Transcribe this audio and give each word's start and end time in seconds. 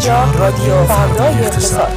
اینجا 0.00 0.24
رادیو 0.38 0.84
فردای 0.84 1.34
اقتصاد. 1.34 1.88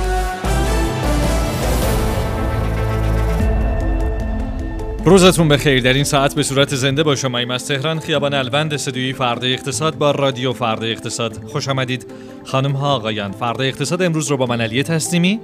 روزتون 5.05 5.47
بخیر. 5.47 5.83
در 5.83 5.93
این 5.93 6.03
ساعت 6.03 6.35
به 6.35 6.43
صورت 6.43 6.75
زنده 6.75 7.03
با 7.03 7.15
شما 7.15 7.37
ایم 7.37 7.51
از 7.51 7.67
تهران. 7.67 7.99
خیابان 7.99 8.33
الوند 8.33 8.73
استدیوی 8.73 9.13
فردا 9.13 9.47
اقتصاد 9.47 9.97
با 9.97 10.11
رادیو 10.11 10.53
فردا 10.53 10.87
اقتصاد. 10.87 11.43
خوش 11.47 11.67
آمدید. 11.67 12.05
خانم 12.45 12.71
ها 12.71 12.95
آقایان 12.95 13.31
فردا 13.31 13.63
اقتصاد 13.63 14.01
امروز 14.01 14.31
رو 14.31 14.37
با 14.37 14.45
من 14.45 14.61
علی 14.61 14.83
تسلیمی 14.83 15.39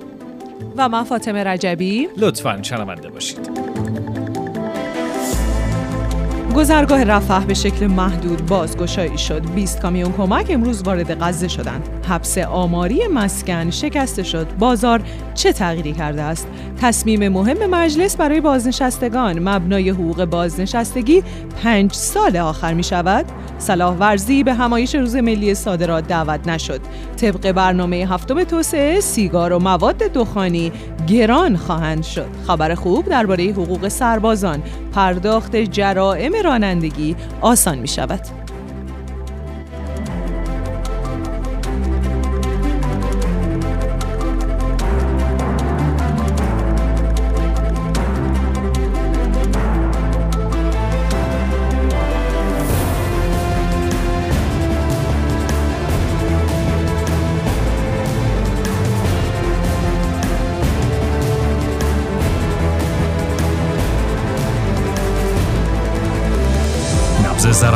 و 0.78 0.90
من 0.90 1.04
فاطمه 1.04 1.44
رجبی. 1.44 2.08
لطفا 2.18 2.60
شنونده 2.62 3.10
باشید. 3.10 3.50
گذرگاه 6.60 7.04
رفح 7.04 7.46
به 7.46 7.54
شکل 7.54 7.88
محدود 7.88 8.46
بازگشایی 8.46 9.18
شد. 9.18 9.52
20 9.52 9.82
کامیون 9.82 10.14
کمک 10.14 10.48
امروز 10.50 10.84
وارد 10.84 11.24
غزه 11.24 11.48
شدند. 11.48 11.90
حبس 12.10 12.38
آماری 12.38 13.08
مسکن 13.14 13.70
شکسته 13.70 14.24
شد. 14.24 14.48
بازار 14.60 15.02
چه 15.34 15.54
تغییری 15.54 15.94
کرده 15.94 16.22
است؟ 16.22 16.48
تصمیم 16.82 17.30
مهم 17.30 17.70
مجلس 17.70 18.18
برای 18.18 18.42
بازنشستگان. 18.42 19.50
مبنای 19.50 19.90
حقوق 19.90 20.26
بازنشستگی 20.26 21.24
پنج 21.64 21.94
سال 21.94 22.38
آخر 22.38 22.74
می 22.74 22.84
شود. 22.84 23.26
صلاح 23.60 23.98
ورزی 23.98 24.44
به 24.44 24.54
همایش 24.54 24.96
روز 24.96 25.16
ملی 25.16 25.56
صادرات 25.56 26.08
دعوت 26.08 26.48
نشد. 26.48 26.82
طبق 27.18 27.52
برنامه 27.52 27.96
هفتم 27.96 28.44
توسعه 28.44 29.00
سیگار 29.00 29.54
و 29.54 29.60
مواد 29.60 29.98
دخانی 29.98 30.72
گران 31.10 31.58
خواهند 31.58 32.04
شد. 32.04 32.28
خبر 32.48 32.76
خوب 32.76 33.06
درباره 33.06 33.44
حقوق 33.44 33.88
سربازان. 33.88 34.64
پرداخت 34.94 35.56
جرائم 35.56 36.32
رانندگی 36.44 37.16
آسان 37.42 37.80
می 37.80 37.88
شود 37.88 38.22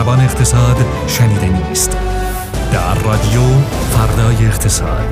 زربان 0.03 0.19
اقتصاد 0.19 0.75
شنیده 1.07 1.67
نیست. 1.69 1.97
در 2.73 2.93
رادیو 2.93 3.41
فردای 3.69 4.45
اقتصاد. 4.45 5.05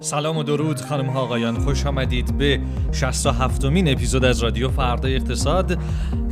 سلام 0.00 0.36
و 0.36 0.42
درود 0.42 0.80
خانم 0.80 1.06
ها 1.06 1.20
آقایان. 1.20 1.58
خوش 1.58 1.86
آمدید 1.86 2.38
به 2.38 2.60
67 2.92 3.64
مین 3.64 3.92
اپیزود 3.92 4.24
از 4.24 4.42
رادیو 4.42 4.68
فردای 4.68 5.16
اقتصاد 5.16 5.78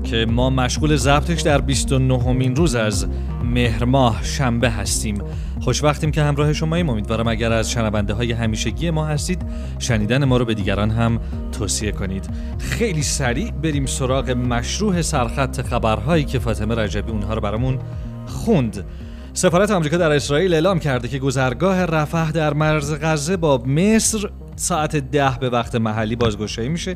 که 0.05 0.27
ما 0.29 0.51
مشغول 0.51 0.97
ضبطش 0.97 1.41
در 1.41 1.61
29 1.61 2.33
مین 2.33 2.57
روز 2.57 2.75
از 2.75 3.07
مهر 3.51 3.85
ماه 3.85 4.25
شنبه 4.25 4.71
هستیم. 4.71 5.23
خوش 5.61 5.85
وقتیم 5.85 6.11
که 6.11 6.23
همراه 6.23 6.53
شما 6.53 6.77
ایم 6.77 6.91
امیدوارم 6.91 7.29
اگر 7.29 7.53
از 7.53 7.71
شنونده 7.71 8.15
های 8.15 8.33
همیشگی 8.33 8.91
ما 8.91 9.07
هستید 9.07 9.43
شنیدن 9.79 10.25
ما 10.25 10.37
رو 10.37 10.45
به 10.45 10.55
دیگران 10.55 10.91
هم 10.91 11.21
توصیه 11.53 11.93
کنید. 11.93 12.31
خیلی 12.59 13.03
سریع 13.03 13.51
بریم 13.51 13.87
سراغ 13.87 14.31
مشروع 14.31 15.03
سرخط 15.03 15.61
خبرهایی 15.61 16.25
که 16.25 16.39
فاطمه 16.39 16.75
رجبی 16.75 17.11
اونها 17.11 17.35
رو 17.35 17.41
برامون 17.41 17.79
خوند. 18.27 18.85
سفارت 19.33 19.71
آمریکا 19.71 19.97
در 19.97 20.13
اسرائیل 20.13 20.55
اعلام 20.55 20.79
کرده 20.79 21.09
که 21.09 21.19
گذرگاه 21.19 21.85
رفح 21.85 22.31
در 22.31 22.55
مرز 22.55 22.95
غزه 23.03 23.37
با 23.37 23.59
مصر 23.59 24.31
ساعت 24.57 24.97
ده 24.97 25.39
به 25.41 25.51
وقت 25.51 25.75
محلی 25.75 26.17
بازگشایی 26.17 26.69
میشه 26.69 26.95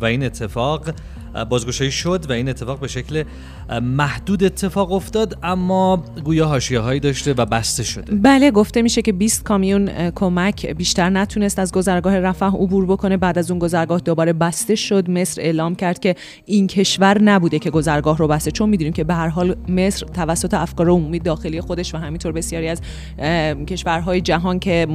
و 0.00 0.04
این 0.04 0.24
اتفاق 0.24 0.90
بازگشایی 1.48 1.90
شد 1.90 2.30
و 2.30 2.32
این 2.32 2.48
اتفاق 2.48 2.80
به 2.80 2.88
شکل 2.88 3.24
محدود 3.82 4.44
اتفاق 4.44 4.92
افتاد 4.92 5.38
اما 5.42 6.04
گویا 6.24 6.46
حاشیه 6.46 6.80
هایی 6.80 7.00
داشته 7.00 7.32
و 7.32 7.44
بسته 7.44 7.82
شده. 7.82 8.14
بله 8.14 8.50
گفته 8.50 8.82
میشه 8.82 9.02
که 9.02 9.12
20 9.12 9.44
کامیون 9.44 10.10
کمک 10.10 10.66
بیشتر 10.66 11.10
نتونست 11.10 11.58
از 11.58 11.72
گذرگاه 11.72 12.18
رفح 12.18 12.46
عبور 12.46 12.86
بکنه. 12.86 13.16
بعد 13.16 13.38
از 13.38 13.50
اون 13.50 13.58
گذرگاه 13.58 14.00
دوباره 14.00 14.32
بسته 14.32 14.74
شد. 14.74 15.10
مصر 15.10 15.40
اعلام 15.40 15.74
کرد 15.74 15.98
که 15.98 16.14
این 16.44 16.66
کشور 16.66 17.22
نبوده 17.22 17.58
که 17.58 17.70
گذرگاه 17.70 18.18
رو 18.18 18.28
بسته 18.28 18.50
چون 18.50 18.68
می‌دونیم 18.68 18.92
که 18.92 19.04
به 19.04 19.14
هر 19.14 19.28
حال 19.28 19.56
مصر 19.68 20.06
توسط 20.06 20.54
افکار 20.54 20.88
عمومی 20.88 21.18
داخلی 21.18 21.60
خودش 21.60 21.94
و 21.94 21.98
همینطور 21.98 22.32
بسیاری 22.32 22.68
از 22.68 22.80
کشورهای 23.66 24.20
جهان 24.20 24.58
که 24.58 24.86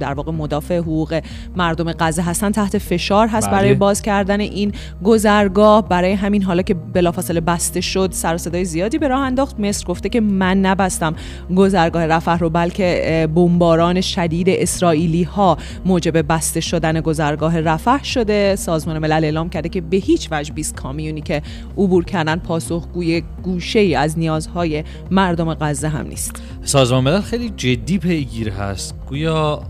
در 0.00 0.12
واقع 0.12 0.32
مدافع 0.32 0.78
حقوق 0.78 1.20
مردم 1.56 1.92
غزه 1.92 2.22
هستن 2.22 2.50
تحت 2.50 2.78
فشار 2.78 3.28
هست 3.28 3.46
بله. 3.46 3.56
برای 3.56 3.74
باز 3.74 4.02
کردن 4.02 4.40
این 4.40 4.72
گذرگاه. 5.04 5.88
برای 5.88 6.12
همین 6.12 6.42
حالا 6.42 6.62
که 6.62 6.74
بلافاصله 6.74 7.40
بسته 7.40 7.77
شد 7.80 8.08
سر 8.12 8.36
صدای 8.36 8.64
زیادی 8.64 8.98
به 8.98 9.08
راه 9.08 9.20
انداخت. 9.20 9.60
مصر 9.60 9.86
گفته 9.86 10.08
که 10.08 10.20
من 10.20 10.60
نبستم 10.60 11.14
گذرگاه 11.56 12.06
رفح 12.06 12.38
رو 12.38 12.50
بلکه 12.50 13.28
بمباران 13.34 14.00
شدید 14.00 14.48
اسرائیلی 14.50 15.22
ها 15.22 15.58
موجب 15.84 16.28
بسته 16.32 16.60
شدن 16.60 17.00
گذرگاه 17.00 17.60
رفح 17.60 18.04
شده. 18.04 18.56
سازمان 18.56 18.98
ملل 18.98 19.24
اعلام 19.24 19.48
کرده 19.48 19.68
که 19.68 19.80
به 19.80 19.96
هیچ 19.96 20.28
وجه 20.30 20.52
20 20.52 20.74
کامیونی 20.74 21.20
که 21.20 21.42
عبور 21.76 22.04
کردن 22.04 22.36
پاسخگوی 22.36 23.22
گوشه 23.42 23.78
ای 23.78 23.94
از 23.94 24.18
نیازهای 24.18 24.84
مردم 25.10 25.54
غزه 25.54 25.88
هم 25.88 26.06
نیست. 26.06 26.42
سازمان 26.62 27.04
ملل 27.04 27.20
خیلی 27.20 27.50
جدی 27.56 27.98
پیگیر 27.98 28.50
هست. 28.50 28.94
گویا 29.08 29.62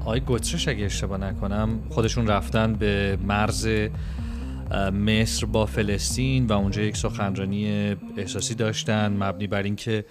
آقای 0.00 0.20
گترش 0.26 0.68
اگه 0.68 0.84
اشتباه 0.84 1.18
نکنم 1.18 1.68
خودشون 1.90 2.26
رفتن 2.26 2.72
به 2.72 3.18
مرز 3.26 3.68
مصر 4.92 5.46
با 5.46 5.66
فلسطین 5.66 6.46
و 6.46 6.52
اونجا 6.52 6.82
یک 6.82 6.96
سخنرانی 6.96 7.96
احساسی 8.16 8.54
داشتن 8.54 9.16
مبنی 9.22 9.46
بر 9.46 9.62
اینکه 9.62 10.04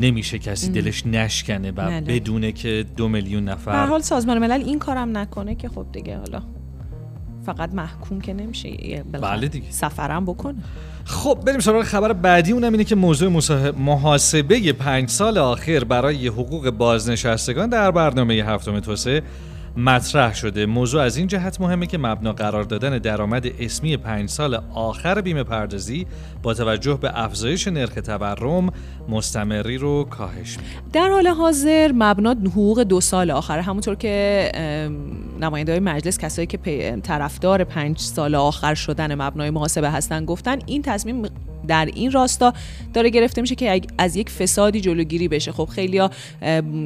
نمیشه 0.00 0.38
کسی 0.38 0.70
دلش 0.70 1.06
نشکنه 1.06 1.70
و 1.70 1.74
بله. 1.74 2.00
بدونه 2.00 2.52
که 2.52 2.84
دو 2.96 3.08
میلیون 3.08 3.44
نفر 3.44 3.72
به 3.72 3.88
حال 3.88 4.00
سازمان 4.00 4.38
ملل 4.38 4.62
این 4.62 4.78
کارم 4.78 5.16
نکنه 5.16 5.54
که 5.54 5.68
خب 5.68 5.86
دیگه 5.92 6.18
حالا 6.18 6.42
فقط 7.46 7.74
محکوم 7.74 8.20
که 8.20 8.34
نمیشه 8.34 9.04
بله 9.12 9.48
دیگه. 9.48 9.70
سفرم 9.70 10.24
بکنه. 10.24 10.56
خب 11.04 11.38
بریم 11.46 11.60
سراغ 11.60 11.82
خبر 11.82 12.12
بعدی 12.12 12.52
اونم 12.52 12.72
اینه 12.72 12.84
که 12.84 12.94
موضوع 12.94 13.28
محاسبه 13.78 14.72
پنج 14.72 15.08
سال 15.08 15.38
آخر 15.38 15.84
برای 15.84 16.28
حقوق 16.28 16.70
بازنشستگان 16.70 17.68
در 17.68 17.90
برنامه 17.90 18.34
هفتم 18.34 18.80
توسعه 18.80 19.22
مطرح 19.76 20.34
شده. 20.34 20.66
موضوع 20.66 21.02
از 21.02 21.16
این 21.16 21.26
جهت 21.26 21.60
مهمه 21.60 21.86
که 21.86 21.98
مبنا 21.98 22.32
قرار 22.32 22.64
دادن 22.64 22.98
درآمد 22.98 23.46
اسمی 23.60 23.96
پنج 23.96 24.28
سال 24.28 24.62
آخر 24.74 25.20
بیمه 25.20 25.42
پردازی 25.42 26.06
با 26.42 26.54
توجه 26.54 26.98
به 27.02 27.24
افزایش 27.24 27.68
نرخ 27.68 27.94
تورم 27.94 28.72
مستمری 29.08 29.78
رو 29.78 30.04
کاهش 30.04 30.56
میده. 30.56 30.70
در 30.92 31.08
حال 31.08 31.26
حاضر 31.26 31.92
مبنا 31.94 32.30
حقوق 32.30 32.82
دو 32.82 33.00
سال 33.00 33.30
آخر 33.30 33.58
همونطور 33.58 33.94
که 33.94 34.52
نماینده 35.40 35.72
های 35.72 35.80
مجلس 35.80 36.18
کسایی 36.18 36.46
که 36.46 36.98
طرفدار 37.02 37.64
پنج 37.64 37.98
سال 37.98 38.34
آخر 38.34 38.74
شدن 38.74 39.14
مبنای 39.14 39.50
محاسبه 39.50 39.90
هستن 39.90 40.24
گفتن 40.24 40.58
این 40.66 40.82
تصمیم 40.82 41.22
در 41.68 41.88
این 41.94 42.12
راستا 42.12 42.52
داره 42.94 43.10
گرفته 43.10 43.40
میشه 43.40 43.54
که 43.54 43.80
از 43.98 44.16
یک 44.16 44.30
فسادی 44.30 44.80
جلوگیری 44.80 45.28
بشه. 45.28 45.52
خب 45.52 45.68
خیلیا 45.72 46.10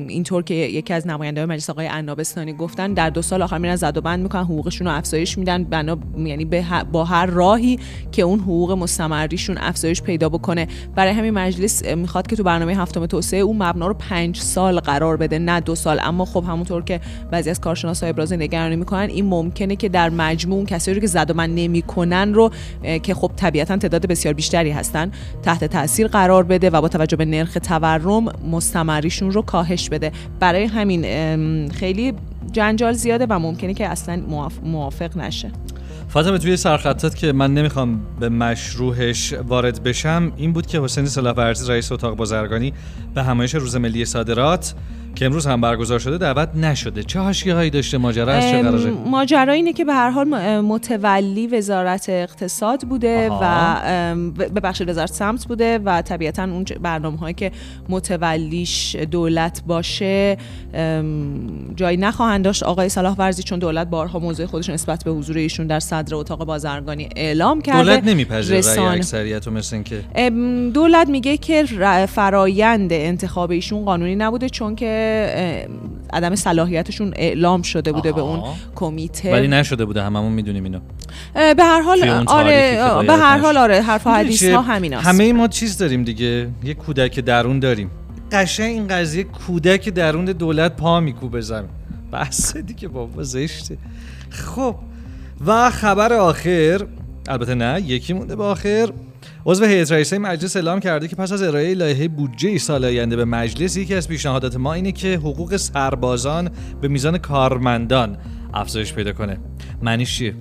اینطور 0.08 0.42
که 0.42 0.54
یکی 0.54 0.94
از 0.94 1.06
نماینده 1.06 1.46
مجلس 1.46 1.70
آقای 1.70 1.86
عنابستانی 1.86 2.52
گفتن 2.52 2.92
در 2.92 3.10
دو 3.10 3.22
سال 3.22 3.42
آخر 3.42 3.58
میرن 3.58 3.76
زد 3.76 3.96
و 3.96 4.00
بند 4.00 4.22
می‌کنن 4.22 4.44
حقوقشون 4.44 4.86
رو 4.86 4.92
افزایش 4.92 5.38
میدن. 5.38 5.64
بنا 5.64 5.98
یعنی 6.18 6.44
با 6.92 7.04
هر 7.04 7.26
راهی 7.26 7.78
که 8.12 8.22
اون 8.22 8.40
حقوق 8.40 8.72
مستمریشون 8.72 9.58
افزایش 9.58 10.02
پیدا 10.02 10.28
بکنه. 10.28 10.68
برای 10.94 11.12
همین 11.12 11.30
مجلس 11.30 11.84
می‌خواد 11.84 12.26
که 12.26 12.36
تو 12.36 12.42
برنامه 12.42 12.76
هفتم 12.76 13.06
توسعه 13.06 13.40
اون 13.40 13.56
مبنا 13.62 13.86
رو 13.86 13.94
پنج 13.94 14.36
سال 14.36 14.80
قرار 14.80 15.16
بده 15.16 15.38
نه 15.38 15.60
دو 15.60 15.74
سال. 15.74 16.00
اما 16.02 16.24
خب 16.24 16.44
همونطور 16.48 16.84
که 16.84 17.00
بعضی 17.30 17.50
از 17.50 17.60
کارشناسا 17.60 18.06
ابراز 18.06 18.32
نگرانی 18.32 18.76
می‌کنن 18.76 19.08
این 19.10 19.26
ممکنه 19.26 19.76
که 19.76 19.88
در 19.88 20.10
مجموع 20.10 20.64
کسایی 20.64 20.94
رو 20.94 21.00
که 21.00 21.06
زد 21.06 21.30
و 21.30 21.34
بند 21.34 21.58
نمی‌کنن 21.58 22.34
رو 22.34 22.50
که 23.02 23.14
خب 23.14 23.30
طبیعتا 23.36 23.76
تعداد 23.76 24.06
بسیار 24.06 24.34
بیشتری 24.34 24.69
هستن 24.72 25.10
تحت 25.42 25.64
تاثیر 25.64 26.06
قرار 26.06 26.42
بده 26.42 26.70
و 26.70 26.80
با 26.80 26.88
توجه 26.88 27.16
به 27.16 27.24
نرخ 27.24 27.58
تورم 27.62 28.24
مستمریشون 28.50 29.30
رو 29.30 29.42
کاهش 29.42 29.88
بده. 29.88 30.12
برای 30.40 30.64
همین 30.64 31.72
خیلی 31.72 32.14
جنجال 32.52 32.92
زیاده 32.92 33.26
و 33.30 33.38
ممکنه 33.38 33.74
که 33.74 33.88
اصلا 33.88 34.22
موافق 34.62 35.16
نشه. 35.16 35.50
فاطمه 36.08 36.38
توی 36.38 36.56
سرخطات 36.56 37.14
که 37.14 37.32
من 37.32 37.54
نمی‌خوام 37.54 38.00
به 38.20 38.28
مشروعش 38.28 39.32
وارد 39.32 39.82
بشم 39.82 40.32
این 40.36 40.52
بود 40.52 40.66
که 40.66 40.80
حسین 40.80 41.08
ورزی 41.36 41.68
رئیس 41.68 41.92
اتاق 41.92 42.16
بازرگانی 42.16 42.72
به 43.14 43.22
همایش 43.22 43.54
روز 43.54 43.76
ملی 43.76 44.04
صادرات 44.04 44.74
که 45.14 45.26
امروز 45.26 45.46
هم 45.46 45.60
برگزار 45.60 45.98
شده 45.98 46.18
دعوت 46.18 46.48
نشده. 46.54 47.02
چه 47.02 47.20
حاشیه 47.20 47.54
هایی 47.54 47.70
داشته 47.70 47.98
ماجرا؟ 47.98 48.32
از 48.32 48.50
چه 48.50 48.62
قراره 48.62 48.90
ماجرا 48.90 49.52
اینه 49.52 49.72
که 49.72 49.84
به 49.84 49.92
هر 49.92 50.10
حال 50.10 50.28
متولی 50.60 51.46
وزارت 51.46 52.08
اقتصاد 52.08 52.80
بوده 52.80 53.30
آها. 53.30 53.40
و 53.42 54.14
به 54.34 54.60
بخش 54.60 54.82
وزارت 54.86 55.12
سمت 55.12 55.48
بوده 55.48 55.78
و 55.78 56.02
طبیعتا 56.02 56.44
اون 56.44 56.64
برنامه 56.82 57.18
هایی 57.18 57.34
که 57.34 57.52
متولیش 57.88 58.96
دولت 58.96 59.62
باشه 59.66 60.36
جایی 61.76 61.96
نخواهند 61.96 62.44
داشت. 62.44 62.62
آقای 62.62 62.88
صلاح 62.88 63.16
ورزی 63.16 63.42
چون 63.42 63.58
دولت 63.58 63.86
بارها 63.86 64.18
موضوع 64.18 64.46
خودش 64.46 64.70
نسبت 64.70 65.04
به 65.04 65.10
حضور 65.10 65.36
ایشون 65.36 65.66
در 65.66 65.80
صدر 65.80 66.14
اتاق 66.14 66.44
بازرگانی 66.44 67.08
اعلام 67.16 67.60
کرده. 67.60 67.82
دولت 67.82 68.04
نمیپذیره 68.04 68.50
رأی 68.50 68.58
رسانه- 68.58 68.90
اکثریت 68.90 69.48
مثل 69.48 69.76
اینکه 69.76 70.00
ام، 70.14 70.70
دولت 70.70 71.08
میگه 71.08 71.36
که 71.36 71.64
فرایند 72.08 72.92
انتخاب 72.92 73.50
ایشون 73.50 73.84
قانونی 73.84 74.16
نبوده 74.16 74.48
چون 74.48 74.74
که 74.76 74.99
ام، 75.68 75.70
عدم 76.12 76.34
صلاحیتشون 76.34 77.12
اعلام 77.16 77.62
شده 77.62 77.92
بوده 77.92 78.12
به 78.12 78.22
آها. 78.22 78.30
اون 78.30 78.56
کمیته. 78.74 79.32
ولی 79.32 79.48
نشده 79.48 79.84
بوده 79.84 80.02
هممون 80.02 80.32
می‌دونیم 80.32 80.64
اینو. 80.64 80.80
به 81.34 81.64
هر 81.64 81.80
حال 81.80 81.98
آره 82.26 82.76
که 82.76 83.06
به 83.06 83.12
هر. 83.12 83.38
حال 83.38 83.56
آره 83.56 83.82
حرف 83.82 84.06
حدیث 84.06 84.42
ها؟ 84.42 84.62
همین 84.62 84.92
همه 84.92 85.32
ما 85.32 85.48
چیز 85.48 85.78
داریم 85.78 86.04
دیگه. 86.04 86.48
یه 86.64 86.74
کودک 86.74 87.20
درون 87.20 87.58
داریم. 87.58 87.90
قشنگ 88.32 88.70
این 88.72 88.88
قضیه 88.88 89.24
کودک 89.24 89.88
درون 89.88 90.24
دولت 90.24 90.76
پا 90.76 91.00
میکوبه 91.00 91.40
زمین. 91.40 91.70
بس 92.12 92.56
دیگه 92.56 92.88
بابا 92.88 93.22
زشته 93.22 93.76
خب 94.30 94.74
و 95.46 95.70
خبر 95.70 96.12
آخر 96.12 96.86
البته 97.28 97.54
نه 97.54 97.82
یکی 97.86 98.12
مونده 98.12 98.36
به 98.36 98.44
آخر. 98.44 98.88
عضو 99.46 99.64
هیئت 99.64 99.92
رئیسه 99.92 100.18
مجلس 100.18 100.56
اعلام 100.56 100.80
کرده 100.80 101.08
که 101.08 101.16
پس 101.16 101.32
از 101.32 101.42
ارائه 101.42 101.74
لایحه 101.74 102.08
بودجه 102.08 102.58
سال 102.58 102.84
آینده 102.84 103.16
به 103.16 103.24
مجلس 103.24 103.76
یکی 103.76 103.94
از 103.94 104.08
پیشنهادات 104.08 104.56
ما 104.56 104.72
اینه 104.72 104.92
که 104.92 105.14
حقوق 105.14 105.56
سربازان 105.56 106.50
به 106.80 106.88
میزان 106.88 107.18
کارمندان 107.18 108.16
افزایش 108.54 108.94
پیدا 108.94 109.12
کنه. 109.12 109.38
معنیش 109.82 110.18
چیه؟ 110.18 110.34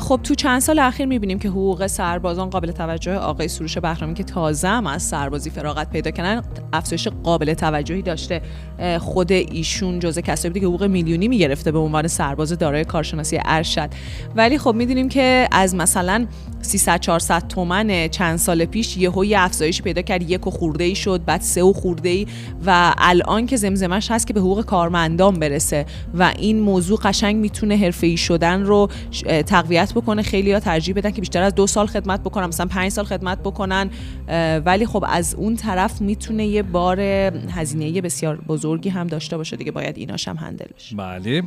خب 0.00 0.20
تو 0.22 0.34
چند 0.34 0.60
سال 0.60 0.78
اخیر 0.78 1.06
می‌بینیم 1.06 1.38
که 1.38 1.48
حقوق 1.48 1.86
سربازان 1.86 2.50
قابل 2.50 2.72
توجه 2.72 3.14
آقای 3.14 3.48
سروش 3.48 3.78
بهرامی 3.78 4.14
که 4.14 4.24
تازه 4.24 4.68
هم 4.68 4.86
از 4.86 5.02
سربازی 5.02 5.50
فراغت 5.50 5.90
پیدا 5.90 6.10
کردن 6.10 6.42
افزایش 6.72 7.08
قابل 7.08 7.54
توجهی 7.54 8.02
داشته. 8.02 8.42
خود 8.98 9.32
ایشون 9.32 9.98
جزء 9.98 10.20
کسایی 10.20 10.54
که 10.54 10.66
حقوق 10.66 10.84
میلیونی 10.84 11.28
می‌گرفته 11.28 11.72
به 11.72 11.78
عنوان 11.78 12.06
سرباز 12.06 12.58
دارای 12.58 12.84
کارشناسی 12.84 13.38
ارشد. 13.44 13.90
ولی 14.36 14.58
خب 14.58 14.74
می‌دونیم 14.74 15.08
که 15.08 15.48
از 15.52 15.74
مثلا 15.74 16.26
300 16.60 17.00
400 17.00 17.48
تومن 17.48 18.08
چند 18.08 18.36
سال 18.36 18.64
پیش 18.64 18.96
یهو 18.96 19.24
یه 19.24 19.40
افزایش 19.40 19.82
پیدا 19.82 20.02
کرد. 20.02 20.30
یک 20.30 20.46
و 20.46 20.50
خورده 20.50 20.84
ای 20.84 20.94
شد 20.94 21.24
بعد 21.24 21.40
سه 21.40 21.62
و 21.62 21.72
خورده 21.72 22.08
ای 22.08 22.26
و 22.66 22.94
الان 22.98 23.46
که 23.46 23.56
زمزمش 23.56 24.10
هست 24.10 24.26
که 24.26 24.34
به 24.34 24.40
حقوق 24.40 24.64
کارمندان 24.64 25.34
برسه 25.34 25.86
و 26.14 26.32
این 26.38 26.60
موضوع 26.60 26.98
قشنگ 27.02 27.41
می‌تونه 27.42 27.76
حرفه‌ای 27.76 28.16
شدن 28.16 28.62
رو 28.62 28.88
تقویت 29.46 29.92
بکنه. 29.92 30.22
خیلی 30.22 30.52
ها 30.52 30.60
ترجیح 30.60 30.94
بدن 30.94 31.10
که 31.10 31.20
بیشتر 31.20 31.42
از 31.42 31.54
دو 31.54 31.66
سال 31.66 31.86
خدمت 31.86 32.20
بکنن 32.20 32.46
مثلا 32.46 32.66
پنج 32.66 32.88
سال 32.88 33.04
خدمت 33.04 33.38
بکنن. 33.38 33.90
ولی 34.64 34.86
خب 34.86 35.04
از 35.08 35.34
اون 35.34 35.56
طرف 35.56 36.00
می‌تونه 36.00 36.46
یه 36.46 36.62
بار 36.62 37.00
هزینه 37.00 38.00
بسیار 38.00 38.36
بزرگی 38.36 38.88
هم 38.88 39.06
داشته 39.06 39.36
باشه 39.36 39.56
دیگه 39.56 39.72
باید 39.72 39.98
ایناش 39.98 40.28
هم 40.28 40.36
هندل 40.36 40.66
بشه. 40.76 40.96
بله. 40.96 41.42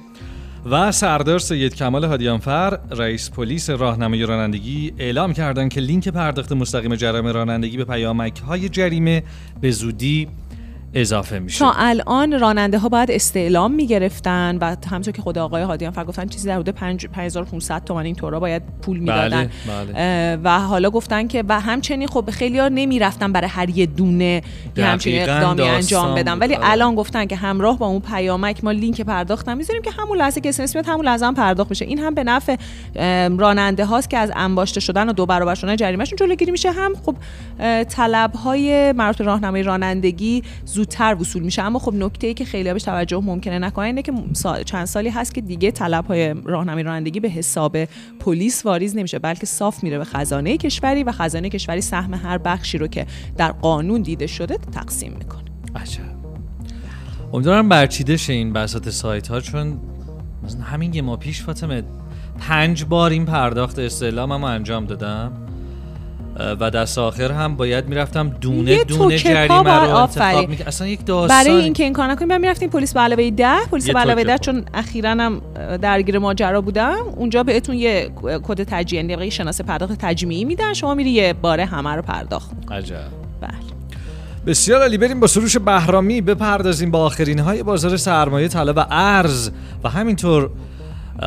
و 0.71 0.91
سردار 0.91 1.39
سید 1.39 1.75
کمال 1.75 2.03
هادیانفر 2.03 2.79
رئیس 2.91 3.31
پلیس 3.31 3.69
راهنمای 3.69 4.25
رانندگی 4.25 4.93
اعلام 4.97 5.33
کردند 5.33 5.69
که 5.69 5.81
لینک 5.81 6.09
پرداخت 6.09 6.51
مستقیم 6.51 6.95
جرم 6.95 7.27
رانندگی 7.27 7.77
به 7.77 7.85
پیامک 7.85 8.39
های 8.39 8.69
جریمه 8.69 9.23
به 9.61 9.71
زودی 9.71 10.27
اضافه 10.95 11.39
میشه. 11.39 11.59
تا 11.59 11.73
الان 11.77 12.39
راننده 12.39 12.77
ها 12.77 12.89
باید 12.89 13.11
استعلام 13.11 13.71
می‌گرفتن 13.71 14.57
و 14.61 14.75
همونطور 14.91 15.13
که 15.13 15.21
خود 15.21 15.37
آقای 15.37 15.63
هادیان 15.63 15.91
فر 15.91 16.03
گفتن 16.03 16.27
چیزی 16.27 16.47
در 16.47 16.55
حدود 16.55 16.69
5 16.69 17.07
5500 17.07 17.83
تومن 17.83 18.05
این 18.05 18.15
طورا 18.15 18.39
باید 18.39 18.61
پول 18.81 18.97
می‌دادن. 18.97 19.49
بله، 19.67 19.85
بله. 19.93 20.39
و 20.43 20.59
حالا 20.59 20.89
گفتن 20.89 21.27
که 21.27 21.43
و 21.49 21.59
همچنین 21.59 22.07
خب 22.07 22.29
خیلی 22.31 22.59
ها 22.59 22.67
نمی‌رفتن 22.67 23.31
برای 23.31 23.47
هر 23.47 23.69
یه 23.69 23.85
دونه 23.85 24.41
یه 24.77 24.85
همچین 24.85 25.21
اقدامی 25.21 25.61
انجام 25.61 26.15
بدن. 26.15 26.39
ولی 26.39 26.55
آره. 26.55 26.71
الان 26.71 26.95
گفتن 26.95 27.25
که 27.25 27.35
همراه 27.35 27.77
با 27.77 27.87
اون 27.87 28.01
پیامک 28.01 28.63
ما 28.63 28.71
لینک 28.71 29.01
پرداخت 29.01 29.49
هم 29.49 29.57
می‌ذاریم 29.57 29.81
که 29.81 29.91
همون 29.91 30.17
لحظه 30.17 30.41
که 30.41 30.49
اسمس 30.49 30.75
میاد 30.75 30.85
همون 30.87 31.05
لحظه 31.05 31.25
هم 31.25 31.35
پرداخت 31.35 31.69
بشه 31.69 31.85
این 31.85 31.99
هم 31.99 32.13
به 32.13 32.23
نفع 32.23 32.55
راننده 33.37 33.85
هاست 33.85 34.09
که 34.09 34.17
از 34.17 34.31
انباشته 34.35 34.79
شدن 34.79 35.09
و 35.09 35.13
دو 35.13 35.25
برابر 35.25 35.55
شدن 35.55 35.75
جریمهشون 35.75 36.17
جلوگیری 36.17 36.51
میشه. 36.51 36.71
هم 36.71 36.93
خب 37.05 37.15
طلب 37.83 38.33
های 38.33 38.91
مربوط 38.91 39.21
راهنمای 39.21 39.63
رانندگی 39.63 40.43
زودتر 40.85 41.15
وصول 41.19 41.43
میشه. 41.43 41.61
اما 41.61 41.79
خب 41.79 41.93
نکته 41.93 42.27
ای 42.27 42.33
که 42.33 42.45
خیلی 42.45 42.73
بهش 42.73 42.83
توجه 42.83 43.21
ممکنه 43.23 43.59
نکنن 43.59 43.85
اینه 43.85 44.01
که 44.01 44.13
سال 44.33 44.63
چند 44.63 44.85
سالی 44.85 45.09
هست 45.09 45.33
که 45.33 45.41
دیگه 45.41 45.71
طلب 45.71 46.05
های 46.05 46.35
راهنمای 46.43 46.83
رانندگی 46.83 47.19
به 47.19 47.29
حساب 47.29 47.85
پلیس 48.19 48.65
واریز 48.65 48.95
نمیشه 48.95 49.19
بلکه 49.19 49.45
صاف 49.45 49.83
میره 49.83 49.97
به 49.97 50.05
خزانه 50.05 50.57
کشوری 50.57 51.03
و 51.03 51.11
خزانه 51.11 51.49
کشوری 51.49 51.81
سهم 51.81 52.13
هر 52.13 52.37
بخشی 52.37 52.77
رو 52.77 52.87
که 52.87 53.05
در 53.37 53.51
قانون 53.51 54.01
دیده 54.01 54.27
شده 54.27 54.57
تقسیم 54.57 55.13
می‌کنه. 55.19 55.43
عجب. 55.75 56.01
امیدوارم 57.33 57.69
برچیده 57.69 58.17
شه 58.17 58.33
این 58.33 58.53
بساط 58.53 58.89
سایت 58.89 59.27
ها 59.27 59.41
چون 59.41 59.79
همین 60.63 60.93
یه 60.93 61.01
ماه 61.01 61.19
پیش 61.19 61.41
فاطمه 61.41 61.83
پنج 62.39 62.85
بار 62.85 63.11
این 63.11 63.25
پرداخت 63.25 63.79
استعلامم 63.79 64.41
رو 64.41 64.51
انجام 64.51 64.85
دادم. 64.85 65.44
و 66.59 66.71
دست 66.71 66.97
آخر 66.97 67.31
هم 67.31 67.55
باید 67.55 67.87
می‌رفتم 67.87 68.29
دونه 68.29 68.71
یه 68.71 68.83
دونه 68.83 69.17
جریمه 69.17 69.79
رو 69.79 69.95
انتخاب. 69.95 70.49
می‌کرد 70.49 70.67
اصلا 70.67 70.87
یک 70.87 71.05
داستان 71.05 71.43
برای 71.43 71.55
اینکه 71.55 71.83
این 71.83 71.93
کار 71.93 72.07
نکنیم 72.07 72.41
می‌رفتیم 72.41 72.69
پلیس 72.69 72.93
به 72.93 72.99
علاوه 72.99 73.29
10 73.29 73.65
پلیس 73.71 73.89
به 73.89 73.99
علاوه 73.99 74.23
توکه 74.23 74.27
10 74.27 74.37
پا. 74.37 74.43
چون 74.43 74.65
اخیرا 74.73 75.09
هم 75.09 75.41
درگیر 75.81 76.19
ماجرا 76.19 76.61
بودم. 76.61 76.97
اونجا 77.15 77.43
بهتون 77.43 77.75
یه 77.75 78.11
کد 78.43 78.63
تجمیعی 78.63 79.09
یعنی 79.09 79.31
شناسه 79.31 79.63
پرداخت 79.63 79.93
تجمیعی 79.99 80.45
میدن. 80.45 80.73
شما 80.73 80.93
میری 80.93 81.09
یه 81.09 81.33
باره 81.33 81.65
همه 81.65 81.89
رو 81.89 82.01
پرداخت. 82.01 82.51
عجب. 82.71 82.95
بله. 83.41 83.51
بسیار 84.45 84.81
عالی. 84.81 84.97
بریم 84.97 85.19
با 85.19 85.27
سروش 85.27 85.57
بهرامی 85.57 86.21
بپردازیم 86.21 86.91
با 86.91 87.05
آخرین 87.05 87.39
های 87.39 87.63
بازار 87.63 87.97
سرمایه 87.97 88.47
طلا 88.47 88.73
و 88.73 88.85
ارز. 88.89 89.51
و 89.83 89.89
همینطور 89.89 90.49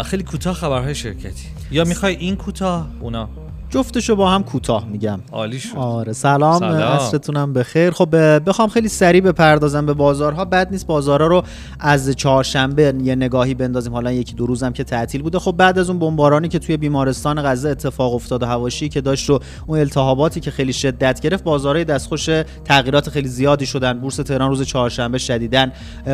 خیلی 0.05 0.23
کوتاه 0.23 0.55
خبرهای 0.55 0.95
شرکتی. 0.95 1.47
یا 1.71 1.85
می‌خوای 1.85 2.17
این 2.17 2.37
کوتاه؟ 2.37 2.89
اونا. 3.01 3.29
جفتشو 3.71 4.17
با 4.17 4.31
هم 4.31 4.43
کوتاه 4.43 4.87
میگم. 4.87 5.21
عالی 5.33 5.59
شد. 5.59 5.77
آره 5.77 6.13
سلام, 6.13 6.59
سلام. 6.59 6.83
عصرتونم 6.83 7.53
بخیر. 7.53 7.91
خب 7.91 8.09
بخوام 8.49 8.69
خیلی 8.69 8.89
سریع 8.89 9.21
بپردازم 9.21 9.87
به 9.87 9.95
بازارها. 9.95 10.45
بد 10.45 10.69
نیست 10.71 10.87
بازارها 10.87 11.27
رو 11.27 11.43
از 11.81 12.11
چهارشنبه 12.11 12.95
یه 13.03 13.15
نگاهی 13.15 13.55
بندازیم. 13.55 13.93
حالا 13.93 14.13
یکی 14.13 14.35
دو 14.35 14.47
روزم 14.47 14.73
که 14.73 14.85
تعطیل 14.85 15.23
بوده. 15.23 15.39
خب 15.39 15.53
بعد 15.53 15.79
از 15.79 15.91
اون 15.91 15.99
بمبارانی 15.99 16.49
که 16.49 16.59
توی 16.59 16.77
بیمارستان 16.77 17.43
غزه 17.43 17.69
اتفاق 17.69 18.15
افتاد 18.15 18.43
و 18.43 18.47
هواشی 18.47 18.89
که 18.89 19.01
داشت 19.01 19.31
و 19.31 19.41
اون 19.67 19.79
التهاباتی 19.79 20.41
که 20.41 20.51
خیلی 20.51 20.73
شدت 20.73 21.21
گرفت 21.21 21.45
بازارهای 21.45 21.85
دستخوش 21.85 22.29
تغییرات 22.65 23.11
خیلی 23.11 23.29
زیادی 23.29 23.67
شدن. 23.67 24.01
بورس 24.01 24.17
تهران 24.17 24.51
روز 24.51 24.63
چهارشنبه 24.63 25.19
شدیدن 25.19 25.73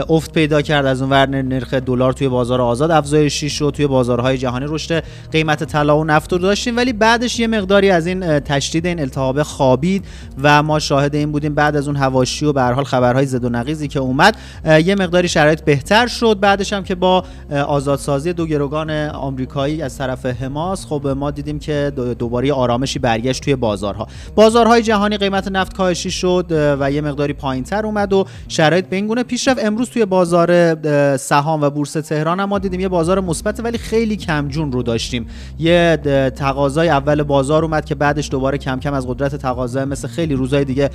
افت 0.08 0.32
پیدا 0.32 0.62
کرد. 0.62 0.86
از 0.86 1.02
اون 1.02 1.10
ور 1.10 1.26
نرخ 1.26 1.74
دلار 1.74 2.12
توی 2.12 2.28
بازار 2.28 2.60
آزاد. 2.60 2.90
افزایشی 2.90 3.50
شد 3.50 3.72
توی 3.76 3.86
بازارهای 3.86 4.38
جهانی. 4.38 4.66
رشد 4.68 5.04
قیمت 5.32 5.64
طلا 5.64 5.98
و 5.98 6.04
نفت 6.04 6.32
رو 6.32 6.38
داشتیم. 6.38 6.76
ولی 6.76 6.92
بعدش 6.92 7.43
یه 7.44 7.48
مقداری 7.48 7.90
از 7.90 8.06
این 8.06 8.40
تشدید 8.40 8.86
این 8.86 9.00
التهاب 9.00 9.42
خوابید 9.42 10.04
و 10.42 10.62
ما 10.62 10.78
شاهد 10.78 11.14
این 11.14 11.32
بودیم 11.32 11.54
بعد 11.54 11.76
از 11.76 11.86
اون 11.88 11.96
هواشی 11.96 12.46
و 12.46 12.52
به 12.52 12.62
حال 12.62 12.84
خبرهای 12.84 13.26
زد 13.26 13.44
و 13.44 13.48
نقیزی 13.48 13.88
که 13.88 14.00
اومد. 14.00 14.36
یه 14.84 14.94
مقداری 14.94 15.28
شرایط 15.28 15.60
بهتر 15.64 16.06
شد. 16.06 16.38
بعدش 16.40 16.72
هم 16.72 16.84
که 16.84 16.94
با 16.94 17.24
آزادسازی 17.66 18.32
دو 18.32 18.46
گروگان 18.46 18.90
آمریکایی 19.08 19.82
از 19.82 19.98
طرف 19.98 20.26
حماس 20.26 20.86
خب 20.86 21.08
ما 21.16 21.30
دیدیم 21.30 21.58
که 21.58 21.92
دو- 21.96 22.14
دوباره 22.14 22.52
آرامشی 22.52 22.98
برگشت 22.98 23.42
توی 23.44 23.56
بازارها. 23.56 24.06
بازارهای 24.34 24.82
جهانی 24.82 25.16
قیمت 25.16 25.48
نفت 25.48 25.76
کاهشی 25.76 26.10
شد 26.10 26.76
و 26.80 26.90
یه 26.90 27.00
مقداری 27.00 27.32
پایینتر 27.32 27.86
اومد 27.86 28.12
و 28.12 28.26
شرایط 28.48 28.86
به 28.86 28.96
این 28.96 29.06
گونه 29.06 29.22
پیش 29.22 29.48
رفت. 29.48 29.64
امروز 29.64 29.90
توی 29.90 30.04
بازار 30.04 30.74
سهام 31.16 31.62
و 31.62 31.70
بورس 31.70 31.92
تهران 31.92 32.40
هم 32.40 32.48
ما 32.48 32.58
دیدیم 32.58 32.80
یه 32.80 32.88
بازار 32.88 33.20
مثبت 33.20 33.60
ولی 33.64 33.78
خیلی 33.78 34.16
کمجون 34.16 34.72
رو 34.72 34.82
داشتیم. 34.82 35.26
یه 35.58 35.98
تقاضای 36.36 36.88
اول 36.88 37.22
بازار 37.34 37.64
اومد 37.64 37.84
که 37.84 37.94
بعدش 37.94 38.30
دوباره 38.30 38.58
کم 38.58 38.80
کم 38.80 38.94
از 38.94 39.06
قدرت 39.06 39.36
تقاضا 39.36 39.84
مثل 39.84 40.08
خیلی 40.08 40.34
روزهای 40.34 40.64
دیگه 40.64 40.90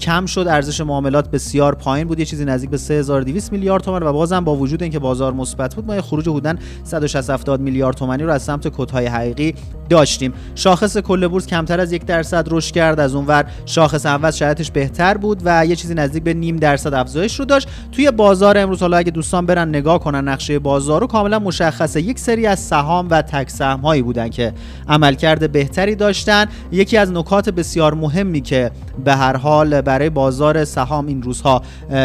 کم 0.00 0.26
شد. 0.26 0.46
ارزش 0.48 0.80
معاملات 0.80 1.30
بسیار 1.30 1.74
پایین 1.74 2.08
بود. 2.08 2.18
یه 2.18 2.24
چیزی 2.24 2.44
نزدیک 2.44 2.70
به 2.70 2.76
3200 2.76 3.52
میلیارد 3.52 3.82
تومان 3.82 4.02
و 4.02 4.12
بازم 4.12 4.44
با 4.44 4.56
وجود 4.56 4.82
اینکه 4.82 4.98
بازار 4.98 5.32
مثبت 5.32 5.74
بود 5.74 5.86
ما 5.86 5.94
یه 5.94 6.00
خروج 6.00 6.28
حدوداً 6.28 6.54
160 6.84 7.30
70 7.30 7.60
میلیارد 7.60 7.96
تومانی 7.96 8.22
رو 8.22 8.32
از 8.32 8.42
سمت 8.42 8.68
کدهای 8.68 9.06
حقیقی 9.06 9.54
داشتیم. 9.88 10.32
شاخص 10.54 10.98
کل 10.98 11.28
بورس 11.28 11.46
کمتر 11.46 11.80
از 11.80 11.92
یک 11.92 12.04
درصد 12.04 12.46
رشد 12.50 12.74
کرد. 12.74 13.00
از 13.00 13.14
اونور 13.14 13.44
شاخص 13.66 14.06
اول 14.06 14.30
شرایطش 14.30 14.70
بهتر 14.70 15.16
بود 15.16 15.42
و 15.44 15.66
یه 15.66 15.76
چیزی 15.76 15.94
نزدیک 15.94 16.22
به 16.22 16.34
نیم 16.34 16.56
درصد 16.56 16.94
افزایش 16.94 17.38
رو 17.38 17.44
داشت. 17.44 17.68
توی 17.92 18.10
بازار 18.10 18.58
امروز 18.58 18.80
حالا 18.80 18.96
اگه 18.96 19.10
دوستان 19.10 19.46
برن 19.46 19.68
نگاه 19.68 20.00
کنن 20.00 20.28
نقشه 20.28 20.58
بازار 20.58 21.00
رو 21.00 21.06
کاملا 21.06 21.38
مشخصه. 21.38 22.02
یک 22.02 22.18
سری 22.18 22.46
از 22.46 22.60
سهام 22.60 23.08
و 23.10 23.22
تک 23.22 23.50
سهم 23.50 23.80
هایی 23.80 24.02
بودن 24.02 24.28
که 24.28 24.52
عملکرد 24.88 25.52
بهتری 25.52 25.83
بهتری 25.84 25.96
داشتن. 25.96 26.46
یکی 26.72 26.96
از 26.96 27.12
نکات 27.12 27.50
بسیار 27.50 27.94
مهمی 27.94 28.40
که 28.40 28.70
به 29.04 29.14
هر 29.14 29.36
حال 29.36 29.80
برای 29.80 30.10
بازار 30.10 30.64
سهام 30.64 31.06
این 31.06 31.22
روزها 31.22 31.62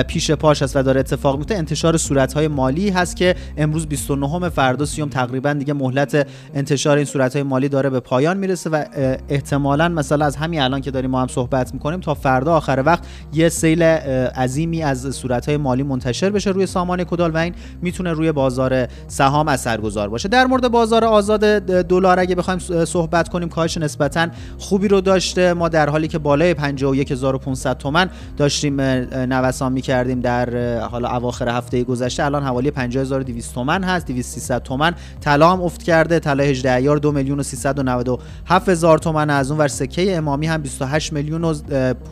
پیش 0.07 0.31
پاش 0.31 0.61
است 0.61 0.75
و 0.75 0.83
داره 0.83 0.99
اتفاق 0.99 1.37
میفته 1.37 1.55
انتشار 1.55 1.97
صورتهای 1.97 2.47
مالی 2.47 2.89
هست 2.89 3.15
که 3.15 3.35
امروز 3.57 3.87
29 3.87 4.49
فردا 4.49 4.85
سیوم 4.85 5.09
تقریبا 5.09 5.53
دیگه 5.53 5.73
مهلت 5.73 6.27
انتشار 6.53 6.97
این 6.97 7.05
صورتهای 7.05 7.43
مالی 7.43 7.69
داره 7.69 7.89
به 7.89 7.99
پایان 7.99 8.37
می‌رسه 8.37 8.69
و 8.69 8.83
احتمالا 9.29 9.89
مثلا 9.89 10.25
از 10.25 10.35
همین 10.35 10.61
الان 10.61 10.81
که 10.81 10.91
داریم 10.91 11.11
ما 11.11 11.21
هم 11.21 11.27
صحبت 11.27 11.73
می‌کنیم 11.73 11.99
تا 11.99 12.13
فردا 12.13 12.55
آخر 12.55 12.83
وقت 12.85 13.03
یه 13.33 13.49
سیل 13.49 13.83
عظیمی 13.83 14.83
از 14.83 15.15
صورتهای 15.15 15.57
مالی 15.57 15.83
منتشر 15.83 16.29
بشه 16.29 16.49
روی 16.49 16.65
سامان 16.65 17.03
کدال 17.03 17.31
و 17.31 17.37
این 17.37 17.53
می‌تونه 17.81 18.11
روی 18.11 18.31
بازار 18.31 18.87
سهام 19.07 19.47
اثرگذار 19.47 20.09
باشه. 20.09 20.29
در 20.29 20.45
مورد 20.45 20.67
بازار 20.67 21.05
آزاد 21.05 21.39
دلار 21.65 22.19
اگه 22.19 22.35
بخوایم 22.35 22.59
صحبت 22.85 23.29
کنیم 23.29 23.49
کاهش 23.69 23.77
نسبتا 23.77 24.27
خوبی 24.57 24.87
رو 24.87 25.01
داشته. 25.01 25.53
ما 25.53 25.69
در 25.69 25.89
حالی 25.89 26.07
که 26.07 26.17
بالای 26.17 26.53
51500 26.53 27.77
تومان 27.77 28.09
داشتیم 28.37 28.81
نوسان 28.81 29.71
می‌کردیم 29.71 30.19
در 30.19 30.79
حالا 30.79 31.09
اواخر 31.09 31.49
هفته 31.49 31.83
گذشته. 31.83 32.23
الان 32.23 32.43
حوالی 32.43 32.71
50200 32.71 33.53
تومان 33.53 33.83
هست 33.83 34.07
2300 34.07 34.63
تومان 34.63 34.95
طلا 35.21 35.51
هم 35.51 35.61
افت 35.61 35.83
کرده. 35.83 36.19
طلا 36.19 36.43
18 36.43 36.73
ایار 36.73 36.97
2 36.97 37.11
میلیون 37.11 37.39
و 37.39 37.43
397 37.43 38.69
هزار 38.69 38.97
تومان 38.97 39.29
از 39.29 39.51
اون 39.51 39.59
ور 39.59 39.67
سکه 39.67 40.17
امامی 40.17 40.47
هم 40.47 40.61
28 40.61 41.13
میلیون 41.13 41.43
و 41.43 41.53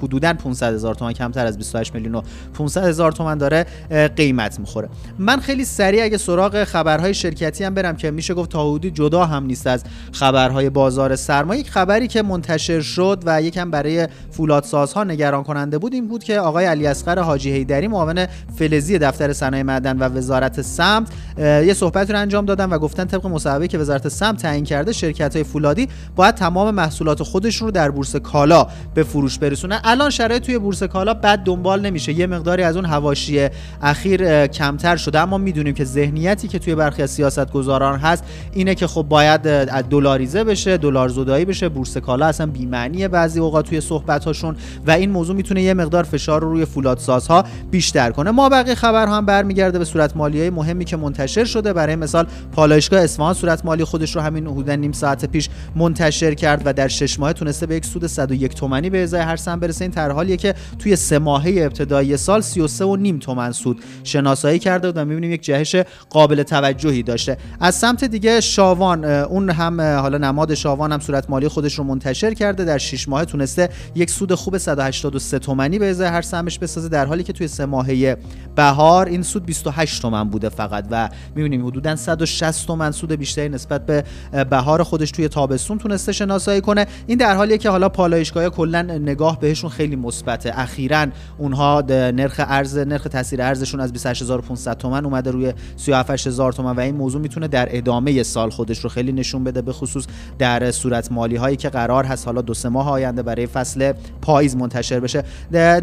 حدودا 0.03 0.33
500 0.33 0.73
هزار 0.73 0.95
تومان 0.95 1.13
کمتر 1.13 1.45
از 1.45 1.57
28 1.57 1.95
میلیون 1.95 2.15
و 2.15 2.21
500 2.53 2.83
هزار 2.83 3.11
تومان 3.11 3.37
داره 3.37 3.65
قیمت 4.15 4.59
می‌خوره. 4.59 4.89
من 5.19 5.39
خیلی 5.39 5.65
سریع 5.65 6.03
اگه 6.03 6.17
سراغ 6.17 6.63
خبرهای 6.63 7.13
شرکتی 7.13 7.63
هم 7.63 7.73
برم 7.73 7.95
که 7.95 8.11
میشه 8.11 8.33
گفت 8.33 8.49
تا 8.49 8.67
حدودی 8.69 8.91
جدا 8.91 9.25
هم 9.25 9.43
نیست 9.43 9.67
از 9.67 9.83
خبرهای 10.11 10.69
بازار 10.69 11.15
سرمایه 11.15 11.46
یک 11.55 11.69
خبری 11.69 12.07
که 12.07 12.21
منتشر 12.21 12.81
شد 12.81 13.23
و 13.25 13.41
یکم 13.41 13.71
برای 13.71 14.07
فولادسازها 14.31 15.03
نگران 15.03 15.43
کننده 15.43 15.77
بود 15.77 15.93
این 15.93 16.07
بود 16.07 16.23
که 16.23 16.39
آقای 16.39 16.65
علی 16.65 16.87
اصغر 16.87 17.19
حاجی 17.19 17.51
حیدری 17.51 17.87
معاون 17.87 18.25
فلزی 18.55 18.97
دفتر 18.97 19.33
صنایع 19.33 19.63
معدن 19.63 19.97
و 19.97 20.03
وزارت 20.03 20.61
سمت 20.61 21.07
یه 21.37 21.73
صحبت 21.73 22.11
رو 22.11 22.19
انجام 22.19 22.45
دادن 22.45 22.69
و 22.69 22.77
گفتن 22.77 23.05
طبق 23.05 23.25
مصوبه 23.25 23.67
که 23.67 23.77
وزارت 23.77 24.07
سمت 24.07 24.41
تعیین 24.41 24.63
کرده 24.63 24.91
شرکت 24.93 25.35
های 25.35 25.43
فولادی 25.43 25.87
باید 26.15 26.35
تمام 26.35 26.75
محصولات 26.75 27.23
خودشون 27.23 27.67
رو 27.67 27.71
در 27.71 27.91
بورس 27.91 28.15
کالا 28.15 28.67
به 28.93 29.03
فروش 29.03 29.39
برسونه 29.39 29.79
الان 29.83 30.09
شرایط 30.09 30.43
توی 30.43 30.57
بورس 30.57 30.83
کالا 30.83 31.13
بد 31.13 31.39
دنبال 31.39 31.81
نمیشه. 31.81 32.13
یه 32.13 32.27
مقداری 32.27 32.63
از 32.63 32.75
اون 32.75 32.85
حواشی 32.85 33.47
اخیر 33.81 34.47
کمتر 34.47 34.95
شده 34.95 35.19
اما 35.19 35.37
می‌دونیم 35.37 35.73
که 35.73 35.83
ذهنیتی 35.83 36.47
که 36.47 36.59
توی 36.59 36.75
برخی 36.75 37.03
از 37.03 37.11
سیاستگزاران 37.11 37.99
هست 37.99 38.23
اینه 38.53 38.75
که 38.75 38.87
خب 38.87 39.01
باید 39.01 39.41
دلاریزه 39.89 40.43
بشه 40.43 40.77
دلار 40.77 41.09
زدایی 41.37 41.45
بشه. 41.45 41.69
بورس 41.69 41.97
کالا 41.97 42.25
اصلا 42.25 42.47
بی 42.47 42.65
معنیه 42.65 43.07
بعضی 43.07 43.39
اوقات 43.39 43.65
توی 43.65 43.81
صحبت 43.81 44.25
هاشون 44.25 44.55
و 44.87 44.91
این 44.91 45.11
موضوع 45.11 45.35
می‌تونه 45.35 45.61
یه 45.61 45.73
مقدار 45.73 46.03
فشار 46.03 46.41
رو 46.41 46.49
روی 46.49 46.65
فولادسازها 46.65 47.43
بیشتر 47.71 48.11
کنه. 48.11 48.31
ما 48.31 48.49
بقیه 48.49 48.75
خبر 48.75 49.07
هم 49.07 49.25
برمیگرده 49.25 49.79
به 49.79 49.85
صورت 49.85 50.17
مالی 50.17 50.49
مهمی 50.49 50.85
که 50.85 50.97
منتشر 50.97 51.45
شده. 51.45 51.73
برای 51.73 51.95
مثال 51.95 52.27
پالایشگاه 52.51 53.01
اصفهان 53.01 53.33
صورت 53.33 53.65
مالی 53.65 53.83
خودش 53.83 54.15
رو 54.15 54.21
همین 54.21 54.47
حدود 54.47 54.69
نیم 54.69 54.91
ساعت 54.91 55.25
پیش 55.25 55.49
منتشر 55.75 56.33
کرد 56.33 56.61
و 56.65 56.73
در 56.73 56.87
شش 56.87 57.19
ماه 57.19 57.33
تونسته 57.33 57.65
به 57.65 57.75
یک 57.75 57.85
سود 57.85 58.07
101 58.07 58.55
تومانی 58.55 58.89
به 58.89 59.03
ازای 59.03 59.21
هر 59.21 59.35
سهم 59.35 59.59
برسه. 59.59 59.85
این 59.85 59.91
در 59.91 60.11
حالیه 60.11 60.37
که 60.37 60.55
توی 60.79 60.95
سه 60.95 61.19
ماهه 61.19 61.53
ابتدایی 61.57 62.17
سال 62.17 62.41
33 62.41 62.85
و 62.85 62.95
نیم 62.95 63.19
تومن 63.19 63.51
سود 63.51 63.83
شناسایی 64.03 64.59
کرده 64.59 64.91
و 64.91 65.05
می‌بینیم 65.05 65.31
یک 65.31 65.41
جهش 65.41 65.75
قابل 66.09 66.43
توجهی 66.43 67.03
داشته. 67.03 67.37
از 67.59 67.75
سمت 67.75 68.03
دیگه 68.03 68.41
شاوان 68.41 69.05
اون 69.05 69.49
هم 69.49 69.81
حالا 69.81 70.17
نماد 70.17 70.53
شاوان 70.53 70.91
هم 70.91 70.99
صورت 70.99 71.26
مالی 71.29 71.47
خودش 71.47 71.73
رو 71.73 71.83
منتشر 71.83 72.33
کرده 72.33 72.65
در 72.65 72.77
6 72.77 73.09
ماه 73.09 73.25
تونسته 73.25 73.69
یک 73.95 74.09
سود 74.09 74.33
خوب 74.33 74.57
183 74.57 75.39
تومانی 75.39 75.79
به 75.79 75.89
ازای 75.89 76.07
هر 76.07 76.21
سهمش 76.21 76.59
بسازه 76.59 76.89
در 76.89 77.05
حالی 77.05 77.23
که 77.23 77.33
توی 77.33 77.47
سه 77.47 77.65
ماهه 77.65 78.17
بهار 78.55 79.05
این 79.05 79.23
سود 79.23 79.45
28 79.45 80.01
تومن 80.01 80.29
بوده 80.29 80.49
فقط 80.49 80.85
و 80.91 81.09
می‌بینیم 81.35 81.67
حدودا 81.67 81.95
160 81.95 82.67
تومن 82.67 82.91
سود 82.91 83.11
بیشتری 83.11 83.49
نسبت 83.49 83.85
به 83.85 84.03
بهار 84.49 84.83
خودش 84.83 85.11
توی 85.11 85.27
تابستون 85.27 85.77
تونسته 85.77 86.11
شناسایی 86.11 86.61
کنه. 86.61 86.85
این 87.07 87.17
در 87.17 87.35
حالیه 87.35 87.57
که 87.57 87.69
حالا 87.69 87.89
پالایشگاه 87.89 88.49
کلا 88.49 88.81
نگاه 88.81 89.39
بهشون 89.39 89.69
خیلی 89.69 89.95
مثبته. 89.95 90.59
اخیرا 90.59 91.07
اونها 91.37 91.83
نرخ 91.89 92.41
ارز 92.47 92.77
نرخ 92.77 93.03
تاثیر 93.03 93.41
ارزشون 93.41 93.79
از 93.79 93.93
28500 93.93 94.77
تومن 94.77 95.05
اومده 95.05 95.31
روی 95.31 95.53
37000 95.77 96.51
تومن 96.51 96.75
و 96.75 96.79
این 96.79 96.95
موضوع 96.95 97.21
می‌تونه 97.21 97.47
در 97.47 97.67
ادامه 97.71 98.23
سال 98.23 98.49
خودش 98.49 98.79
رو 98.79 98.89
خیلی 98.89 99.11
نشون 99.11 99.43
بده 99.43 99.61
به 99.61 99.73
خصوص 99.73 100.05
در 100.39 100.71
صورت 100.71 101.06
مالی 101.11 101.35
هایی 101.35 101.55
که 101.55 101.69
قرار 101.69 102.05
هست 102.05 102.25
حالا 102.25 102.41
دو 102.41 102.53
سه 102.53 102.69
ماه 102.69 102.89
آینده 102.89 103.23
برای 103.23 103.47
فصل 103.47 103.93
پاییز 104.21 104.55
منتشر 104.55 104.99
بشه. 104.99 105.23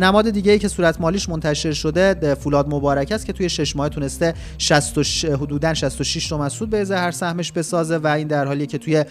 نماد 0.00 0.30
دیگه 0.30 0.52
ای 0.52 0.58
که 0.58 0.68
صورت 0.68 1.00
مالیش 1.00 1.28
منتشر 1.28 1.72
شده 1.72 2.34
فولاد 2.34 2.74
مبارک 2.74 3.12
است 3.12 3.26
که 3.26 3.32
توی 3.32 3.48
6 3.48 3.76
ماه 3.76 3.88
تونسته 3.88 4.34
60 4.58 4.98
حدودا 5.26 5.74
66 5.74 6.28
تومن 6.28 6.48
سود 6.48 6.70
به 6.70 6.86
هر 6.90 7.10
سهمش 7.10 7.52
بسازه 7.52 7.96
و 7.96 8.06
این 8.06 8.28
در 8.28 8.46
حالی 8.46 8.66
که 8.66 8.78
توی 8.78 9.04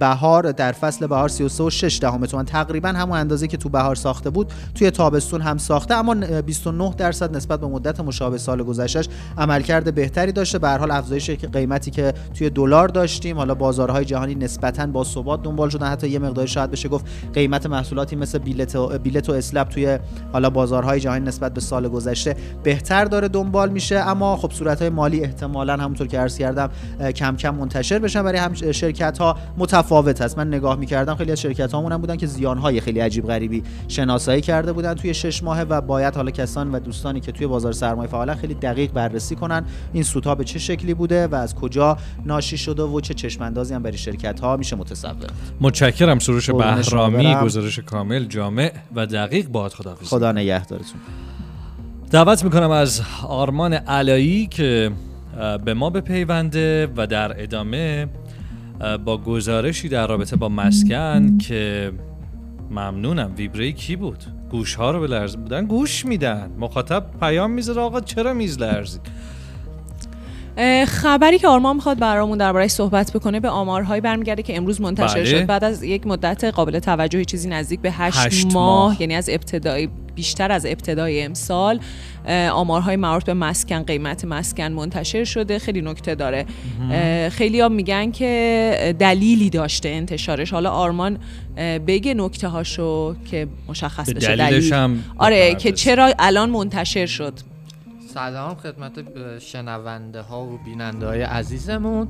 بهار 0.00 0.52
در 0.52 0.72
فصل 0.72 1.06
بهار 1.06 1.28
33 1.28 1.64
و 1.64 1.70
6 1.70 1.98
دهم 2.00 2.26
تومن. 2.26 2.44
تقریبا 2.44 2.88
همون 2.88 3.18
اندازه 3.18 3.46
که 3.46 3.56
تو 3.56 3.68
بهار 3.68 3.94
ساخته 3.94 4.30
بود 4.30 4.52
توی 4.74 4.90
تابستون 4.90 5.40
هم 5.40 5.58
ساخته 5.58 5.94
اما 5.94 6.14
29 6.40 6.94
درصد 6.98 7.36
نسبت 7.36 7.60
به 7.60 7.66
مدت 7.66 8.00
مشابه 8.00 8.38
سال 8.38 8.62
گذشتهش 8.62 9.08
عملکرد 9.38 9.94
بهتری 9.94 10.32
داشته. 10.32 10.58
به 10.58 10.68
هر 10.68 10.78
حال 10.78 10.90
افزایش 10.90 11.30
قیمتی 11.30 11.90
که 11.90 12.14
توی 12.34 12.50
دلار 12.50 12.88
داشتیم 12.88 13.36
حالا 13.36 13.54
بازارهای 13.54 14.04
جهانی 14.04 14.34
نسبتا 14.34 14.86
با 14.86 15.04
ثبات 15.04 15.42
دنبال 15.48 15.68
شدن. 15.68 15.86
حتی 15.86 16.08
یه 16.08 16.18
مقدار 16.18 16.46
شاید 16.46 16.70
بشه 16.70 16.88
گفت 16.88 17.04
قیمت 17.34 17.66
محصولاتی 17.66 18.16
مثل 18.16 18.38
بیلت 18.38 18.76
و 18.76 18.98
بیلت 18.98 19.28
و 19.30 19.32
اسلب 19.32 19.68
توی 19.68 19.98
حالا 20.32 20.50
بازارهای 20.50 21.00
جهانی 21.00 21.24
نسبت 21.24 21.54
به 21.54 21.60
سال 21.60 21.88
گذشته 21.88 22.36
بهتر 22.62 23.04
داره 23.04 23.28
دنبال 23.28 23.70
میشه. 23.70 23.98
اما 23.98 24.36
خب 24.36 24.52
صورتهای 24.52 24.88
مالی 24.88 25.20
احتمالا 25.20 25.76
همونطور 25.76 26.06
که 26.06 26.18
عرض 26.18 26.38
کردم 26.38 26.70
کم 27.14 27.36
کم 27.36 27.54
منتشر 27.54 27.98
بشن. 27.98 28.22
برای 28.22 28.38
هم 28.38 28.54
شرکت 28.54 29.18
ها 29.18 29.36
متفاوت 29.58 30.22
هست 30.22 30.38
من 30.38 30.48
نگاه 30.48 30.76
می‌کردم 30.76 31.14
خیلی 31.14 31.32
از 31.32 31.40
شرکت 31.40 31.72
هامون 31.72 31.92
هم 31.92 32.00
بودن 32.00 32.16
که 32.16 32.26
زیان 32.26 32.58
های 32.58 32.80
خیلی 32.80 33.00
عجیب 33.00 33.26
غریبی 33.26 33.62
شناسایی 33.88 34.40
کرده 34.40 34.72
بودن 34.72 34.94
توی 34.94 35.14
شش 35.14 35.42
ماه 35.42 35.62
و 35.62 35.80
باید 35.80 36.16
حالا 36.16 36.30
کسان 36.30 36.74
و 36.74 36.78
دوستانی 36.78 37.20
که 37.20 37.32
توی 37.32 37.46
بازار 37.46 37.72
سرمایه 37.72 38.10
فعالن 38.10 38.34
خیلی 38.34 38.54
دقیق 38.54 38.92
بررسی 38.92 39.36
کنن 39.36 39.64
این 39.92 40.02
سودها 40.02 40.34
به 40.34 40.44
چه 40.44 40.58
شکلی 40.58 40.94
بوده 40.94 41.26
و 41.26 41.34
از 41.34 41.54
کجا 41.54 41.96
ناشی 42.26 42.58
شده 42.58 42.82
و 42.82 43.00
چه 43.00 43.14
چشماندازی 43.14 43.74
هم 43.74 43.82
برای 43.82 43.98
شرکت 43.98 44.40
ها 44.40 44.56
میشه 44.56 44.76
متصور. 44.76 45.26
متشکرم. 45.60 46.18
سروش 46.18 46.50
بهرامی 46.50 47.34
گزارش 47.34 47.78
کامل 47.78 48.24
جامع 48.24 48.72
و 48.94 49.06
دقیق 49.06 49.48
با 49.48 49.68
خداحافظی. 49.68 50.06
خدا 50.06 50.32
نگهدارتون. 50.32 51.00
دعوت 52.10 52.44
می‌کنم 52.44 52.70
از 52.70 53.02
آرمان 53.28 53.72
علایی 53.72 54.46
که 54.46 54.90
به 55.64 55.74
ما 55.74 55.90
بپیونده 55.90 56.88
و 56.96 57.06
در 57.06 57.42
ادامه 57.42 58.06
با 59.04 59.18
گزارشی 59.18 59.88
در 59.88 60.06
رابطه 60.06 60.36
با 60.36 60.48
مسکن 60.48 61.38
که 61.38 61.92
ممنونم. 62.70 63.32
ویبره 63.36 63.72
کی 63.72 63.96
بود؟ 63.96 64.24
گوش 64.50 64.74
ها 64.74 64.90
رو 64.90 65.00
به 65.00 65.06
لرز 65.06 65.36
بودن 65.36 65.66
گوش 65.66 66.06
میدن. 66.06 66.50
مخاطب 66.58 67.04
پیام 67.20 67.50
می‌ذاره 67.50 67.80
آقا 67.80 68.00
چرا 68.00 68.32
میز 68.32 68.58
لرزید؟ 68.58 69.00
خبری 70.86 71.38
که 71.38 71.48
آرمان 71.48 71.76
می‌خواد 71.76 71.98
برامون 71.98 72.38
دربارهش 72.38 72.70
صحبت 72.70 73.12
بکنه 73.12 73.40
به 73.40 73.48
آمارهایی 73.48 74.00
برمیگرده 74.00 74.42
که 74.42 74.56
امروز 74.56 74.80
منتشر 74.80 75.14
بله. 75.14 75.24
شد. 75.24 75.46
بعد 75.46 75.64
از 75.64 75.82
یک 75.82 76.06
مدت 76.06 76.44
قابل 76.44 76.78
توجهی 76.78 77.24
چیزی 77.24 77.48
نزدیک 77.48 77.80
به 77.80 77.92
هشت, 77.92 78.18
هشت 78.18 78.46
ماه, 78.46 78.54
ماه. 78.54 79.00
یعنی 79.00 79.14
از 79.14 79.28
ابتدای 79.28 79.88
بیشتر 80.14 80.52
از 80.52 80.66
ابتدای 80.66 81.22
امسال 81.22 81.80
آمارهای 82.52 82.96
مربوط 82.96 83.24
به 83.24 83.34
مسکن 83.34 83.82
قیمت 83.82 84.24
مسکن 84.24 84.72
منتشر 84.72 85.24
شده. 85.24 85.58
خیلی 85.58 85.80
نکته 85.80 86.14
داره. 86.14 86.46
خیلی 87.30 87.60
ها 87.60 87.68
میگن 87.68 88.10
که 88.10 88.94
دلیلی 88.98 89.50
داشته 89.50 89.88
انتشارش. 89.88 90.52
حالا 90.52 90.70
آرمان 90.70 91.18
بگه 91.86 92.14
نکته 92.14 92.48
هاشو 92.48 93.16
که 93.30 93.46
مشخص 93.68 94.10
بشه 94.10 94.36
دلیل. 94.36 94.98
آره 95.18 95.54
که 95.54 95.72
چرا 95.72 96.12
الان 96.18 96.50
منتشر 96.50 97.06
شد. 97.06 97.32
سلام 98.14 98.54
خدمت 98.54 98.92
شنونده 99.38 100.20
ها 100.20 100.44
و 100.44 100.58
بیننده 100.58 101.06
های 101.06 101.22
عزیزمون 101.22 102.08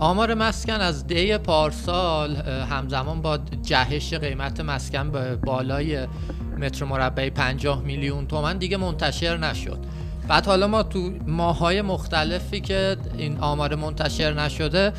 آمار 0.00 0.34
مسکن 0.34 0.72
از 0.80 1.06
دی 1.06 1.38
پارسال 1.38 2.36
همزمان 2.70 3.22
با 3.22 3.38
جهش 3.62 4.14
قیمت 4.14 4.60
مسکن 4.60 5.10
به 5.10 5.36
بالای 5.36 6.06
متر 6.58 6.84
مربع 6.84 7.30
50 7.30 7.82
میلیون 7.82 8.26
تومن 8.26 8.58
دیگه 8.58 8.76
منتشر 8.76 9.36
نشد. 9.36 9.78
بعد 10.28 10.46
حالا 10.46 10.66
ما 10.66 10.82
تو 10.82 11.10
ماهای 11.26 11.82
مختلفی 11.82 12.60
که 12.60 12.96
این 13.18 13.38
آمار 13.40 13.74
منتشر 13.74 14.32
نشده 14.32 14.92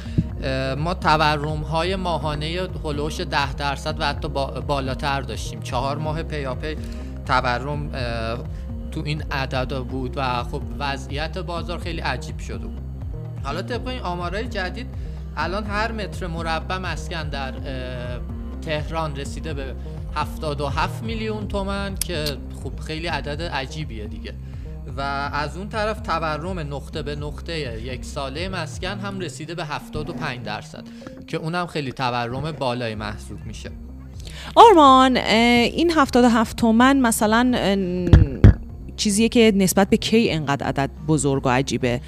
ما 0.77 0.93
تورم 0.93 1.61
های 1.61 1.95
ماهانه 1.95 2.67
هلوش 2.83 3.21
10 3.21 3.53
درصد 3.53 3.99
و 3.99 4.05
حتی 4.05 4.27
بالاتر 4.67 5.21
داشتیم. 5.21 5.59
چهار 5.61 5.97
ماه 5.97 6.23
پیاپی 6.23 6.77
تورم 7.25 7.91
تو 8.91 9.01
این 9.05 9.23
عدد 9.31 9.77
بود 9.79 10.13
و 10.15 10.43
خب 10.43 10.61
وضعیت 10.79 11.37
بازار 11.37 11.79
خیلی 11.79 12.01
عجیب 12.01 12.39
شده 12.39 12.67
بود. 12.67 12.81
حالا 13.43 13.61
طبق 13.61 13.87
این 13.87 14.01
آمارهای 14.01 14.47
جدید 14.47 14.87
الان 15.37 15.63
هر 15.63 15.91
متر 15.91 16.27
مربع 16.27 16.77
مسکن 16.77 17.29
در 17.29 17.53
تهران 18.61 19.15
رسیده 19.15 19.53
به 19.53 19.75
77 20.15 21.03
میلیون 21.03 21.47
تومن 21.47 21.95
که 21.95 22.25
خب 22.63 22.79
خیلی 22.79 23.07
عدد 23.07 23.41
عجیبیه 23.41 24.07
دیگه. 24.07 24.33
و 24.97 25.01
از 25.33 25.57
اون 25.57 25.69
طرف 25.69 26.01
تورم 26.01 26.59
نقطه 26.59 27.01
به 27.01 27.15
نقطه 27.15 27.83
یک 27.83 28.05
ساله 28.05 28.49
مسکن 28.49 28.99
هم 28.99 29.19
رسیده 29.19 29.55
به 29.55 29.65
75 29.65 30.45
درصد 30.45 30.83
که 31.27 31.37
اونم 31.37 31.67
خیلی 31.67 31.91
تورم 31.91 32.51
بالای 32.51 32.95
محسوب 32.95 33.45
میشه. 33.45 33.71
آرمان 34.55 35.17
این 35.17 35.91
77 35.91 36.57
تومن 36.57 36.99
مثلا 36.99 37.51
چیزیه 39.01 39.29
که 39.29 39.51
نسبت 39.55 39.89
به 39.89 39.97
کی 39.97 40.31
انقدر 40.31 40.67
عدد 40.67 40.89
بزرگ 41.07 41.45
و 41.45 41.49
عجیبه؟ 41.49 42.01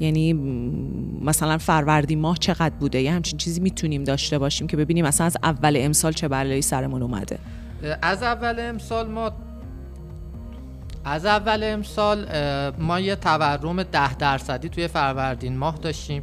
یعنی 0.00 0.32
مثلا 1.22 1.58
فروردین 1.58 2.20
ماه 2.20 2.36
چقدر 2.38 2.74
بوده؟ 2.80 3.00
یه 3.00 3.12
همچین 3.12 3.38
چیزی 3.38 3.60
می‌تونیم 3.60 4.04
داشته 4.04 4.38
باشیم 4.38 4.66
که 4.66 4.76
ببینیم 4.76 5.06
مثلا 5.06 5.26
از 5.26 5.36
اول 5.42 5.76
امسال 5.78 6.12
چه 6.12 6.28
بلایی 6.28 6.62
سرمون 6.62 7.02
اومده. 7.02 7.38
از 8.02 8.22
اول 8.22 8.54
امسال 8.58 9.08
ما 9.08 9.32
از 11.04 11.26
اول 11.26 11.60
امسال 11.64 12.26
ما 12.78 13.00
یه 13.00 13.16
تورم 13.16 13.82
ده 13.82 14.14
درصدی 14.14 14.68
توی 14.68 14.88
فروردین 14.88 15.56
ماه 15.56 15.78
داشتیم. 15.82 16.22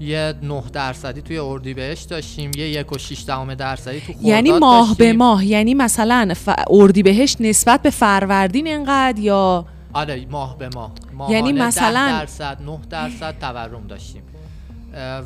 یه 0.00 0.34
9 0.42 0.62
درصدی 0.72 1.22
توی 1.22 1.38
اردیبهشت 1.38 2.08
داشتیم 2.10 2.50
یه 2.56 2.68
یک 2.68 2.92
و 2.92 2.98
شیش 2.98 3.24
دهم 3.26 3.54
درصدی 3.54 4.00
تو 4.00 4.06
خرداد 4.12 4.24
یعنی 4.26 4.52
ماه 4.52 4.88
به 4.88 5.04
داشتیم. 5.04 5.16
ماه 5.16 5.46
یعنی 5.46 5.74
مثلا 5.74 6.34
ف... 6.36 6.48
اردیبهشت 6.70 7.40
نسبت 7.40 7.82
به 7.82 7.90
فروردین 7.90 8.68
انقدر 8.68 9.18
یا؟ 9.18 9.66
آره 9.92 10.26
ماه 10.30 10.58
به 10.58 10.68
ماه. 10.74 10.92
یعنی 11.30 11.52
ماهانه 11.52 11.66
مثلا- 11.66 12.06
10 12.06 12.20
درصد 12.20 12.62
9 12.62 12.78
درصد 12.90 13.34
تورم 13.40 13.86
داشتیم. 13.86 14.22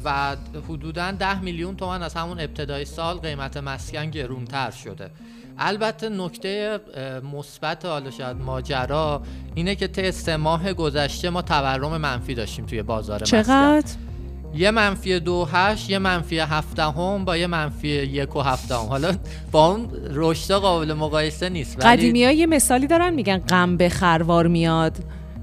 و 0.05 0.37
حدودا 0.69 1.11
10 1.11 1.41
میلیون 1.41 1.77
تومن 1.77 2.03
از 2.03 2.15
همون 2.15 2.41
ابتدای 2.41 2.85
سال 2.85 3.17
قیمت 3.19 3.57
مسکن 3.57 4.11
گرونتر 4.11 4.71
شده. 4.71 5.11
البته 5.59 6.09
نکته 6.09 6.81
مثبت 7.35 7.85
حالا 7.85 8.11
شاید 8.11 8.37
ماجرا 8.37 9.23
اینه 9.55 9.75
که 9.75 9.87
طی 9.89 10.11
سه 10.11 10.37
ماه 10.37 10.73
گذشته 10.73 11.31
ما 11.31 11.43
تورم 11.43 11.97
منفی 11.97 12.35
داشتیم 12.35 12.67
توی 12.67 12.83
بازار 12.83 13.23
مسکن. 13.23 13.43
چقدر 13.43 13.87
یه 14.55 14.71
منفی 14.71 15.21
دو 15.21 15.45
هشت 15.45 15.91
یه 15.91 15.99
منفی 15.99 16.39
هفته 16.39 16.83
با 17.25 17.37
یه 17.37 17.47
منفی 17.47 17.89
یک 17.89 18.37
و 18.37 18.41
هفته 18.41 18.75
حالا 18.75 19.13
با 19.53 19.67
اون 19.67 19.89
رشد 20.11 20.55
قابل 20.55 20.93
مقایسه 20.93 21.49
نیست 21.49 21.77
ولی 21.79 21.97
قدیمی 21.97 22.25
ها 22.25 22.31
یه 22.31 22.47
مثالی 22.47 22.87
دارن 22.87 23.15
میگن 23.15 23.39
غم 23.39 23.77
به 23.77 23.89
خروار 23.89 24.47
میاد. 24.47 24.97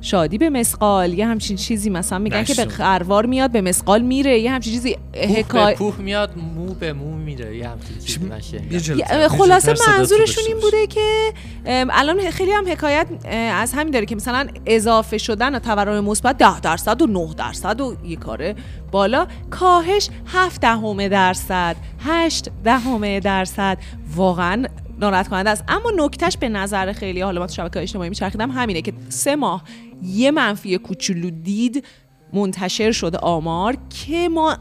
شادی 0.06 0.38
به 0.38 0.50
مسقال. 0.50 1.14
یه 1.14 1.28
همچین 1.28 1.58
چیزی 1.58 1.90
مثلا 1.90 2.20
میگن 2.20 2.44
که 2.44 2.54
به. 2.54 2.66
خروار 2.66 3.26
میاد 3.26 3.52
به 3.52 3.62
مسقال 3.62 4.02
میره. 4.02 4.40
یه 4.40 4.52
همچین 4.52 4.74
چیزی 4.74 4.94
کوه 4.94 5.00
به 5.14 5.28
حکای 5.28 5.76
کوه 5.76 5.98
میاد 5.98 6.38
مو 6.56 6.74
به 6.74 6.94
مو 6.94 7.18
میره. 7.18 7.58
یه 7.58 7.70
همچین 7.70 7.98
چیزی 8.00 8.96
یه 8.98 9.28
خلاصه 9.28 9.74
منظورشون 9.88 10.44
این. 10.48 10.58
بوده 10.60 10.88
که 10.88 11.34
الان 11.66 12.32
خیلی 12.32 12.52
هم 12.52 12.68
حکایت 12.68 13.08
از 13.54 13.74
همین 13.74 13.94
داره 13.94 14.06
که 14.06 14.16
مثلا 14.16 14.48
اضافه 14.66 15.18
شدن 15.18 15.56
و 15.56 15.60
تورم 15.60 16.04
مثبت 16.04 16.38
10 16.38 16.60
درصد 16.60 17.02
و 17.02 17.08
9 17.08 17.34
درصد 17.38 17.82
و 17.82 17.96
یه 18.06 18.16
کاره 18.16 18.56
بالا. 18.92 19.28
کاهش 19.50 20.10
7 20.26 20.62
دهم 20.62 21.08
درصد. 21.08 21.76
8 22.00 22.50
دهم 22.64 23.20
درصد. 23.20 23.78
واقعا 24.16 24.66
ناراحت 25.00 25.28
کننده 25.28 25.50
است 25.50 25.64
اما 25.68 25.92
نکتهش 25.98 26.38
به 26.38 26.50
نظر 26.50 26.94
خیلی 26.94 27.22
حالا 27.22 27.42
من 27.42 27.48
تو 27.48 27.54
شبکه 27.54 27.80
اجتماعی 27.80 28.10
میچرخیدم 28.10 28.52
همینه 28.52 28.82
که 28.82 28.94
سه 29.10 29.36
ماه 29.36 29.64
یه 30.04 30.32
منفی 30.32 30.78
کوچولو 30.78 31.30
دید 31.30 31.86
منتشر 32.34 32.92
شده 32.92 33.18
آمار 33.18 33.78
که 34.06 34.30
ما 34.30 34.58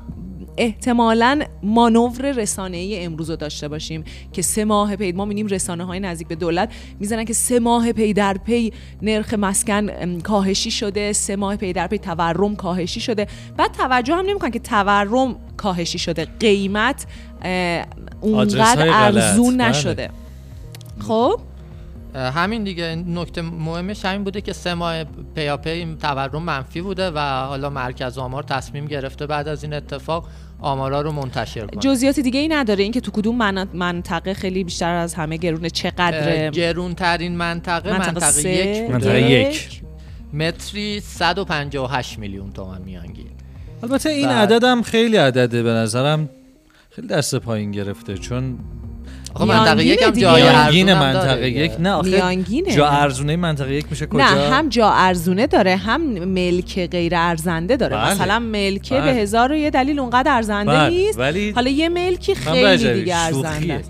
احتمالا 0.57 1.43
مانور 1.63 2.33
رسانه 2.33 2.77
ای 2.77 3.05
امروز 3.05 3.31
رو 3.31 3.37
داشته 3.37 3.69
باشیم 3.69 4.05
که 4.33 4.43
سه 4.43 4.65
ماه 4.65 4.97
پی 4.97 5.13
ما 5.13 5.25
می‌بینیم 5.25 5.47
رسانه 5.47 5.85
های 5.85 6.01
نزدیک 6.01 6.29
به 6.29 6.35
دولت 6.35 6.73
می‌زنن 7.01 7.25
که 7.25 7.33
سه 7.33 7.61
ماه 7.61 7.93
پی 7.93 8.13
در 8.13 8.39
پی 8.39 8.73
نرخ 9.03 9.35
مسکن 9.35 10.19
کاهشی 10.21 10.71
شده 10.71 11.13
سه 11.13 11.37
ماه 11.37 11.57
پی 11.57 11.73
در 11.73 11.87
پی 11.87 11.99
تورم 11.99 12.57
کاهشی 12.57 13.01
شده 13.01 13.27
بعد 13.57 13.73
توجه 13.73 14.15
هم 14.15 14.27
نمی‌کنن 14.27 14.51
که 14.51 14.59
تورم 14.59 15.37
کاهشی 15.57 15.99
شده 15.99 16.27
قیمت 16.41 17.07
اونقدر. 18.21 18.89
ارزون 18.93 19.57
بله. 19.57 19.69
نشده 19.69 20.11
خب. 21.01 21.41
همین 22.15 22.65
دیگه 22.65 22.95
نکته 23.09 23.43
مهمش 23.43 24.05
همین 24.05 24.25
بوده 24.25 24.41
که 24.41 24.53
سه 24.53 24.75
ماه 24.75 25.05
پیاپی 25.35 25.71
این 25.71 25.99
تورم 25.99 26.43
منفی 26.43 26.81
بوده 26.81 27.11
و 27.11 27.19
حالا 27.19 27.71
مرکز 27.71 28.19
آمار 28.19 28.43
تصمیم 28.43 28.87
گرفته 28.87 29.27
بعد 29.27 29.49
از 29.49 29.65
این 29.65 29.73
اتفاق 29.73 30.29
آمارا 30.61 31.01
رو 31.01 31.13
منتشر 31.13 31.67
کنه. 31.67 31.81
جزئیات 31.81 32.21
دیگه 32.21 32.41
ای 32.41 32.49
نداره؟ 32.49 32.83
اینکه 32.83 33.01
تو 33.01 33.11
کدوم 33.11 33.37
من- 33.37 33.69
منطقه 33.75 34.35
خیلی 34.35 34.65
بیشتر 34.65 34.95
از 34.95 35.15
همه 35.15 35.37
گرونه 35.37 35.71
چقدر؟ 35.71 36.51
گرون 36.51 36.95
ترین 36.95 37.37
منطقه؟ 37.37 37.93
منطقه 37.93 38.13
منطقه, 38.13 38.31
سه. 38.31 38.51
یک 38.51 38.91
منطقه 38.91 39.23
یک. 39.31 39.83
متری 40.33 41.01
158 41.01 42.19
میلیون 42.19 42.53
تومن 42.53 42.83
میانگین. 42.83 43.27
البته 43.83 44.09
این 44.11 44.27
بله. 44.29 44.35
عددم 44.37 44.83
خیلی 44.83 45.17
عدده 45.17 45.63
به 45.63 45.71
نظرم 45.71 46.29
خیلی 46.91 47.09
دست 47.09 47.35
پایین 47.35 47.71
گرفته 47.71 48.19
چون 48.19 48.59
آقا 49.35 49.45
منطقه 49.45 49.85
یک 49.85 50.03
هم. 50.03 50.11
جای 50.11 50.43
میانگین 50.43 50.89
ارزون 50.89 50.89
هم 50.89 51.13
داره 51.13 51.29
منطقه. 51.29 51.51
یک 51.51 51.73
نه 51.79 51.91
آخه 51.91 52.11
میانگینه. 52.11 52.75
جا 52.77 52.89
ارزونه 52.89 53.37
منطقه 53.37 53.75
یک 53.75 53.87
میشه 53.91 54.07
کجا 54.07 54.19
نه 54.19 54.25
هم 54.55 54.69
جا 54.69 54.91
ارزونه 54.91 55.47
داره 55.47 55.77
هم 55.77 56.01
ملک 56.25 56.87
غیر 56.91 57.13
ارزنده 57.17 57.77
داره 57.77 57.97
بله. 57.97 58.11
مثلا 58.11 58.39
ملکه 58.39 58.95
بله. 59.01 59.13
به 59.13 59.19
هزار 59.21 59.53
و 59.53 59.55
یه 59.55 59.71
دلیل 59.71 59.99
اونقدر 59.99 60.33
ارزنده 60.35 60.71
بله، 60.73 60.89
نیست 60.89 61.19
ولی 61.19 61.51
حالا 61.51 61.71
یه 61.71 61.89
ملکی 61.89 62.35
خیلی 62.35 62.93
دیگه 62.93 63.17
ارزنده. 63.17 63.83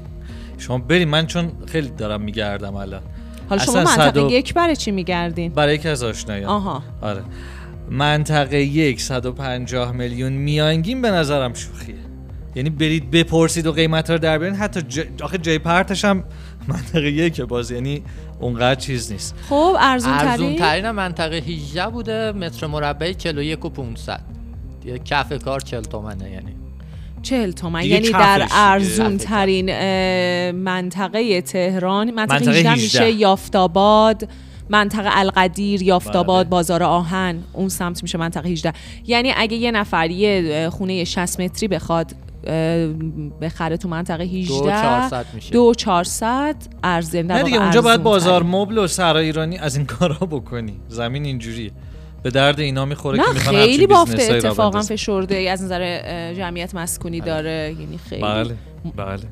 شما 0.59 0.79
بریم 0.79 1.09
من 1.09 1.27
چون 1.27 1.53
خیلی 1.67 1.89
دارم 1.89 2.21
میگردم 2.23 2.75
الان 2.77 3.01
حالا 3.51 3.65
شما 3.65 3.75
منطقه 3.75 3.95
صد 4.11 4.17
و- 4.17 4.31
یک 4.31 4.55
برای 4.55 4.77
چی 4.77 4.91
میگردین 4.91 5.53
برای 5.53 5.75
یکی 5.75 5.89
از 5.89 6.03
آشنایان 6.03 6.45
آها 6.51 6.83
آره 7.03 7.23
منطقه 7.91 8.57
یک 8.63 9.01
150 9.01 9.93
میلیون 9.93 10.33
میانگین 10.33 11.03
به 11.03 11.11
نظرم 11.11 11.55
شوخیه 11.55 11.95
یعنی 12.55 12.71
برید 12.71 13.11
بپرسید 13.11 13.67
و 13.67 13.73
قیمت 13.73 14.11
رو 14.11 14.19
در 14.19 14.39
بیارین. 14.39 14.57
حتی 14.57 14.83
ج... 14.83 15.01
آخه 15.23 15.39
جای 15.39 15.59
پرتش 15.59 16.05
هم 16.05 16.25
منطقه 16.69 17.11
یک 17.11 17.41
باز 17.41 17.71
یعنی 17.71 18.03
اونقدر 18.41 18.81
چیز 18.81 19.13
نیست. 19.13 19.35
خب 19.49 19.77
ارزون 19.81 20.13
ارزون 20.13 20.57
ترین 20.57 20.91
منطقه 20.91 21.37
18 21.37 21.87
بوده 21.87 22.33
متر 22.33 22.67
مربعی 22.67 23.15
41 23.15 23.65
و 23.65 23.69
500 23.69 24.21
دیگه 24.83 24.99
کف 24.99 25.33
کار 25.33 25.61
40 25.61 25.83
تومنه 25.83 26.31
یعنی. 26.31 26.57
چهل 27.23 27.51
تومن. 27.51 27.83
دیگه 27.83 27.95
یعنی 27.95 28.09
در. 28.09 28.49
ارزون 28.51 29.19
ترین 29.19 29.71
منطقه 30.51 31.41
تهران. 31.41 32.11
منطقه, 32.11 32.35
منطقه 32.35 32.51
18 32.51 32.71
18. 32.71 32.83
میشه 32.83 33.13
یافتاباد 33.13 34.29
منطقه 34.69 35.19
القدیر 35.19 35.83
یافتاباد 35.83 36.47
بله. 36.47 36.51
بازار 36.51 36.83
آهن 36.83 37.43
اون 37.53 37.69
سمت 37.69 38.03
میشه 38.03 38.19
منطقه 38.19 38.49
18 38.49 38.73
یعنی 39.07 39.33
اگه 39.37 39.57
یه 39.57 39.71
نفر 39.71 40.11
یه 40.11 40.69
خونه 40.73 41.05
60 41.05 41.41
متری 41.41 41.69
بخواد 41.69 42.15
بخره 43.41 43.77
تو 43.77 43.89
منطقه 43.89 44.25
18 44.25 44.59
دو 44.59 44.71
400 44.71 45.27
میشه. 45.35 45.53
دو 45.53 45.75
400 45.75 46.57
ارزن 46.85 47.23
در 47.23 47.35
نه 47.35 47.43
دیگه 47.43 47.63
اونجا 47.63 47.83
باید 47.83 48.03
بازار. 48.03 48.43
مبل 48.43 48.79
و 48.79 48.87
سرای 48.87 49.25
ایرانی 49.25 49.59
از 49.59 49.77
این 49.77 49.87
کارا 49.87 50.27
بکنی. 50.27 50.81
زمین 50.89 51.25
اینجوریه. 51.25 51.71
به 52.23 52.31
درد 52.31 52.61
اینا 52.61 52.85
می‌خوره 52.85 53.19
نه 53.19 53.25
که 53.25 53.33
می‌خوان 53.33 53.55
خیلی 53.55 53.87
بافت 53.87 54.21
اتفاقا. 54.21 54.83
فشرده 54.83 55.51
از 55.51 55.63
نظر 55.63 56.03
جمعیت 56.35 56.75
مسکونی 56.75 57.21
داره. 57.21 57.77
یعنی 57.81 57.99
خیلی 58.09 58.23
بله 58.23 58.55
بله. 58.97 59.23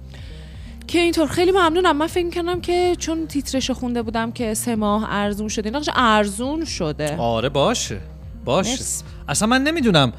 که 0.87 0.99
اینطور. 0.99 1.27
خیلی 1.27 1.51
ممنونم. 1.51 1.97
من 1.97 2.07
فکر 2.07 2.25
می‌کنم 2.25 2.61
که 2.61 2.97
چون 2.99 3.27
تیترشو 3.27 3.75
خونده 3.75 4.03
بودم 4.03 4.33
که 4.33 4.55
سه 4.55 4.77
ماه 4.77 5.07
ارزون 5.11 5.49
شده. 5.49 5.69
اینا 5.69 5.81
ارزون 5.95 6.65
شده. 6.65 7.17
آره 7.17 7.49
باشه. 7.49 7.99
باشه. 8.45 8.71
مرسی. 8.71 9.05
اصلا 9.29 9.49
من 9.49 9.63
نمی‌دونم. 9.63 10.13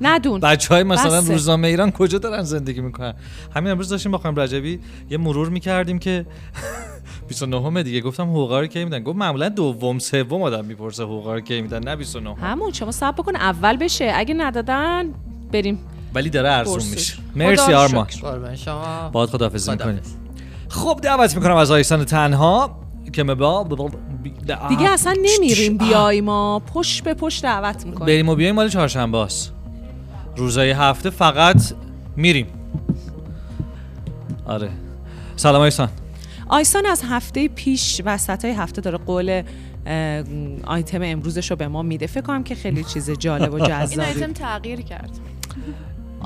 ندون 0.00 0.40
بچه 0.40 0.74
های 0.74 0.82
مثلا 0.82 1.20
بسه. 1.20 1.32
روزنامه 1.32 1.68
ایران 1.68 1.90
کجا 1.90 2.18
دارن 2.18 2.42
زندگی 2.42 2.80
می‌کنن؟ 2.80 3.14
همین 3.54 3.70
امروز 3.70 3.88
داشتیم 3.88 4.12
با 4.12 4.18
خانم 4.18 4.40
رجبی 4.40 4.80
یه 5.10 5.18
مرور 5.18 5.48
می‌کردیم 5.48 5.98
که 5.98 6.26
29 7.28 7.82
دیگه. 7.82 8.00
گفتم 8.00 8.22
حقوقا 8.30 8.60
رو 8.60 8.66
کی 8.66 8.84
میدن؟ 8.84 9.02
گفت 9.02 9.16
معمولا 9.18 9.48
دوم 9.48 9.98
سوم 9.98 10.42
آدم 10.42 10.64
می‌پرسه 10.64 11.02
حقوقا 11.02 11.34
رو 11.34 11.40
کی 11.40 11.60
میدن 11.62 11.84
نه 11.84 11.96
29 11.96 12.34
همون 12.34 12.72
شما 12.72 12.92
صبر 12.92 13.12
بکن 13.22 13.36
اول 13.36 13.76
بشه. 13.76 14.12
اگه 14.14 14.34
ندادن 14.34 15.06
بریم. 15.52 15.78
ولی 16.14 16.30
داره 16.30 16.50
ارزون. 16.50 16.74
میشه. 16.90 17.14
خدا 17.14 17.22
مرسی 17.36 17.72
آرمان. 17.72 18.06
شما. 18.56 19.08
باید 19.12 19.28
خداحافظی 19.30 19.70
می‌کنیم. 19.70 20.00
خب 20.68 21.00
دعوت 21.02 21.36
می‌کنم 21.36 21.56
از 21.56 21.70
آیسان 21.70 22.04
تنها. 22.04 22.80
که 23.12 23.22
مبا 23.24 23.64
دیگه 24.68 24.90
اصلا 24.90 25.14
نمیریم 25.22 25.78
بیای 25.78 26.20
ما. 26.20 26.62
پشت 26.74 27.04
به 27.04 27.14
پشت 27.14 27.42
دعوت 27.42 27.86
می‌کنیم. 27.86 28.06
بریم 28.06 28.28
و 28.28 28.34
بیایم 28.34 28.54
مال 28.54 28.68
چهارشنبه 28.68 29.18
است 29.18 29.52
روزای 30.36 30.70
هفته 30.70 31.10
فقط 31.10 31.72
میریم. 32.16 32.46
آره. 34.46 34.70
سلام 35.36 35.62
آیسان. 35.62 35.88
آیسان 36.48 36.86
از 36.86 37.02
هفته 37.08 37.48
پیش 37.48 38.02
وسط 38.04 38.44
های 38.44 38.54
هفته 38.54 38.80
داره 38.80 38.98
قول 38.98 39.42
آیتم 40.64 41.02
امروزش 41.02 41.50
رو 41.50 41.56
به 41.56 41.68
ما 41.68 41.82
میده. 41.82 42.06
فکر 42.06 42.20
کنم 42.20 42.44
که 42.44 42.54
خیلی 42.54 42.84
چیز 42.84 43.10
جالب 43.10 43.52
و 43.52 43.56
این 43.62 43.68
جذابی 43.68 44.06
آیتم 44.06 44.32
تغییر 44.32 44.80
کرد. 44.80 45.10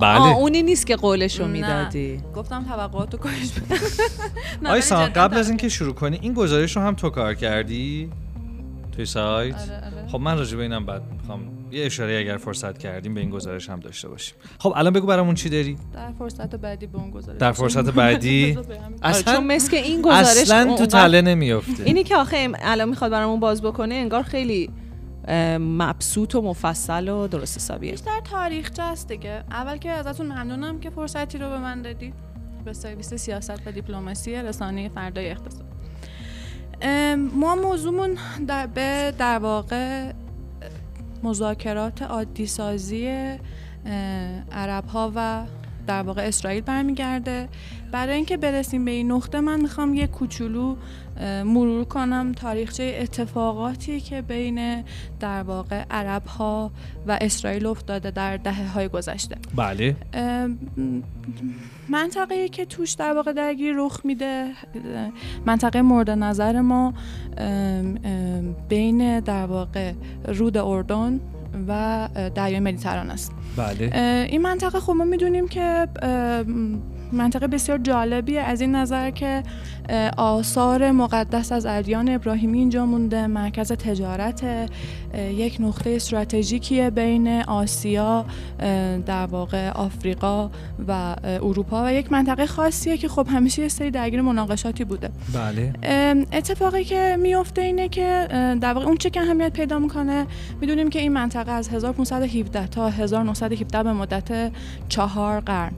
آه 0.06 0.18
بله 0.18 0.36
اونی 0.36 0.62
نیست 0.62 0.86
که 0.86 0.96
قولش 0.96 1.40
رو 1.40 1.46
نه. 1.46 1.52
می‌دادی. 1.52 2.20
گفتم 2.36 2.64
توقعات 2.64 3.12
رو 3.12 3.18
کاهش 3.18 3.50
آیسان 4.66 5.10
جدا 5.10 5.22
قبل 5.22 5.36
از 5.36 5.48
اینکه 5.48 5.68
شروع 5.68 5.94
کنی 5.94 6.18
این 6.22 6.32
گزارش 6.34 6.76
رو 6.76 6.82
هم 6.82 6.94
تو 6.94 7.10
کار 7.10 7.34
کردی؟ 7.34 8.10
توی 8.96 9.06
سایت؟ 9.06 9.54
آره، 9.54 9.76
آره. 9.76 10.08
خب 10.08 10.18
من 10.20 10.38
راجع 10.38 10.56
به 10.56 10.62
اینم 10.62 10.86
بعد 10.86 11.02
می‌خوام 11.12 11.40
یه 11.72 11.86
اشاره 11.86 12.18
اگر 12.18 12.36
فرصت 12.36 12.78
کردیم 12.78 13.14
به 13.14 13.20
این 13.20 13.30
گزارش 13.30 13.70
هم 13.70 13.80
داشته 13.80 14.08
باشیم. 14.08 14.34
خب 14.58 14.72
الان 14.76 14.92
بگو 14.92 15.06
برامون 15.06 15.34
چی 15.34 15.48
داری؟ 15.48 15.76
در 15.94 16.12
فرصت 16.18 16.54
بعدی 16.56 16.86
به 16.86 16.98
اون 16.98 17.10
گزارش. 17.10 17.38
در 17.38 17.52
فرصت 17.52 17.90
بعدی. 18.00 18.58
آره، 19.02 19.22
چون 19.22 19.46
مثل 19.46 19.76
این 19.76 20.02
گزارش 20.02 20.26
اصلا 20.26 20.76
تو 20.76 20.86
تله 20.86 21.22
نمیافته. 21.22 21.82
اینی 21.84 22.04
که 22.04 22.16
آخه 22.16 22.48
الان 22.62 22.88
می‌خواد 22.88 23.10
برامون 23.10 23.40
باز 23.40 23.62
بکنه 23.62 23.94
انگار 23.94 24.22
خیلی 24.22 24.70
مبسوط 25.58 26.34
و 26.34 26.42
مفصل 26.42 27.08
و 27.08 27.28
درست 27.28 27.56
حسابیه 27.56 27.90
بیشتر 27.90 28.20
تاریخچه 28.20 28.82
است 28.82 29.08
دیگه. 29.08 29.44
اول 29.50 29.76
که 29.76 29.90
ازتون 29.90 30.26
ممنونم 30.26 30.80
که 30.80 30.90
فرصتی 30.90 31.38
رو 31.38 31.48
به 31.48 31.58
من 31.58 31.82
دادید 31.82 32.14
به 32.64 32.72
سرویس 32.72 33.14
سیاست 33.14 33.66
و 33.66 33.72
دیپلماسی 33.72 34.34
رسانه 34.34 34.88
فردای 34.88 35.30
اقتصاد. 35.30 35.64
ما 37.34 37.56
موضوعمون 37.56 38.18
در 38.46 38.66
به 38.66 39.14
در 39.18 39.38
واقع 39.38 40.12
مذاکرات 41.22 42.02
عادی 42.02 42.46
سازی 42.46 43.08
عرب 44.52 44.86
ها 44.86 45.12
و 45.14 45.44
در 45.88 46.02
واقع 46.02 46.22
اسرائیل 46.22 46.60
برمیگرده. 46.60 47.48
برای 47.92 48.14
اینکه 48.14 48.36
برسیم 48.36 48.84
به 48.84 48.90
این 48.90 49.12
نقطه 49.12 49.40
من 49.40 49.60
می‌خوام 49.60 49.94
یه 49.94 50.06
کوچولو 50.06 50.76
مرور 51.44 51.84
کنم 51.84 52.32
تاریخچه 52.32 52.98
اتفاقاتی 53.02 54.00
که 54.00 54.22
بین 54.22 54.84
در 55.20 55.42
واقع 55.42 55.84
عرب 55.90 56.26
ها 56.26 56.70
و 57.06 57.18
اسرائیل 57.20 57.66
افتاده 57.66 58.10
در 58.10 58.36
دهه 58.36 58.72
های 58.72 58.88
گذشته. 58.88 59.36
بله. 59.56 59.96
منطقه 61.88 62.48
که 62.48 62.64
توش 62.64 62.92
در 62.92 63.14
واقع 63.14 63.32
درگیری 63.32 63.72
رخ 63.76 64.00
میده 64.04 64.52
منطقه 65.46 65.82
مورد 65.82 66.10
نظر 66.10 66.60
ما 66.60 66.94
بین 68.68 69.20
در 69.20 69.46
واقع 69.46 69.92
رود 70.28 70.56
اردن 70.56 71.20
و 71.68 72.08
دریای 72.34 72.60
مدیترانه 72.60 73.12
است. 73.12 73.32
بله. 73.56 74.26
این 74.30 74.42
منطقه 74.42 74.80
خب 74.80 74.92
ما 74.92 75.04
می‌دونیم 75.04 75.48
که 75.48 75.88
منطقه 77.12 77.46
بسیار 77.46 77.78
جالبیه. 77.78 78.40
از 78.40 78.60
این 78.60 78.74
نظر 78.74 79.10
که 79.10 79.42
آثار 80.16 80.90
مقدس 80.90 81.52
از 81.52 81.66
ادیان 81.66 82.08
ابراهیمی 82.08 82.58
اینجا 82.58 82.86
مونده 82.86 83.26
مرکز 83.26 83.72
تجارت 83.72 84.68
یک 85.14 85.56
نقطه 85.60 85.90
استراتژیکیه 85.90 86.90
بین 86.90 87.42
آسیا 87.42 88.24
در 89.06 89.26
واقع 89.26 89.70
آفریقا 89.70 90.50
و 90.88 91.16
اروپا 91.24 91.84
و 91.86 91.92
یک 91.92 92.12
منطقه 92.12 92.46
خاصیه 92.46 92.96
که 92.96 93.08
خب 93.08 93.26
همیشه 93.30 93.62
یه 93.62 93.68
سری 93.68 93.90
درگیر 93.90 94.20
مناقشاتی 94.20 94.84
بوده. 94.84 95.10
بله. 95.34 95.72
اتفاقی 96.32 96.84
که 96.84 97.16
میفته 97.20 97.62
اینه 97.62 97.88
که 97.88 98.26
در 98.60 98.72
واقع 98.72 98.86
اون 98.86 98.96
چه 98.96 99.10
که 99.10 99.20
اهمیت 99.20 99.52
پیدا 99.52 99.78
می‌کنه 99.78 100.26
می‌دونیم 100.60 100.90
که 100.90 100.98
این 100.98 101.12
منطقه 101.12 101.52
از 101.52 101.68
1517 101.68 102.66
تا 102.66 102.88
1917 102.88 103.82
به 103.82 103.92
مدت 103.92 104.52
چهار 104.88 105.40
قرن 105.40 105.72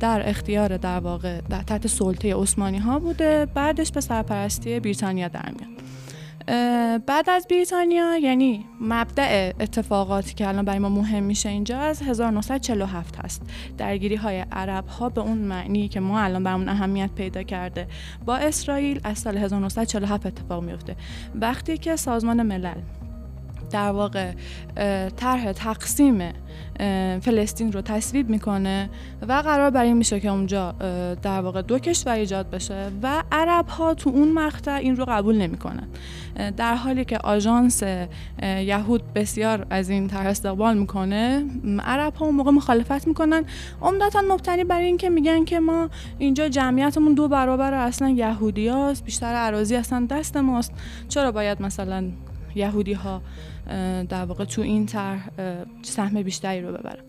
در 0.00 0.28
اختیار 0.28 0.49
در 0.58 0.98
واقع 0.98 1.40
در 1.40 1.62
تحت 1.62 1.86
سلطه 1.86 2.34
عثمانی 2.34 2.78
ها 2.78 2.98
بوده. 2.98 3.46
بعدش 3.54 3.92
به 3.92 4.00
سرپرستی 4.00 4.80
بریتانیا 4.80 5.28
در 5.28 5.52
میاد. 5.58 5.80
بعد 7.06 7.30
از 7.30 7.46
بریتانیا 7.50 8.16
یعنی 8.16 8.66
مبدع 8.80 9.52
اتفاقاتی 9.60 10.34
که 10.34 10.48
الان 10.48 10.64
برای 10.64 10.78
ما 10.78 10.88
مهم 10.88 11.22
میشه 11.22 11.48
اینجا 11.48 11.78
از 11.78 12.02
1947 12.02 13.16
هست 13.16 13.42
درگیری 13.78 14.16
های 14.16 14.44
عرب 14.52 14.86
ها 14.86 15.08
به 15.08 15.20
اون 15.20 15.38
معنی 15.38 15.88
که 15.88 16.00
ما 16.00 16.20
الان 16.20 16.44
برامون 16.44 16.68
اهمیت 16.68 17.10
پیدا 17.14 17.42
کرده 17.42 17.86
با 18.26 18.36
اسرائیل 18.36 19.00
از 19.04 19.18
سال 19.18 19.36
1947 19.36 20.26
اتفاق 20.26 20.62
میفته 20.62 20.96
وقتی 21.34 21.78
که 21.78 21.96
سازمان 21.96 22.42
ملل 22.42 22.80
در 23.70 23.90
واقع 23.90 24.32
طرح 25.16 25.52
تقسیم 25.52 26.32
فلسطین 27.20 27.72
رو 27.72 27.80
تصویب 27.80 28.30
می‌کنه 28.30 28.90
و 29.28 29.32
قرار 29.32 29.70
بر 29.70 29.82
این 29.82 29.96
میشه 29.96 30.20
که 30.20 30.28
اونجا 30.28 30.72
در 31.22 31.40
واقع 31.40 31.62
دو 31.62 31.78
کشور 31.78 32.12
ایجاد 32.12 32.50
بشه 32.50 32.90
و 33.02 33.22
عرب 33.32 33.68
ها 33.68 33.94
تو 33.94 34.10
اون 34.10 34.32
مقطع 34.32 34.74
این 34.74 34.96
رو 34.96 35.04
قبول 35.08 35.36
نمی‌کنن. 35.36 35.88
در 36.56 36.74
حالی 36.74 37.04
که 37.04 37.18
آژانس 37.18 37.82
یهود 38.42 39.12
بسیار 39.12 39.66
از 39.70 39.90
این 39.90 40.08
طرح 40.08 40.26
استقبال 40.26 40.78
می‌کنه 40.78 41.44
عرب 41.84 42.14
ها 42.14 42.26
اون 42.26 42.34
موقع 42.34 42.50
مخالفت 42.50 43.06
می‌کنن. 43.08 43.44
عمدتا 43.82 44.22
مبتنی 44.28 44.64
بر 44.64 44.80
این 44.80 44.96
که 44.96 45.10
میگن 45.10 45.44
که 45.44 45.60
ما 45.60 45.88
اینجا 46.18 46.48
جمعیتمون 46.48 47.14
دو 47.14 47.28
برابر 47.28 47.74
اصلا 47.74 48.08
یهودی 48.08 48.68
هاست 48.68 49.04
بیشتر 49.04 49.32
اراضی 49.36 49.76
اصلا 49.76 50.06
دست 50.10 50.36
ماست. 50.36 50.72
چرا 51.08 51.32
باید 51.32 51.62
مثلا 51.62 52.04
یهودی 52.54 52.92
ها 52.92 53.22
در 54.08 54.24
واقع 54.24 54.44
تو 54.44 54.62
این 54.62 54.86
طرح 54.86 55.28
سهم 55.82 56.22
بیشتری 56.22 56.60
رو 56.60 56.72
ببرن 56.72 57.04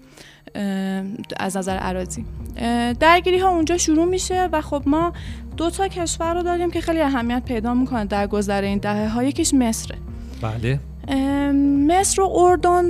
اه، 0.56 1.04
از 1.40 1.58
نظر 1.58 1.78
اراضی 1.82 2.26
اه، 2.58 2.94
درگیری 2.94 3.40
ها 3.40 3.50
اونجا 3.50 3.78
شروع 3.78 4.06
میشه 4.06 4.50
و 4.52 4.62
خب 4.62 4.84
ما 4.86 5.14
دو 5.58 5.70
تا 5.70 5.88
کشور 5.88 6.34
رو 6.34 6.44
داریم 6.44 6.72
که 6.72 6.82
خیلی 6.82 7.02
اهمیت 7.02 7.44
پیدا 7.46 7.74
می‌کنه 7.74 8.06
در 8.06 8.28
گذر 8.28 8.62
این 8.62 8.78
دهه 8.78 9.10
ها. 9.10 9.24
یکیش 9.24 9.54
مصره 9.54 9.98
بله. 10.42 10.80
مصر 11.88 12.22
و 12.22 12.30
اردن 12.36 12.86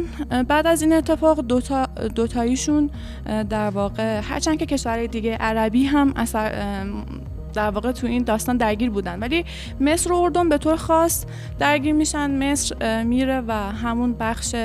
بعد 0.48 0.68
از 0.68 0.82
این 0.82 0.94
اتفاق 0.94 1.42
دوتا 1.42 1.86
دوتاییشون 2.16 2.90
در 3.50 3.70
واقع 3.70 4.20
هرچند 4.24 4.58
که 4.60 4.66
کشورهای 4.66 5.08
دیگه 5.08 5.36
عربی 5.36 5.84
هم 5.84 6.14
اثر 6.16 6.86
در 7.54 7.70
واقع 7.70 7.92
تو 7.92 8.08
این 8.08 8.24
داستان 8.24 8.58
درگیر 8.58 8.90
بودن. 8.90 9.20
ولی 9.20 9.46
مصر 9.80 10.12
و 10.12 10.16
اردن 10.16 10.50
به 10.50 10.58
طور 10.58 10.76
خاص 10.76 11.26
درگیر 11.60 11.94
میشن. 11.94 12.52
مصر 12.52 13.04
میره 13.04 13.42
و 13.48 13.54
همون 13.54 14.14
بخش 14.14 14.56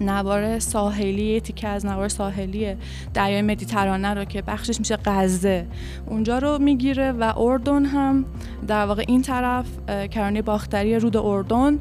نوار 0.00 0.58
ساحلی 0.58 1.40
تیکه 1.40 1.68
از 1.68 1.86
نوار 1.86 2.08
ساحلی 2.08 2.76
دریای 3.14 3.42
مدیترانه 3.42 4.14
رو 4.14 4.24
که 4.24 4.42
بخشش 4.42 4.78
میشه 4.78 4.98
غزه 5.04 5.66
اونجا 6.06 6.38
رو 6.38 6.58
می‌گیره 6.58 7.12
و 7.12 7.32
اردن 7.36 7.84
هم 7.84 8.24
در 8.66 8.86
واقع 8.86 9.04
این 9.08 9.22
طرف 9.22 9.66
کرانه 10.10 10.42
باختری 10.42 10.98
رود 10.98 11.16
اردن 11.16 11.78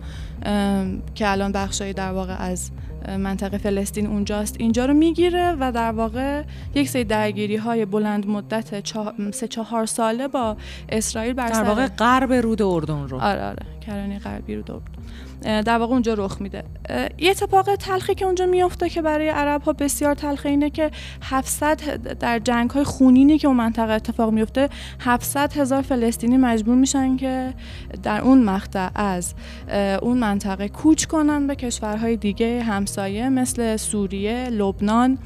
که 1.16 1.32
الان 1.32 1.52
بخشای 1.52 1.94
در 1.94 2.12
واقع 2.12 2.36
از 2.40 2.72
منطقه 3.08 3.58
فلسطین 3.58 4.08
اونجاست 4.08 4.56
اینجا 4.60 4.86
رو 4.86 4.94
می‌گیره 4.94 5.56
و 5.60 5.72
در 5.72 5.92
واقع 5.92 6.44
یک 6.76 6.90
سری 6.90 7.04
درگیری 7.04 7.56
های 7.56 7.86
بلند 7.86 8.28
مدت 8.28 8.80
چه- 8.84 9.32
سه 9.32 9.48
چهار 9.48 9.86
ساله 9.86 10.28
با 10.28 10.58
اسرائیل 10.90 11.34
بر 11.34 11.48
در 11.48 11.54
سر- 11.54 11.64
واقع 11.64 11.88
غرب 11.88 12.34
رود 12.34 12.62
اردن 12.62 13.08
رو. 13.08 13.20
آره 13.20 13.44
آره. 13.44 13.66
کرانه 13.90 14.20
غربی 14.20 14.56
رو 14.56 14.62
دور 14.62 14.82
در 15.42 15.78
واقع 15.78 15.94
اونجا 15.94 16.14
رخ 16.14 16.42
میده. 16.42 16.64
یه 17.18 17.30
اتفاق 17.30 17.76
تلخی 17.76 18.16
که 18.16 18.26
اونجا 18.26 18.46
میفته 18.46 18.90
که 18.90 19.02
برای 19.02 19.30
عرب 19.30 19.62
ها 19.62 19.74
بسیار 19.74 20.16
تلخه 20.16 20.50
اینه 20.50 20.70
که 20.70 20.92
700 21.22 22.18
در 22.20 22.40
جنگ 22.40 22.70
های 22.70 22.84
خونینی 22.84 23.38
که 23.38 23.48
اون 23.48 23.58
منطقه 23.58 23.94
اتفاق 23.94 24.32
میفته 24.32 24.70
700 25.00 25.54
هزار 25.54 25.82
فلسطینی 25.82 26.38
مجبور 26.38 26.76
میشن 26.76 27.18
که 27.18 27.54
در 28.04 28.22
اون 28.22 28.44
مقطع 28.44 28.90
از 28.96 29.34
اون 30.02 30.18
منطقه 30.18 30.70
کوچ 30.70 31.06
کنن 31.06 31.48
به 31.48 31.56
کشورهای 31.56 32.18
دیگه 32.18 32.64
همسایه 32.64 33.30
مثل 33.30 33.78
سوریه، 33.78 34.50
لبنان. 34.50 35.18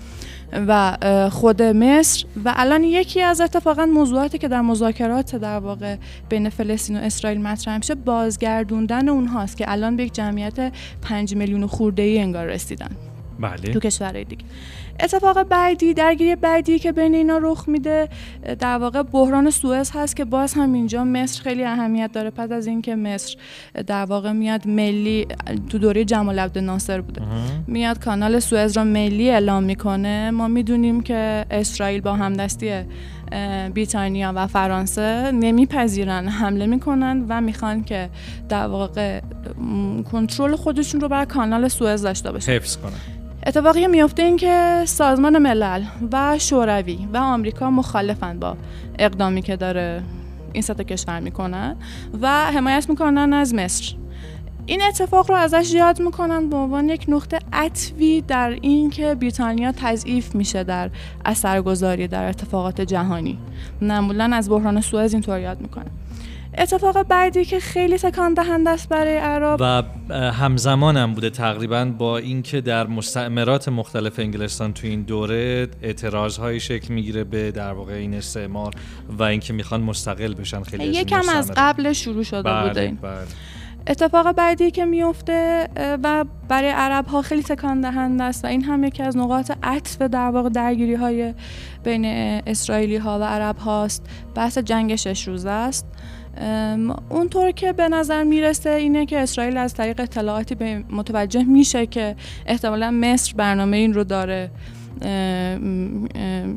و 0.68 0.98
خود 1.32 1.62
مصر. 1.62 2.26
و 2.46 2.54
الان 2.56 2.84
یکی 2.84 3.22
از 3.22 3.42
اتفاقا 3.42 3.86
موضوعاتی 3.86 4.38
که 4.38 4.48
در 4.48 4.62
مذاکرات 4.62 5.36
در 5.36 5.60
واقع 5.60 5.96
بین 6.30 6.50
فلسطین 6.50 6.98
و 6.98 7.00
اسرائیل 7.00 7.42
مطرح 7.42 7.78
میشه 7.78 7.96
بازگردوندن 7.96 9.10
اونهاست 9.10 9.58
که 9.58 9.72
الان 9.72 9.96
به 9.96 10.04
یک 10.04 10.14
جمعیت 10.14 10.74
5 11.02 11.36
میلیون 11.36 11.68
خورده 11.68 12.02
ای 12.02 12.20
انگار 12.20 12.46
رسیدن. 12.46 13.13
بله. 13.40 13.74
تو 13.74 13.80
کشورهای 13.80 14.24
دیگه. 14.24 14.46
اتفاق 15.00 15.44
بعدی 15.44 15.94
درگیری 15.94 16.36
بعدی 16.36 16.80
که 16.80 16.92
بین 16.92 17.16
اینا 17.16 17.38
رخ 17.38 17.70
میده 17.70 18.10
اه، 18.44 18.56
در 18.56 18.78
واقع 18.78 19.04
بحران 19.04 19.50
سوئز 19.50 19.92
هست 19.94 20.16
که 20.16 20.26
باز 20.26 20.54
هم 20.54 20.74
اینجا 20.74 21.04
مصر 21.04 21.42
خیلی 21.42 21.64
اهمیت 21.64 22.12
داره. 22.14 22.30
پس 22.30 22.52
از 22.52 22.68
اینکه 22.68 22.96
مصر 22.96 23.36
اه، 23.76 23.84
در 23.84 24.06
واقع 24.06 24.32
میاد 24.32 24.68
ملی 24.68 25.28
تو 25.70 25.78
دوره 25.78 26.06
جمال 26.06 26.40
عبد 26.40 26.58
ناصر 26.58 27.02
بوده 27.02 27.22
میاد 27.68 28.04
کانال 28.04 28.40
سوئز 28.40 28.78
را 28.78 28.84
ملی 28.84 29.30
اعلام 29.30 29.64
می‌کنه. 29.64 30.32
ما 30.32 30.48
می‌دونیم 30.48 31.02
که 31.02 31.46
اسرائیل 31.52 32.02
با 32.02 32.14
همدستی 32.14 32.70
اه، 32.70 33.70
بریتانیا 33.70 34.34
و 34.36 34.48
فرانسه 34.48 35.32
نمیپذیرن 35.32 36.28
حمله 36.28 36.66
می‌کنن 36.66 37.26
و 37.30 37.42
می‌خوان 37.42 37.84
که 37.84 38.10
در 38.50 38.68
واقع 38.68 39.22
کنترل 40.12 40.56
خودشون 40.56 41.02
رو 41.02 41.08
بر 41.08 41.26
کانال 41.26 41.68
سوئز 41.68 42.02
داشته 42.02 42.32
باشن. 42.32 42.52
حفظ 42.52 42.78
کنم 42.78 42.92
اتفاقی 43.46 43.82
که 43.82 43.88
میفته 43.88 44.24
این 44.24 44.38
که 44.38 44.84
سازمان 44.86 45.38
ملل 45.38 45.84
و 46.12 46.40
شوروی 46.40 47.08
و 47.14 47.18
آمریکا 47.18 47.70
مخالفن 47.70 48.40
با 48.40 48.58
اقدامی 49.00 49.42
که 49.42 49.56
داره 49.56 50.04
این 50.54 50.62
سه 50.62 50.74
کشور 50.74 51.20
می‌کنن 51.20 51.76
و 52.22 52.28
حمایت 52.28 52.90
می‌کنن 52.90 53.34
از 53.34 53.54
مصر. 53.54 53.96
این 54.66 54.82
اتفاق 54.82 55.32
رو 55.32 55.38
ازش 55.38 55.74
یاد 55.74 56.02
می‌کنن 56.02 56.50
به 56.50 56.56
عنوان 56.56 56.90
یک 56.90 57.06
نقطه 57.08 57.40
عطفی 57.54 58.22
در 58.22 58.50
اینکه 58.62 59.16
بریتانیا 59.16 59.72
تضعیف 59.72 60.36
میشه 60.36 60.64
در 60.64 60.90
اثرگذاری 61.26 62.08
در 62.08 62.30
اتفاقات 62.30 62.82
جهانی. 62.82 63.38
معمولا 63.82 64.30
از 64.34 64.50
بحران 64.50 64.82
سوئز 64.82 65.14
اینطور 65.14 65.40
یاد 65.40 65.62
می‌کنن. 65.62 65.92
اتفاق 66.58 67.04
بعدی 67.04 67.46
که 67.46 67.60
خیلی 67.60 67.98
تکان 67.98 68.34
دهنده 68.34 68.70
است 68.70 68.90
برای 68.90 69.18
عرب 69.18 69.58
و 69.60 69.84
همزمان 70.32 70.98
هم 70.98 71.14
بوده 71.14 71.30
تقریبا 71.30 71.86
با 71.86 72.18
اینکه 72.18 72.62
در 72.62 72.88
مستعمرات 72.88 73.70
مختلف 73.70 74.20
انگلستان 74.20 74.74
تو 74.74 74.88
این 74.88 75.02
دوره 75.02 75.68
اعتراض 75.82 76.38
های 76.38 76.60
شکل 76.60 76.94
می‌گیره 76.94 77.24
به 77.24 77.52
در 77.52 77.74
واقع 77.74 77.94
این 77.94 78.14
استعمار 78.14 78.74
و 79.10 79.24
اینکه 79.24 79.54
می‌خوان 79.54 79.82
مستقل 79.82 80.34
بشن 80.34 80.64
خیلی 80.64 80.86
یکم 80.86 81.30
از 81.30 81.52
قبل 81.56 81.94
شروع 81.94 82.24
شده 82.24 82.44
بله 82.44 82.68
بوده 82.68 82.82
این. 82.82 82.96
بله. 82.96 83.18
اتفاق 83.88 84.32
بعدی 84.32 84.72
که 84.72 84.86
میفته 84.86 85.70
و 86.04 86.26
برای 86.48 86.70
عرب 86.70 87.08
ها 87.08 87.22
خیلی 87.22 87.44
تکان 87.44 87.82
دهنده 87.82 88.24
است 88.24 88.46
و 88.46 88.48
این 88.48 88.64
هم 88.64 88.84
یکی 88.84 89.04
از 89.04 89.18
نقاط 89.18 89.52
عطف 89.64 90.02
در 90.02 90.30
واقع 90.30 90.50
درگیری 90.50 90.96
های 90.96 91.34
بین 91.84 92.06
اسرائیلی 92.48 92.98
ها 92.98 93.20
و 93.20 93.24
عرب 93.24 93.58
هاست 93.58 94.06
بحث 94.36 94.58
جنگ 94.58 94.96
شش 94.96 95.28
روزه 95.28 95.50
است 95.50 95.86
اونطور 97.10 97.52
که 97.52 97.74
به 97.74 97.90
نظر 97.90 98.24
می‌رسه 98.24 98.70
اینه 98.70 99.06
که 99.06 99.20
اسرائیل 99.20 99.58
از 99.58 99.74
طریق 99.74 100.00
اطلاعاتی 100.00 100.56
به 100.56 100.84
متوجه 100.90 101.44
میشه 101.44 101.86
که 101.86 102.16
احتمالا 102.46 102.92
مصر 102.92 103.34
برنامه 103.38 103.78
این 103.78 103.94
رو 103.94 104.04
داره 104.04 104.52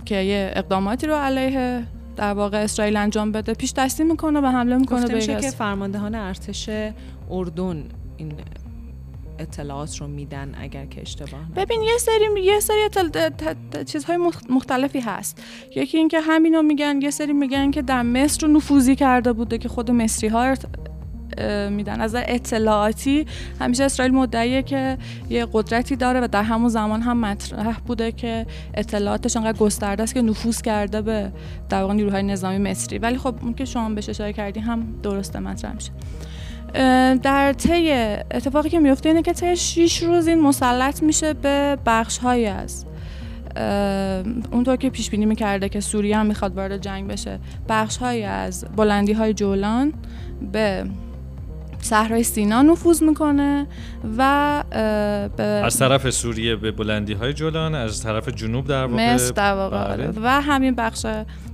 که 0.05 0.17
یه 0.17 0.51
اقداماتی 0.55 1.07
رو 1.07 1.15
علیه 1.15 1.83
در 2.17 2.33
واقع 2.33 2.63
اسرائیل 2.63 2.97
انجام 2.97 3.33
بده. 3.33 3.55
پیش 3.55 3.73
دستی 3.73 4.05
می‌کنه 4.05 4.41
و 4.41 4.47
حمله 4.47 4.77
می‌کنه 4.77 5.07
به 5.07 5.21
که 5.21 5.51
فرماندهان 5.51 6.15
ارتش 6.15 6.71
اردن 7.31 7.85
این 8.17 8.33
اطلاعات 9.39 9.97
رو 9.97 10.07
میدن 10.07 10.55
اگر 10.61 10.87
که 10.87 11.01
اشتباه 11.01 11.41
نکنم. 11.41 11.65
ببین 11.65 11.83
یه 11.83 11.99
سری 11.99 12.45
یه 12.45 12.61
سری 12.61 12.83
اطل... 12.85 13.09
ت- 13.09 13.57
ت- 13.71 13.85
چیزهای 13.85 14.31
مخ- 14.31 14.51
مختلفی 14.51 15.01
هست. 15.01 15.43
یکی 15.77 15.99
اینکه 15.99 16.21
همینو 16.21 16.63
میگن 16.63 17.03
یه 17.03 17.11
سری 17.11 17.33
میگن 17.33 17.71
که 17.71 17.83
در 17.83 18.03
مصر 18.03 18.47
رو 18.47 18.53
نفوذی 18.53 18.97
کرده 18.97 19.33
بوده 19.33 19.59
که 19.59 19.69
خود 19.69 19.91
مصری 19.91 20.29
ها 20.29 20.43
ارت... 20.43 20.67
میدن. 21.71 22.01
از 22.01 22.15
اطلاعاتی 22.19 23.27
همیشه 23.61 23.85
اسرائیل 23.85 24.15
مدعیه 24.15 24.63
که 24.63 24.99
یه 25.31 25.47
قدرتی 25.53 25.97
داره 25.97 26.21
و 26.21 26.29
در 26.33 26.43
همون 26.43 26.69
زمان 26.69 27.03
هم 27.03 27.21
مطرح 27.21 27.79
بوده 27.79 28.13
که 28.13 28.47
اطلاعاتش 28.75 29.37
انقدر 29.37 29.59
گسترده 29.59 30.03
است 30.03 30.15
که 30.15 30.23
نفوذ 30.23 30.63
کرده 30.63 31.03
به 31.03 31.33
در 31.69 31.83
واقع 31.83 31.95
نیروهای 31.95 32.23
نظامی 32.23 32.59
مصری. 32.59 32.99
ولی 32.99 33.19
خب 33.19 33.35
اون 33.43 33.55
که 33.55 33.65
شما 33.65 33.91
بهش 33.91 34.09
اشاره 34.09 34.33
کردی 34.33 34.61
هم 34.61 34.87
درسته 35.03 35.39
مطرح 35.39 35.75
میشه. 35.75 35.91
در 37.23 37.53
طی 37.53 37.93
اتفاقی 38.31 38.69
که 38.69 38.79
میفته 38.79 39.09
اینه 39.09 39.23
که 39.23 39.33
طی 39.33 39.57
6 39.57 40.03
روز 40.03 40.27
این 40.27 40.41
مسلط 40.41 41.03
میشه 41.03 41.35
به 41.35 41.79
بخش 41.87 42.19
های 42.19 42.47
از 42.47 42.85
اونطور 44.53 44.77
که 44.77 44.91
پیش 44.91 45.11
بینی 45.11 45.27
می‌کرده 45.27 45.69
که 45.69 45.81
سوریه 45.81 46.17
هم 46.17 46.27
می‌خواد 46.27 46.57
وارد 46.57 46.83
جنگ 46.83 47.09
بشه 47.09 47.39
بخش 47.69 47.97
های 47.97 48.25
از 48.25 48.65
بلندی 48.77 49.13
های 49.13 49.35
جولان 49.35 49.93
به 50.53 50.85
صحرای 51.81 52.23
سینا 52.23 52.63
نفوذ 52.63 53.03
می‌کنه 53.03 53.67
و 54.19 54.65
به 55.37 55.43
از 55.43 55.79
طرف 55.79 56.11
سوریه 56.11 56.57
به 56.57 56.73
بلندی 56.73 57.13
های 57.13 57.33
جولان 57.33 57.75
از 57.75 58.03
طرف 58.03 58.29
جنوب 58.29 58.67
در 58.67 58.85
واقع 58.85 59.15
مصر 59.15 59.33
در 59.33 59.53
واقع 59.53 59.85
بله. 59.85 59.93
آره. 59.93 60.13
و 60.23 60.41
همین 60.41 60.75
بخش 60.75 61.07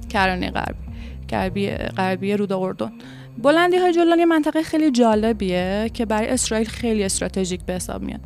کرانه 0.08 0.50
غربی 0.50 0.78
غربی 1.30 1.70
غربی 1.70 2.37
رود 2.37 2.52
اردن 2.52 2.92
بلندی 3.38 3.77
های 3.77 3.92
جولان 3.92 4.18
یه 4.18 4.25
منطقه 4.25 4.62
خیلی 4.62 4.90
جالبیه 4.90 5.90
که 5.95 6.05
برای 6.07 6.29
اسرائیل 6.29 6.68
خیلی 6.68 7.05
استراتژیک 7.05 7.61
به 7.66 7.73
حساب 7.73 8.03
میاد 8.03 8.21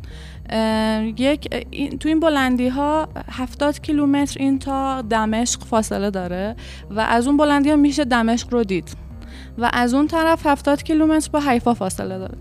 یک 1.19 1.65
این- 1.71 1.97
تو 1.97 2.09
این 2.09 2.19
بلندی 2.19 2.67
ها 2.67 3.09
70 3.31 3.81
کیلومتر 3.81 4.39
این 4.39 4.59
تا 4.59 5.01
دمشق 5.01 5.63
فاصله 5.63 6.09
داره 6.11 6.55
و 6.91 6.99
از 6.99 7.27
اون 7.27 7.37
بلندی 7.37 7.69
ها 7.69 7.75
میشه 7.75 8.05
دمشق 8.05 8.53
رو 8.53 8.63
دید 8.63 8.95
و 9.57 9.69
از 9.73 9.93
اون 9.93 10.07
طرف 10.07 10.45
70 10.47 10.83
کیلومتر 10.83 11.29
با 11.33 11.39
حیفا 11.39 11.73
فاصله 11.73 12.17
داره 12.17 12.35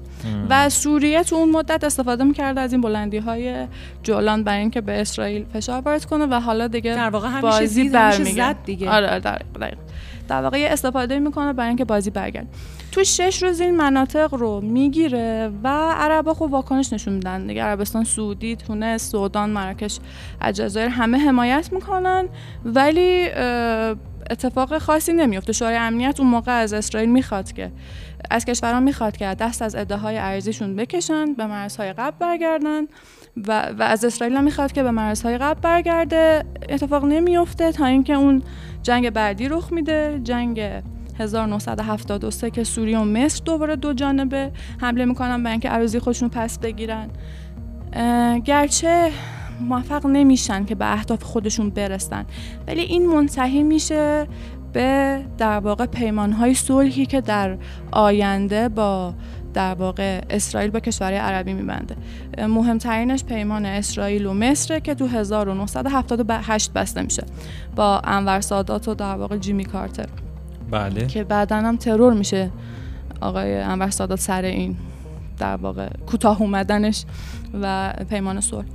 و 0.51 0.69
سوریه 0.69 1.23
تو 1.23 1.37
اون 1.37 1.51
مدت 1.51 1.85
استفاده 1.85 2.25
می‌کرده 2.25 2.61
از 2.61 2.73
این 2.73 2.81
بلندی 2.81 3.19
های 3.19 3.67
جولان 4.03 4.45
برای 4.45 4.61
اینکه 4.61 4.81
به 4.81 5.01
اسرائیل 5.01 5.45
فشار 5.53 5.81
وارد 5.81 6.05
کنه 6.05 6.27
و 6.27 6.35
حالا 6.41 6.69
دیگه 6.69 6.95
در 6.95 7.11
واقع 7.11 7.29
همیشه 7.29 7.41
بازی 7.43 7.83
دید 7.83 7.95
همیشه 7.95 8.19
برمیگرد. 8.19 8.57
زد 8.57 8.65
دیگه 8.65 8.91
آره 8.91 9.07
آره، 9.11 9.19
دقیق 9.21 9.47
دقیق. 9.61 9.79
در 10.29 10.43
واقع 10.43 10.69
استفاده 10.71 11.19
می‌کنه 11.19 11.53
برای 11.53 11.69
اینکه 11.69 11.85
بازی 11.85 12.11
برگرد. 12.11 12.47
تو 12.93 13.05
شش 13.05 13.43
روز 13.43 13.61
این 13.61 13.77
مناطق 13.77 14.35
رو 14.35 14.61
می‌گیره 14.61 15.51
و 15.62 15.69
عربا 15.97 16.35
خب 16.35 16.43
واکنش 16.43 16.93
نشون 16.93 17.15
میدن 17.15 17.47
دیگه. 17.47 17.62
عربستان 17.62 18.05
سعودی 18.05 18.57
تونس 18.57 19.11
سودان 19.11 19.51
مراکش 19.51 19.99
الجزایر 20.41 20.89
همه 20.89 21.19
حمایت 21.19 21.73
می‌کنن. 21.73 22.29
ولی 22.65 23.29
اتفاق 24.31 24.79
خاصی 24.79 25.12
نمیفته. 25.12 25.53
شورای 25.53 25.77
امنیت 25.77 26.21
اون 26.21 26.29
موقع 26.29 26.53
از 26.53 26.73
اسرائیل 26.73 27.11
می‌خواد 27.11 27.53
که 27.53 27.73
از 28.31 28.45
کشورها 28.45 28.81
می‌خواد 28.81 29.17
که 29.17 29.25
دست 29.25 29.62
از 29.62 29.75
ادعاهای 29.75 30.19
ارزیشون 30.19 30.77
بکشن 30.77 31.35
به 31.35 31.47
مرزهای 31.47 31.93
قبل 31.93 32.17
برگردن 32.19 32.83
و, 33.49 33.69
و 33.79 33.83
از 33.83 34.05
اسرائیل 34.05 34.37
هم 34.37 34.45
می‌خواد 34.45 34.73
که 34.73 34.83
به 34.83 34.91
مرزهای 34.91 35.39
قبل 35.39 35.61
برگرده. 35.61 36.45
اتفاق 36.69 37.05
نمیفته 37.05 37.73
تا 37.73 37.87
اینکه 37.87 38.15
اون 38.15 38.43
جنگ 38.83 39.11
بعدی 39.11 39.49
رخ 39.49 39.73
میده. 39.73 40.21
جنگ 40.25 40.61
1973 41.19 42.51
که 42.51 42.65
سوریه 42.65 42.99
و 42.99 43.05
مصر 43.05 43.43
دوباره 43.45 43.77
دو 43.77 43.93
جانبه 43.93 44.53
حمله 44.81 45.05
می‌کنن 45.05 45.43
برای 45.43 45.53
اینکه 45.53 45.75
اراضی 45.75 45.99
خودشون 45.99 46.29
پس 46.29 46.59
بگیرن. 46.59 47.11
گرچه 48.45 49.11
موفق 49.61 50.07
نمیشن 50.07 50.64
که 50.64 50.75
به 50.75 50.92
اهداف 50.92 51.23
خودشون 51.23 51.71
برسن. 51.71 52.25
ولی 52.66 52.81
این 52.81 53.07
منتهی 53.07 53.62
میشه 53.62 54.27
به 54.73 55.21
در 55.38 55.59
واقع 55.59 55.87
پیمانهای 55.87 56.55
صلحی 56.55 57.07
که 57.07 57.21
در 57.21 57.57
آینده 57.92 58.69
با 58.69 59.14
در 59.55 59.75
واقع 59.75 60.21
اسرائیل 60.31 60.71
با 60.71 60.81
کشورهای 60.81 61.16
عربی 61.16 61.53
میبنده. 61.53 61.97
مهمترینش 62.38 63.25
پیمان 63.25 63.66
اسرائیل 63.66 64.27
و 64.27 64.35
مصر 64.35 64.79
که 64.79 64.95
تو 64.95 65.07
1978 65.07 66.73
بسته 66.73 67.03
میشه 67.03 67.23
با 67.77 68.01
انور 68.05 68.40
سادات 68.40 68.88
و 68.88 68.95
در 68.95 69.14
واقع 69.14 69.37
جیمی 69.37 69.64
کارتر. 69.64 70.07
بله. 70.71 71.07
که 71.07 71.25
بعدا 71.25 71.57
هم 71.57 71.77
ترور 71.77 72.12
میشه 72.12 72.51
آقای 73.21 73.61
انور 73.61 73.90
سادات 73.90 74.21
سر 74.21 74.42
این 74.42 74.77
در 75.38 75.57
واقع 75.57 75.88
کوتاه 76.07 76.42
اومدنش 76.42 77.05
و 77.62 77.92
پیمان 78.11 78.40
صلح. 78.40 78.66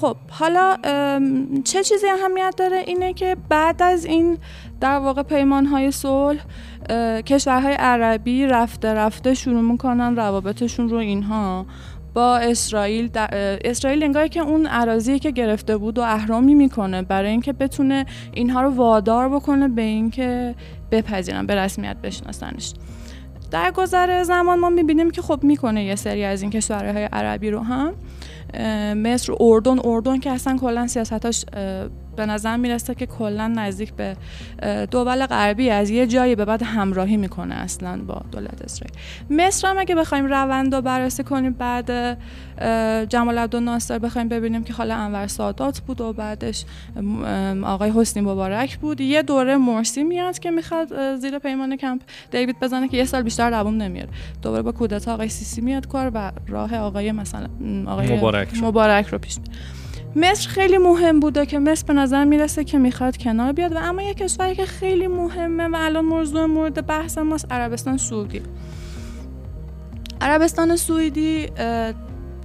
خب 0.00 0.16
حالا 0.30 0.76
چه 1.64 1.82
چیزی 1.82 2.06
اهمیت 2.08 2.54
داره؟ 2.56 2.76
اینه 2.86 3.12
که 3.12 3.36
بعد 3.48 3.82
از 3.82 4.04
این 4.04 4.38
در 4.80 4.98
واقع 4.98 5.22
پیمان 5.22 5.66
های 5.66 5.90
صلح 5.90 6.44
کشورهای 7.26 7.74
عربی 7.74 8.46
رفته 8.46 8.94
رفته 8.94 9.34
شروع 9.34 9.60
می‌کنن 9.60 10.16
روابطشون 10.16 10.88
رو 10.88 10.96
اینها 10.96 11.66
با 12.14 12.36
اسرائیل 12.36 13.08
در 13.08 13.28
اسرائیل 13.64 14.02
انگار 14.02 14.26
که 14.26 14.40
اون 14.40 14.68
اراضی 14.70 15.18
که 15.18 15.30
گرفته 15.30 15.76
بود 15.76 15.98
و 15.98 16.02
اهرامی 16.02 16.54
می‌کنه 16.54 17.02
برای 17.02 17.30
اینکه 17.30 17.52
بتونه 17.52 18.06
اینها 18.32 18.62
رو 18.62 18.70
وادار 18.70 19.28
بکنه 19.28 19.68
به 19.68 19.82
اینکه 19.82 20.54
بپذیرن 20.90 21.46
به 21.46 21.54
رسمیت 21.54 21.96
بشناسنش. 21.96 22.72
در 23.50 23.70
گذر 23.70 24.22
زمان 24.22 24.58
ما 24.58 24.70
می‌بینیم 24.70 25.10
که 25.10 25.22
خب 25.22 25.44
می‌کنه 25.44 25.84
یه 25.84 25.96
سری 25.96 26.24
از 26.24 26.42
این 26.42 26.50
کشورهای 26.50 27.04
عربی 27.04 27.50
رو 27.50 27.60
هم 27.60 27.94
مصر 29.02 29.32
اردن 29.40 29.78
اردن 29.84 30.18
که 30.20 30.30
اصلا 30.30 30.56
کلا 30.56 30.86
سیاستاش 30.86 31.44
به 32.16 32.26
نظر 32.26 32.56
می‌رسه 32.56 32.94
که 32.94 33.06
کلا 33.06 33.48
نزدیک 33.48 33.92
به 33.92 34.16
دول 34.90 35.26
غربی 35.26 35.70
از 35.70 35.90
یه 35.90 36.06
جایی 36.06 36.34
به 36.34 36.44
بعد 36.44 36.62
همراهی 36.62 37.16
می‌کنه 37.16 37.54
اصلا 37.54 37.98
با 38.06 38.22
دولت 38.32 38.62
اسرائیل 38.62 38.94
مصر 39.30 39.68
هم 39.68 39.78
اگه 39.78 39.94
بخوایم 39.94 40.26
روند 40.26 40.74
رو 40.74 40.80
بررسی 40.80 41.24
کنیم 41.24 41.52
بعد 41.52 42.18
جمال 43.08 43.38
عبدالناصر 43.38 43.98
بخوایم 43.98 44.28
ببینیم 44.28 44.64
که 44.64 44.72
حالا 44.72 44.94
انور 44.94 45.26
سادات 45.26 45.80
بود 45.80 46.00
و 46.00 46.12
بعدش 46.12 46.64
آقای 47.64 47.90
حسنی 47.90 48.22
مبارک 48.22 48.78
بود 48.78 49.00
یه 49.00 49.22
دوره 49.22 49.56
مرسی 49.56 50.02
میاد 50.02 50.38
که 50.38 50.50
می‌خواد 50.50 51.16
زیر 51.16 51.38
پیمان 51.38 51.76
کمپ 51.76 52.00
دیوید 52.30 52.60
بزنه 52.60 52.88
که 52.88 52.96
یه 52.96 53.04
سال 53.04 53.22
بیشتر 53.22 53.50
دوام 53.50 53.82
نمیاره 53.82 54.08
دوباره 54.42 54.62
با 54.62 54.72
کودتا 54.72 55.14
آقای 55.14 55.28
سیسی 55.28 55.60
میاد 55.60 55.88
کار 55.88 56.10
و 56.14 56.32
راه 56.48 56.76
آقای 56.76 57.12
مثلا 57.12 57.48
آقای 57.86 58.16
مبارک. 58.16 58.62
مبارک 58.62 59.06
رو 59.06 59.18
پیش 59.18 59.38
میره. 59.38 59.50
مصر 60.16 60.48
خیلی 60.48 60.78
مهم 60.78 61.20
بوده 61.20 61.46
که 61.46 61.58
مصر 61.58 61.84
به 61.86 61.92
نظر 61.92 62.24
می‌رسه 62.24 62.64
که 62.64 62.78
می‌خواد 62.78 63.16
کنار 63.16 63.52
بیاد 63.52 63.72
و 63.72 63.78
اما 63.78 64.02
یه 64.02 64.14
کشوری 64.14 64.54
که 64.54 64.66
خیلی 64.66 65.06
مهمه 65.06 65.68
و 65.68 65.76
الان 65.76 66.04
موضوع 66.04 66.44
مورد 66.44 66.86
بحث 66.86 67.18
ماست 67.18 67.52
عربستان 67.52 67.96
سعودی. 67.96 68.42
عربستان 70.20 70.76
سعودی 70.76 71.46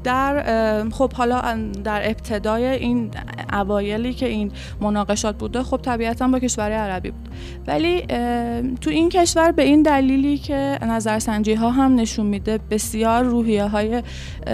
در 0.05 0.89
خب 0.89 1.13
حالا 1.13 1.41
در 1.83 2.09
ابتدای 2.09 2.65
این 2.65 3.11
اوایلی 3.53 4.13
که 4.13 4.25
این 4.25 4.51
مناقشات 4.81 5.37
بوده 5.37 5.63
خب 5.63 5.77
طبیعتا 5.77 6.27
با 6.27 6.39
کشور 6.39 6.71
عربی 6.71 7.11
بود. 7.11 7.29
ولی 7.67 8.01
تو 8.81 8.89
این 8.89 9.09
کشور 9.09 9.51
به 9.51 9.63
این 9.63 9.81
دلیلی 9.81 10.37
که 10.37 10.79
نظرسنجی 10.81 11.53
ها 11.53 11.69
هم 11.69 11.95
نشون 11.95 12.25
میده 12.25 12.59
بسیار 12.71 13.23
روحیه 13.23 13.63
های 13.63 14.03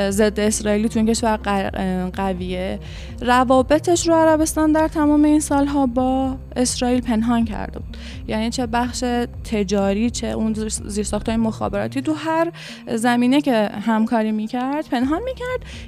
ضد 0.09 0.39
اسرائیلی 0.39 0.89
تو 0.89 0.99
این 0.99 1.07
کشور 1.07 1.37
قویه. 2.13 2.79
روابطش 3.21 4.07
رو 4.07 4.15
عربستان 4.15 4.71
در 4.71 4.87
تمام 4.87 5.23
این 5.23 5.39
سالها 5.39 5.85
با 5.85 6.35
اسرائیل 6.55 7.01
پنهان 7.01 7.45
کرده 7.45 7.79
بود. 7.79 7.97
یعنی 8.27 8.49
چه 8.49 8.65
بخش 8.65 8.99
تجاری 9.51 10.09
چه 10.09 10.27
اون 10.27 10.53
زیرساخت 10.85 11.29
های 11.29 11.37
مخابراتی 11.37 12.01
تو 12.01 12.13
هر 12.13 12.51
زمینه 12.95 13.41
که 13.41 13.69
همکاری 13.85 14.31
می‌کرد 14.31 14.89
پنهان 14.89 15.21
می‌کرد. 15.25 15.40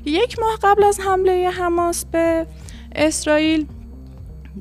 یک 0.06 0.40
ماه 0.40 0.58
قبل 0.64 0.84
از 0.84 1.00
حمله 1.00 1.50
حماس 1.50 2.06
به 2.06 2.48
اسرائیل 2.96 3.66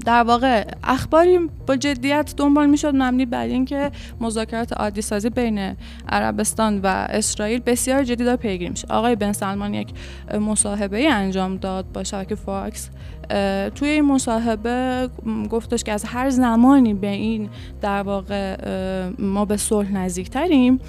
در 0.05 0.23
واقع 0.23 0.65
اخباری 0.85 1.39
با 1.67 1.77
جدیت 1.77 2.35
دنبال 2.37 2.67
می‌شد 2.67 2.93
مبنی 2.95 3.27
بر 3.27 3.45
اینکه 3.45 3.91
مذاکرات 4.21 4.73
عادی 4.73 5.03
سازی 5.03 5.31
بین 5.31 5.77
عربستان 6.09 6.81
و 6.81 6.87
اسرائیل 6.87 7.61
بسیار 7.61 8.05
جدی 8.05 8.25
داره 8.25 8.37
پیگیری 8.37 8.71
میشه. 8.71 8.87
آقای 8.91 9.17
بن 9.17 9.33
سلمان 9.33 9.75
یک 9.75 9.89
مصاحبه 10.41 10.99
ای 10.99 11.07
انجام 11.07 11.57
داد 11.57 11.93
با 11.93 12.05
شبکه 12.05 12.35
فاکس. 12.35 12.91
توی 13.75 13.89
این 13.89 14.05
مصاحبه 14.05 15.09
گفتش 15.51 15.85
که 15.85 15.93
از 15.93 16.05
هر 16.05 16.31
زمانی 16.31 16.95
به 16.95 17.07
این 17.07 17.51
در 17.81 18.03
واقع 18.03 18.57
ما 19.19 19.45
به 19.45 19.57
صلح 19.57 19.93
نزدیکتریم 19.93 20.81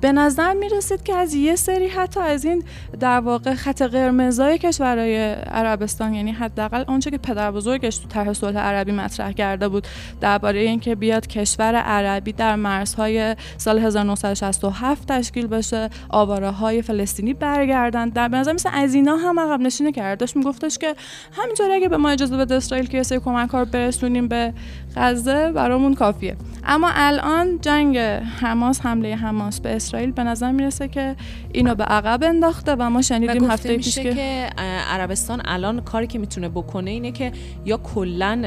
به 0.00 0.12
نظر 0.12 0.52
می 0.52 0.68
رسید 0.68 1.02
که 1.02 1.14
از 1.14 1.34
یه 1.34 1.56
سری 1.56 1.88
حتی 1.88 2.20
از 2.20 2.44
این 2.44 2.64
در 3.00 3.20
واقع 3.20 3.54
خط 3.54 3.82
قرمزای 3.82 4.58
کشورهای 4.58 5.32
عربستان 5.32 6.14
یعنی 6.14 6.32
حداقل 6.32 6.84
آنچه 6.86 7.10
که 7.10 7.18
پدر 7.18 7.50
بزرگش 7.50 7.98
تو 7.98 8.08
طرح 8.08 8.32
صلح 8.32 8.58
عربی 8.58 8.92
مطرح 8.92 9.32
کرده 9.32 9.68
بود 9.68 9.86
درباره 10.20 10.60
اینکه 10.60 10.94
بیاد 10.94 11.26
کشور 11.26 11.74
عربی 11.74 12.32
در 12.32 12.56
مرزهای 12.56 13.36
سال 13.58 13.78
1967 13.78 15.08
تشکیل 15.08 15.46
بشه 15.46 15.90
آواره 16.08 16.50
های 16.50 16.82
فلسطینی 16.82 17.34
برگردند 17.34 18.12
در 18.12 18.28
نظر 18.28 18.52
مثل 18.52 18.70
از 18.72 18.94
اینا 18.94 19.16
هم 19.16 19.40
عقب 19.40 19.60
نشینی 19.60 19.92
کرد. 19.92 20.18
داشت 20.18 20.36
میگفتش 20.36 20.78
که 20.78 20.94
همینطور 21.32 21.70
اگه 21.70 21.88
به 21.88 21.96
ما 21.96 22.08
اجازه 22.08 22.36
بده 22.36 22.54
اسرائیل 22.54 22.86
که 22.86 23.02
سری 23.02 23.18
کمک 23.18 23.48
کار 23.48 23.64
برسونیم 23.64 24.28
به 24.28 24.52
غزه 24.96 25.52
برامون 25.52 25.94
کافیه. 25.94 26.36
اما 26.64 26.90
الان 26.94 27.58
جنگ 27.60 27.98
حماس 28.40 28.80
حمله 28.80 29.14
حماس 29.16 29.35
به 29.62 29.76
اسرائیل 29.76 30.12
به 30.12 30.24
نظر 30.24 30.52
می‌رسه 30.52 30.88
که 30.88 31.16
اینو 31.52 31.74
به 31.74 31.84
عقب 31.84 32.24
انداخته 32.24 32.76
و 32.78 32.90
ما 32.90 33.02
شنیدیم 33.02 33.50
هفته 33.50 33.76
پیش 33.76 33.98
که 33.98 34.50
عربستان 34.88 35.42
الان 35.44 35.80
کاری 35.80 36.06
که 36.06 36.18
می‌تونه 36.18 36.48
بکنه 36.48 36.90
اینه 36.90 37.12
که 37.12 37.32
یا 37.64 37.76
کلا 37.76 38.42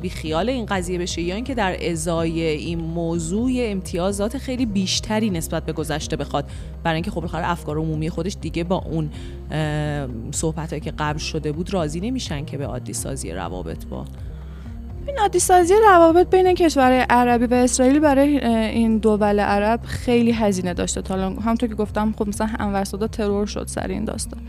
بی 0.00 0.10
خیال 0.10 0.48
این 0.48 0.66
قضیه 0.66 0.98
بشه 0.98 1.22
یا 1.22 1.34
اینکه 1.34 1.54
در 1.54 1.90
ازای 1.90 2.42
این 2.42 2.80
موضوع 2.80 3.50
امتیازات 3.56 4.38
خیلی 4.38 4.66
بیشتری 4.66 5.30
نسبت 5.30 5.66
به 5.66 5.72
گذشته 5.72 6.16
بخواد. 6.16 6.50
برای 6.82 6.94
اینکه 6.94 7.10
خب 7.10 7.24
افکار 7.34 7.78
عمومی 7.78 8.10
خودش 8.10 8.36
دیگه 8.40 8.64
با 8.64 8.76
اون 8.76 9.10
صحبت 10.30 10.82
که 10.82 10.90
قبل 10.90 11.18
شده 11.18 11.52
بود 11.52 11.74
راضی 11.74 12.00
نمیشن 12.00 12.44
که 12.44 12.58
به 12.58 12.66
عادی 12.66 12.92
سازی 12.92 13.32
روابط 13.32 13.84
با 13.86 14.04
این 15.08 15.18
عادی 15.18 15.38
سازی 15.38 15.74
روابط 15.74 16.30
بین 16.30 16.54
کشور 16.54 16.92
عربی 16.92 17.46
و 17.46 17.54
اسرائیل 17.54 17.98
برای 17.98 18.44
این 18.46 18.98
دول 18.98 19.40
عرب 19.40 19.80
خیلی 19.84 20.32
هزینه 20.32 20.74
داشته. 20.74 21.02
تا 21.02 21.14
همونطور 21.14 21.68
که 21.68 21.74
گفتم 21.74 22.14
خب 22.18 22.28
مثلا 22.28 22.48
انور 22.58 22.84
ترور 22.84 23.46
شد 23.46 23.66
سر 23.66 23.86
این 23.86 24.04
داستان. 24.04 24.40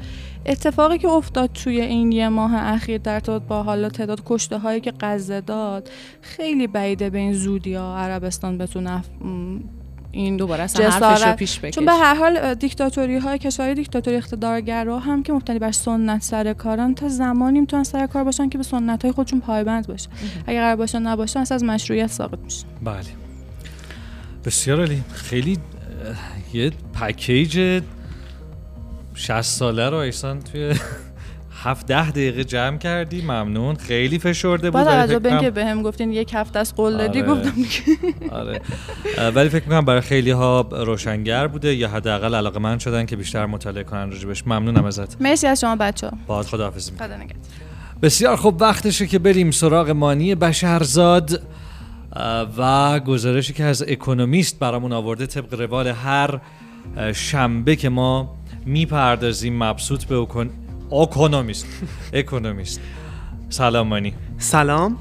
اتفاقی 0.46 0.98
که 0.98 1.08
افتاد 1.08 1.50
توی 1.54 1.82
این 1.82 2.12
یه 2.12 2.30
ماه 2.30 2.56
اخیر 2.56 2.98
در 2.98 3.14
ارتباط 3.14 3.42
با 3.42 3.64
حالا 3.64 3.90
تعداد 3.90 4.22
کشته 4.26 4.58
هایی 4.58 4.82
که 4.82 4.94
غزه 5.00 5.42
داد 5.42 5.90
خیلی 6.22 6.68
بعیده 6.68 7.10
به 7.10 7.18
این 7.18 7.34
زودی 7.34 7.74
ها 7.74 7.98
عربستان 7.98 8.58
بتونه 8.58 9.04
این 10.12 10.38
دوباره 10.38 10.68
جسارت. 10.68 11.36
پیش 11.36 11.60
چون 11.60 11.86
به 11.86 11.92
هر 11.92 12.16
حال 12.16 12.54
دیکتاتوری 12.54 13.18
های 13.18 13.40
کشورهای 13.40 13.76
دیکتاتوری 13.76 14.18
اقتدارگرا 14.18 15.00
هم 15.00 15.24
که 15.24 15.34
مبتنی 15.34 15.60
بر 15.60 15.72
سنت 15.72 16.24
سر 16.24 16.54
کاران 16.54 16.96
تا 16.96 17.10
زمانی 17.10 17.60
می‌تونن 17.60 17.84
سر 17.84 18.08
کار 18.08 18.24
باشن 18.24 18.50
که 18.50 18.58
به 18.58 18.64
سنت 18.64 19.04
های 19.04 19.12
خودشون 19.12 19.40
پایبند 19.40 19.88
باشه 19.88 20.10
اگر 20.48 20.62
قرار 20.62 20.76
باشن 20.76 21.02
نباشن 21.02 21.40
از 21.40 21.64
مشروعیت 21.64 22.08
ساقط 22.08 22.40
میشه 22.40 22.66
بله. 22.84 23.00
بسیار 24.46 24.80
عالی. 24.80 25.04
خیلی 25.14 25.58
یه 26.54 26.72
پکیج 27.02 27.82
60 29.14 29.42
ساله 29.42 29.90
رو 29.90 29.98
ایسان 29.98 30.42
توی 30.42 30.76
هفت 31.64 31.86
ده 31.86 32.12
دقیقه 32.12 32.44
جمع 32.44 32.78
کردی 32.78 33.22
ممنون. 33.22 33.76
خیلی 33.76 34.20
فشرده 34.20 34.72
بود 34.72 34.84
بعد 34.84 35.22
به 35.22 35.30
اینکه 35.30 35.52
بهم 35.52 35.82
گفتین 35.82 36.12
یک 36.12 36.32
هفته 36.34 36.60
از 36.60 36.76
قول 36.76 36.98
دادی 36.98 37.22
آره. 37.22 37.32
گفتم 37.32 37.54
آره. 38.40 38.62
ولی 39.36 39.50
فکر 39.50 39.64
می‌کنم 39.64 39.86
برای 39.86 40.02
خیلی 40.02 40.32
ها 40.32 40.70
روشنگر 40.72 41.48
بوده 41.48 41.76
یا 41.76 41.90
حداقل 41.90 42.36
علاقه 42.36 42.60
من 42.60 42.80
شدن 42.80 43.06
که 43.06 43.16
بیشتر 43.16 43.46
مطالعه 43.46 43.84
کنن 43.84 44.12
راجبش 44.12 44.48
ممنونم 44.48 44.86
ازت. 44.86 45.22
مرسی 45.22 45.48
از 45.48 45.60
شما 45.60 45.76
بچه 45.76 46.12
با 46.28 46.44
خداحافظی. 46.44 46.92
خدا 46.92 47.16
بسیار 48.02 48.36
خوب 48.36 48.62
وقتشه 48.62 49.08
که 49.08 49.20
بریم 49.20 49.52
سراغ 49.52 49.90
مانی 49.90 50.36
بشرزاد 50.36 51.42
و 52.58 53.00
گزارشی 53.00 53.54
که 53.54 53.64
از 53.64 53.84
اکونومیست 53.88 54.60
برامون 54.60 54.94
آورده 54.94 55.26
طبق 55.26 55.54
روال 55.62 55.88
هر 55.88 56.40
شنبه 57.14 57.76
که 57.76 57.90
ما 57.90 58.36
می‌پردازیم 58.66 59.64
مبسوط 59.64 60.06
به. 60.06 60.16
اکونومیست 60.92 61.66
اکونومیست 62.14 62.80
سلام 63.50 63.88
مانی. 63.88 64.14
سلام. 64.38 64.98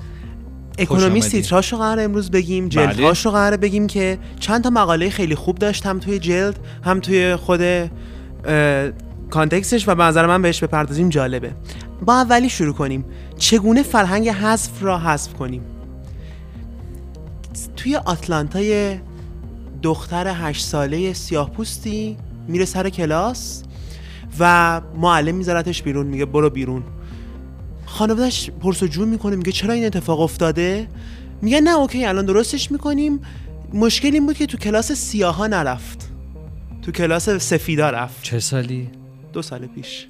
اکونومیست 0.78 1.30
تیتراش 1.30 1.72
رو 1.72 1.78
قرار 1.78 2.00
امروز 2.00 2.30
بگیم 2.30 2.68
جلدهاش 2.68 3.24
رو 3.24 3.30
قرار 3.30 3.56
بگیم 3.56 3.86
که 3.86 4.18
چند 4.40 4.64
تا 4.64 4.70
مقاله 4.70 5.10
خیلی 5.10 5.34
خوب 5.34 5.58
داشت 5.58 5.86
هم 5.86 5.98
توی 5.98 6.18
جلد 6.18 6.58
هم 6.84 7.00
توی 7.00 7.36
خود 7.36 7.60
کانتکستش 9.30 9.88
و 9.88 9.94
به 9.94 10.04
نظر 10.04 10.26
من 10.26 10.42
بهش 10.42 10.64
بپردازیم 10.64 11.08
جالبه. 11.08 11.52
با 12.06 12.14
اولی 12.14 12.48
شروع 12.48 12.74
کنیم. 12.74 13.04
چگونه 13.38 13.82
فرهنگ 13.82 14.28
حذف 14.28 14.82
را 14.82 14.98
حذف 14.98 15.34
کنیم؟ 15.34 15.62
توی 17.76 17.96
آتلانتای 17.96 18.98
دختر 19.82 20.32
هشت 20.34 20.66
ساله 20.66 21.12
سیاه 21.12 21.50
پوستی 21.50 22.16
میره 22.48 22.64
سر 22.64 22.88
کلاس. 22.88 23.62
و 24.38 24.80
معلم 24.96 25.34
میذارتش 25.34 25.82
بیرون 25.82 26.06
میگه 26.06 26.24
برو 26.24 26.50
بیرون. 26.50 26.82
خانوادهش 27.86 28.50
پرس‌وجو 28.50 29.06
می‌کنه 29.06 29.36
میگه 29.36 29.52
چرا 29.52 29.72
این 29.74 29.86
اتفاق 29.86 30.20
افتاده؟ 30.20 30.88
میگه 31.42 31.60
نه 31.60 31.78
okay 31.78 32.04
الان 32.04 32.26
درستش 32.26 32.72
می‌کنیم. 32.72 33.20
مشکل 33.74 34.10
این 34.12 34.26
بود 34.26 34.36
که 34.36 34.46
تو 34.46 34.58
کلاس 34.58 34.92
سیاها 34.92 35.46
نرفت. 35.46 36.10
تو 36.82 36.92
کلاس 36.92 37.30
سفیدا 37.30 37.90
رفت. 37.90 38.22
چه 38.22 38.40
سالی؟ 38.40 38.90
دو 39.32 39.42
سال 39.42 39.66
پیش. 39.66 40.06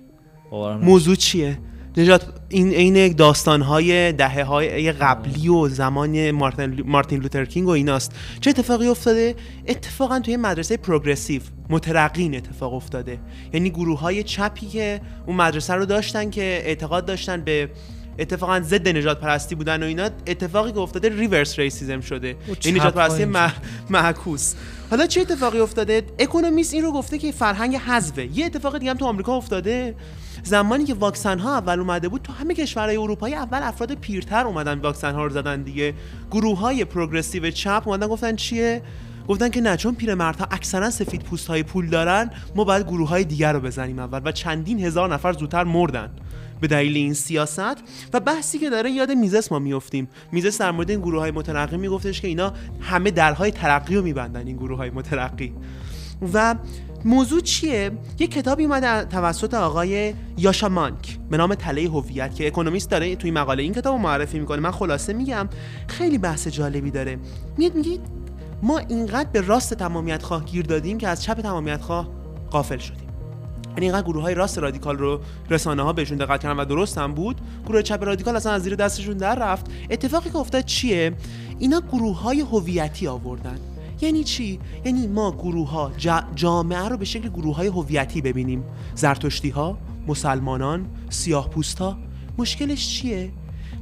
موضوع 0.83 1.15
چیه؟ 1.15 1.59
نژاد 1.99 2.27
این 2.49 2.73
عین 2.73 3.13
داستان 3.13 3.63
های 3.63 4.13
دهه 4.13 4.45
های 4.45 4.93
قبلی 4.93 5.49
و 5.49 5.69
زمان 5.69 6.31
مارتین, 6.31 6.83
مارتین 6.87 7.21
لوترکینگ 7.21 7.69
و 7.69 7.71
ایناست. 7.71 8.13
چه 8.41 8.51
اتفاقی 8.51 8.87
افتاده؟ 8.87 9.35
اتفاقا 9.67 10.21
توی 10.21 10.37
مدرسه 10.37 10.77
progressive 10.77 11.43
مترقی 11.71 12.37
اتفاق 12.37 12.75
افتاده. 12.75 13.19
یعنی 13.53 13.71
گروه 13.71 14.01
های 14.01 14.23
چپی 14.23 14.67
که 14.67 15.01
اون 15.27 15.37
مدرسه 15.37 15.75
رو 15.75 15.87
داشتن 15.87 16.31
که 16.31 16.43
اعتقاد 16.43 17.07
داشتن 17.07 17.41
به 17.41 17.71
اتفاقا 18.19 18.61
ضد 18.61 18.89
نژادپرستی 18.89 19.55
بودن 19.55 19.83
و 19.83 19.87
اینا 19.87 20.11
اتفاقی 20.27 20.73
که 20.73 20.79
افتاده 20.79 21.09
reverse 21.09 21.59
racism 21.59 22.01
شده. 22.01 22.37
این 22.65 22.77
نژادپرستی 22.77 23.25
معکوس. 23.91 24.55
حالا 24.91 25.07
چه 25.07 25.21
اتفاقی 25.21 25.59
افتاده؟ 25.59 26.03
اکونومیست 26.19 26.75
این 26.75 26.83
رو 26.83 26.93
گفته 26.93 27.19
که 27.19 27.33
فرهنگ 27.33 27.77
حذفه. 27.77 28.39
یه 28.39 28.47
اتفاق 28.47 28.79
دیگه 28.79 28.91
هم 28.91 28.97
تو 28.97 29.05
آمریکا 29.05 29.37
افتاده. 29.37 29.95
زمانی 30.43 30.85
که 30.85 30.95
واکسن 30.95 31.39
ها 31.39 31.57
اول 31.57 31.81
اومده 31.81 32.09
بود 32.09 32.23
تو 32.23 32.33
همه 32.33 32.55
کشورهای 32.55 32.97
اروپایی 32.97 33.35
اول 33.35 33.61
افراد 33.63 33.95
پیرتر 33.95 34.47
اومدن 34.47 34.79
واکسن 34.79 35.15
ها 35.15 35.25
رو 35.25 35.31
زدن 35.31 35.63
دیگه. 35.63 35.95
گروه 36.31 36.59
های 36.59 36.85
پروگرسیو 36.85 37.51
چپ 37.51 37.83
اومدن 37.87 38.07
گفتن 38.07 38.37
چیه؟ 38.37 38.83
گفتن 39.29 39.49
که 39.49 39.61
نه 39.61 39.77
چون 39.77 39.95
پیرمردها 39.95 40.47
اکثرا 40.51 40.91
سفید 40.91 41.23
پوست 41.23 41.47
های 41.47 41.63
پول 41.63 41.87
دارن 41.87 42.31
ما 42.57 42.65
باید 42.65 42.87
گروه 42.87 43.09
های 43.09 43.25
دیگر 43.25 43.53
رو 43.53 43.61
بزنیم 43.61 43.99
اول 43.99 44.21
و 44.25 44.33
چندین 44.33 44.81
هزار 44.81 45.15
نفر 45.15 45.33
زودتر 45.33 45.65
مردن 45.65 46.11
به 46.61 46.67
دلیل 46.67 46.97
این 46.97 47.15
سیاست. 47.15 47.77
و 48.13 48.21
بحثی 48.21 48.59
که 48.59 48.71
داره 48.71 48.91
یاد 48.91 49.11
میزس 49.11 49.53
ما 49.53 49.59
میفتیم 49.59 50.09
میزس 50.33 50.59
در 50.61 50.71
مورد 50.71 50.91
این 50.91 51.01
گروه 51.01 51.21
های 51.21 51.31
مترقی 51.31 51.77
میگفتش 51.77 52.21
که 52.21 52.29
اینا 52.29 52.53
همه 52.81 53.11
درهای 53.11 53.51
ترقی 53.51 53.95
رو 53.95 54.03
میبندن 54.03 54.47
این 54.47 54.57
گروه 54.57 54.79
های 54.79 54.91
مترقی. 54.91 55.53
و 56.33 56.55
موضوع 57.05 57.41
چیه؟ 57.41 57.91
یه 58.19 58.27
کتابی 58.27 58.65
اومده 58.65 59.05
توسط 59.05 59.55
آقای 59.55 60.15
یاشا 60.37 60.69
مانک 60.69 61.19
به 61.31 61.37
نام 61.37 61.55
تله 61.55 61.89
هویت 61.89 62.35
که 62.35 62.47
اکونومیست 62.47 62.91
داره 62.91 63.17
توی 63.17 63.31
مقاله 63.31 63.63
این 63.63 63.75
کتاب 63.75 63.93
رو 63.93 63.99
معرفی 63.99 64.39
می‌کنه. 64.39 64.61
من 64.61 64.71
خلاصه 64.71 65.13
میگم 65.13 65.49
خیلی 65.89 66.19
بحث 66.19 66.49
جالبی 66.49 66.91
داره. 66.91 67.19
میاد 67.57 67.75
میگی 67.75 68.01
ما 68.63 68.79
اینقدر 68.79 69.29
به 69.33 69.41
راست 69.41 69.75
تمامیت 69.75 70.23
خواه 70.23 70.45
گیر 70.45 70.65
دادیم 70.65 70.99
که 70.99 71.09
از 71.09 71.23
چپ 71.23 71.41
تمامیت 71.41 71.81
خواه 71.81 72.09
قافل 72.51 72.79
شدیم. 72.79 73.09
یعنی 73.69 73.87
اینقدر 73.87 74.07
گروه 74.07 74.23
های 74.23 74.35
راست 74.35 74.59
رادیکال 74.59 74.99
رو 74.99 75.21
رسانه 75.51 75.83
ها 75.83 75.93
بهشون 75.93 76.19
دقت 76.19 76.41
کردن 76.41 76.61
و 76.61 76.65
درست 76.65 76.99
هم 76.99 77.15
بود. 77.15 77.41
گروه 77.67 77.83
چپ 77.83 78.05
رادیکال 78.05 78.37
اصلا 78.37 78.53
از 78.53 78.63
زیر 78.63 78.75
دستشون 78.75 79.17
در 79.17 79.35
رفت. 79.35 79.67
اتفاقی 79.91 80.31
که 80.31 80.37
افتاد 80.37 80.65
چیه؟ 80.65 81.13
اینا 81.59 81.81
گروه 81.81 82.21
های 82.21 82.41
هویتی 82.41 83.07
آوردن. 83.07 83.59
یعنی 84.01 84.25
چی؟ 84.25 84.61
یعنی 84.85 85.07
ما 85.07 85.33
گروه 85.33 85.71
ها 85.71 85.93
جامعه 86.35 86.89
رو 86.89 86.97
به 86.97 87.05
شکل 87.05 87.29
گروه 87.29 87.57
های 87.57 87.67
هویتی 87.67 88.21
ببینیم. 88.21 88.65
زرتشتی 88.95 89.49
ها 89.49 89.79
مسلمانان 90.07 90.87
سیاه 91.11 91.51
ها 91.79 91.99
مشکلش 92.39 92.89
چیه؟ 92.89 93.31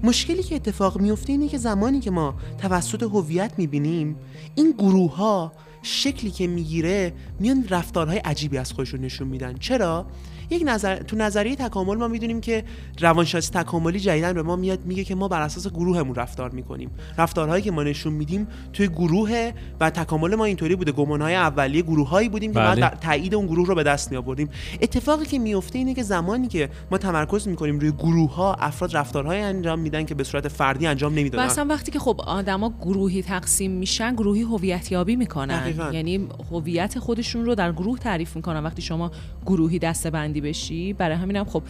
مشکلی 0.02 0.42
که 0.42 0.54
اتفاق 0.54 1.00
میفته 1.00 1.32
اینه 1.32 1.48
که 1.48 1.58
زمانی 1.58 2.00
که 2.00 2.10
ما 2.10 2.34
توسط 2.58 3.02
هویت 3.02 3.52
می‌بینیم 3.58 4.16
این 4.54 4.74
گروه 4.78 5.16
ها 5.16 5.52
شکلی 5.82 6.30
که 6.30 6.46
می‌گیره 6.46 7.12
میان 7.40 7.66
رفتارهای 7.68 8.18
عجیبی 8.18 8.58
از 8.58 8.72
خودشون 8.72 9.00
نشون 9.00 9.28
میدن. 9.28 9.54
چرا؟ 9.58 10.06
یک 10.51 10.62
نظر 10.66 10.97
تو 10.97 11.16
نظریه 11.16 11.57
تکامل 11.57 11.97
ما 11.97 12.09
می‌دونیم 12.09 12.40
که 12.40 12.64
روانشناسی 13.01 13.51
تکاملی 13.51 14.01
جدیدن 14.01 14.32
به 14.32 14.42
ما 14.42 14.57
میاد 14.57 14.84
میگه 14.84 15.05
که 15.05 15.14
ما 15.14 15.28
بر 15.28 15.42
اساس 15.42 15.68
گروهمون 15.68 16.14
رفتار 16.14 16.51
می‌کنیم. 16.51 16.90
رفتارهایی 17.18 17.62
که 17.62 17.70
ما 17.70 17.82
نشون 17.82 18.12
میدیم 18.12 18.47
توی 18.72 18.88
گروه 18.88 19.53
و 19.80 19.90
تکامل 19.90 20.34
ما 20.34 20.44
اینطوری 20.44 20.76
بوده. 20.76 20.92
گمانهای 20.92 21.34
اولیه 21.34 21.82
گروههایی 21.82 22.28
بودیم 22.28 22.53
که 22.53 22.59
بله. 22.59 22.80
ما 22.80 22.90
تایید 23.01 23.34
اون 23.34 23.47
گروه 23.47 23.66
رو 23.66 23.74
به 23.74 23.82
دست 23.82 24.11
می 24.11 24.16
آوردیم 24.16 24.49
اتفاقی 24.80 25.26
که 25.26 25.38
میفته 25.38 25.78
اینه 25.78 25.94
که 25.94 26.03
زمانی 26.03 26.49
که 26.49 26.68
ما 26.90 26.99
تمرکز 26.99 27.49
می‌کنیم 27.49 27.78
روی 27.78 27.92
گروه 27.92 28.34
ها 28.34 28.55
افراد 28.55 28.97
رفتارهای 28.97 29.40
انجام 29.40 29.78
میدن 29.78 30.05
که 30.05 30.14
به 30.14 30.24
صورت 30.24 30.49
فردی 30.49 30.86
انجام 30.86 31.14
نمی‌دادن. 31.14 31.47
مثلا 31.47 31.66
وقتی 31.68 31.92
که 31.92 31.99
خب 31.99 32.20
آدما 32.26 32.72
گروهی 32.80 33.22
تقسیم 33.22 33.70
میشن 33.70 34.14
گروهی 34.14 34.42
هویت 34.42 34.92
یابی 34.92 35.16
می‌کنن. 35.16 35.61
دقیقاً. 35.61 35.90
یعنی 35.92 36.28
هویت 36.51 36.99
خودشون 36.99 37.44
رو 37.44 37.55
در 37.55 37.72
گروه 37.72 37.99
تعریف 37.99 38.36
می‌کنن. 38.36 38.64
وقتی 38.64 38.82
شما 38.82 39.11
گروهی 39.47 39.78
دسته 39.78 40.11
بشی. 40.41 40.93
برای 40.93 41.16
همینم 41.16 41.45
خب 41.45 41.62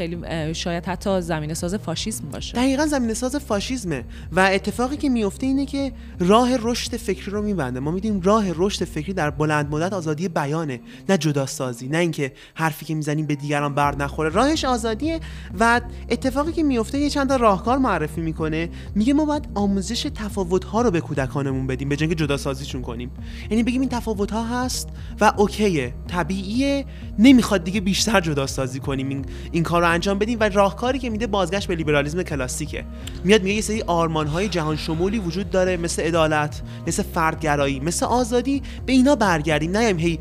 خیلی 0.00 0.54
شاید 0.54 0.86
حتی 0.86 1.20
زمینه 1.20 1.54
ساز 1.54 1.74
فاشیسم 1.74 2.24
باشه. 2.32 2.56
دقیقا 2.56 2.86
زمینه 2.86 3.14
ساز 3.14 3.36
فاشیزمه. 3.36 4.04
و 4.32 4.40
اتفاقی 4.52 4.96
که 4.96 5.08
میفته 5.08 5.46
اینه 5.46 5.66
که 5.66 5.92
راه 6.18 6.56
رشد 6.56 6.96
فکری 6.96 7.30
رو 7.30 7.42
میبنده. 7.42 7.80
ما 7.80 7.90
میدیم 7.90 8.20
راه 8.20 8.44
رشد 8.56 8.84
فکری 8.84 9.12
در 9.12 9.30
بلند 9.30 9.70
مدت 9.70 9.92
آزادی 9.92 10.28
بیانه 10.28 10.80
نه 11.08 11.18
جدا 11.18 11.46
سازی 11.46 11.88
نه 11.88 11.98
اینکه 11.98 12.32
حرفی 12.54 12.84
که 12.84 12.94
می‌زنیم 12.94 13.26
به 13.26 13.34
دیگران 13.34 13.74
بر 13.74 13.96
نخوره. 13.96 14.28
راهش 14.28 14.64
آزادیه 14.64 15.20
و 15.60 15.80
اتفاقی 16.08 16.52
که 16.52 16.62
میفته 16.62 16.98
یه 16.98 17.10
چند 17.10 17.32
راهکار 17.32 17.78
معرفی 17.78 18.20
می‌کنه. 18.20 18.68
میگه 18.94 19.12
ما 19.12 19.24
باید 19.24 19.48
آموزش 19.54 20.02
تفاوت 20.14 20.64
ها 20.64 20.82
رو 20.82 20.90
به 20.90 21.00
کودکانمون 21.00 21.66
بدیم 21.66 21.88
به 21.88 21.96
جنگ 21.96 22.12
جدا 22.12 22.36
سازیشون 22.36 22.82
کنیم. 22.82 23.10
یعنی 23.50 23.62
بگیم 23.62 23.80
این 23.80 23.90
تفاوت 23.90 24.32
ها 24.32 24.44
هست 24.44 24.88
و 25.20 25.32
اوکیه 25.36 25.94
طبیعیه 26.08 26.84
نمی‌خواد 27.18 27.64
دیگه 27.64 27.80
بیشتر 27.80 28.20
جدا 28.20 28.46
سازی 28.46 28.80
کنیم. 28.80 29.08
این, 29.08 29.24
این 29.52 29.62
کار 29.62 29.82
رو 29.82 29.88
انجام 29.90 30.18
بدیم 30.18 30.40
و 30.40 30.48
راهکاری 30.48 30.98
که 30.98 31.10
میده 31.10 31.26
بازگشت 31.26 31.68
به 31.68 31.74
لیبرالیسم 31.74 32.22
کلاسیکه. 32.22 32.84
میاد 33.24 33.42
میگه 33.42 33.54
یه 33.54 33.60
سری 33.60 33.82
آرمان 33.82 34.26
های 34.26 34.48
جهان 34.48 34.76
شمولی 34.76 35.18
وجود 35.18 35.50
داره 35.50 35.76
مثل 35.76 36.02
عدالت 36.02 36.62
مثل 36.86 37.02
فردگرایی 37.02 37.80
مثل 37.80 38.06
آزادی. 38.06 38.62
به 38.86 38.92
اینا 38.92 39.14
برگردیم 39.14 39.70
نه 39.70 39.78
هی 39.78 40.18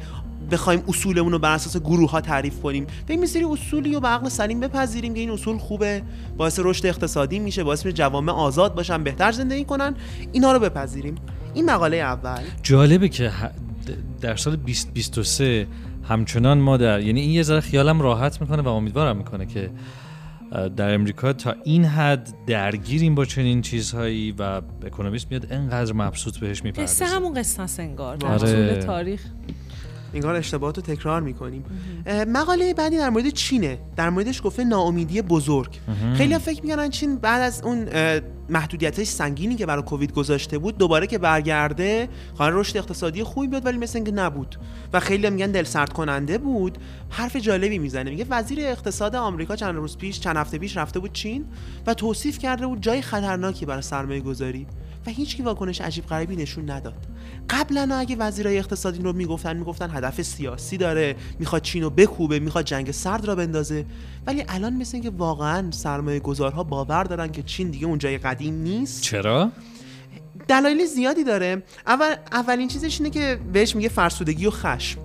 بخوایم 0.51 0.84
اصولمون 0.88 1.32
رو 1.32 1.39
بر 1.39 1.53
اساس 1.53 1.78
گروه 1.78 2.11
ها 2.11 2.22
تعریف 2.22 2.61
کنیم. 2.61 2.88
این 3.07 3.26
سری 3.26 3.43
اصولی 3.43 3.93
رو 3.93 3.99
به 3.99 4.07
عقل 4.07 4.30
سلیم 4.30 4.59
بپذیریم 4.59 5.13
که 5.13 5.20
این 5.20 5.32
اصول 5.32 5.57
خوبه 5.57 6.01
باعث 6.38 6.59
رشد 6.63 6.86
اقتصادی 6.86 7.39
میشه 7.39 7.63
باعث 7.63 7.86
میشه 7.86 7.97
جوامع 7.97 8.34
آزاد 8.34 8.76
باشن 8.76 9.03
بهتر 9.03 9.32
زندگی 9.32 9.65
کنن. 9.65 9.95
اینا 10.32 10.51
رو 10.51 10.59
بپذیریم. 10.59 11.15
این 11.53 11.65
مقاله 11.65 11.97
اول. 11.97 12.41
جالبه 12.63 13.09
که 13.09 13.32
در 14.22 14.36
سال 14.36 14.56
2023 14.56 15.68
همچنان 16.10 16.58
ما 16.58 16.78
در 16.78 17.02
یعنی 17.02 17.22
این 17.22 17.30
یه 17.32 17.44
ذره 17.44 17.60
خیالم 17.60 18.02
راحت 18.02 18.42
می‌کنه 18.42 18.62
و 18.62 18.68
امیدوارم 18.68 19.18
می‌کنه 19.18 19.46
که 19.46 19.72
در 20.76 20.94
امریکا 20.94 21.34
تا 21.34 21.56
این 21.64 21.86
حد 21.86 22.34
درگیریم 22.48 23.16
با 23.16 23.26
چنین 23.26 23.62
چیزهایی 23.62 24.32
و 24.32 24.62
اکونومیست 24.86 25.28
میاد 25.30 25.48
انقدر 25.52 25.94
مبسوط 25.94 26.38
بهش 26.38 26.64
می‌پردازه. 26.64 27.06
قصه 27.06 27.16
همون 27.16 27.34
قصه 27.34 27.84
انگار 27.84 28.18
در 28.18 28.28
آره. 28.28 28.72
طول 28.72 28.82
تاریخ. 28.82 29.26
انگار 30.14 30.36
اشتباهات 30.36 30.78
رو 30.78 30.95
تکرار 30.95 31.22
می‌کنیم. 31.22 31.64
مقاله 32.28 32.74
بعدی 32.74 32.97
در 32.97 33.10
مورد 33.10 33.30
چینه. 33.30 33.80
در 33.95 34.10
موردش 34.10 34.41
گفته 34.43 34.64
ناامیدی 34.64 35.22
بزرگ. 35.22 35.80
خیلی 36.16 36.38
فکر 36.38 36.64
می‌کنن 36.64 36.89
چین 36.89 37.18
بعد 37.18 37.41
از 37.41 37.62
اون 37.64 37.89
محدودیت 38.49 39.03
سنگینی 39.03 39.55
که 39.55 39.66
برای 39.66 39.84
کووید 39.84 40.14
گذاشته 40.14 40.57
بود 40.57 40.78
دوباره 40.78 41.07
که 41.07 41.18
برگرده 41.18 42.10
قرار 42.38 42.53
رشد 42.53 42.78
اقتصادی 42.78 43.24
خوبی 43.24 43.47
بیاد 43.47 43.66
ولی 43.66 43.78
مثل 43.78 43.97
اینکه 43.97 44.12
نبود. 44.12 44.55
و 44.93 44.99
خیلی 44.99 45.30
میگن 45.30 45.51
دل 45.51 45.64
سرد 45.64 45.93
کننده 45.93 46.38
بود. 46.38 46.78
حرف 47.10 47.36
جالبی 47.36 47.80
می‌زنه. 47.80 48.10
میگه 48.10 48.26
وزیر 48.30 48.60
اقتصاد 48.62 49.16
آمریکا 49.16 49.55
چند 49.55 49.76
روز 49.76 49.97
پیش 49.97 50.20
چند 50.20 50.38
هفته 50.38 50.57
پیش 50.57 50.78
رفته 50.78 50.99
بود 50.99 51.14
چین 51.14 51.45
و 51.88 51.93
توصیف 51.93 52.39
کرده 52.39 52.68
بود 52.68 52.82
جای 52.82 53.01
خطرناکی 53.01 53.66
برای 53.66 53.82
سرمایه 53.82 54.22
گذاری 54.22 54.68
و 55.08 55.10
هیچ 55.10 55.41
واکنش 55.41 55.82
عجیب 55.82 56.06
غریبی 56.06 56.36
نشون 56.36 56.70
نداد. 56.70 57.08
قبلا 57.50 57.95
اگه 57.95 58.16
وزیرای 58.16 58.58
اقتصادی 58.58 59.00
رو 59.02 59.14
می‌گفتن 59.14 59.58
می‌گفتن 59.58 59.89
هدف 59.93 60.22
سیاسی 60.22 60.78
داره 60.78 61.16
می‌خواد 61.39 61.62
چین 61.62 61.84
رو 61.84 61.89
بکوبه 61.89 62.39
می‌خواد 62.39 62.66
جنگ 62.66 62.91
سرد 62.91 63.26
را 63.26 63.36
بندازه. 63.36 63.86
ولی 64.28 64.43
الان 64.47 64.74
مثل 64.74 64.95
اینکه 64.95 65.10
واقعا 65.10 65.72
سرمایه 65.72 66.20
گذارها 66.20 66.64
باور 66.64 67.04
دارن 67.04 67.32
که 67.32 67.43
چین 67.43 67.70
دیگه 67.70 67.86
اون 67.86 67.97
جای 67.97 68.18
قدیم 68.18 68.54
نیست. 68.54 69.02
چرا؟ 69.02 69.52
دلایل 70.47 70.86
زیادی 70.86 71.24
داره. 71.24 71.64
اول 71.88 72.16
اولین 72.32 72.68
چیزش 72.68 73.02
اینه 73.02 73.10
که 73.10 73.39
بهش 73.54 73.76
میگه 73.76 73.89
فرسودگی 73.89 74.45
و 74.45 74.52
خشم. 74.52 75.00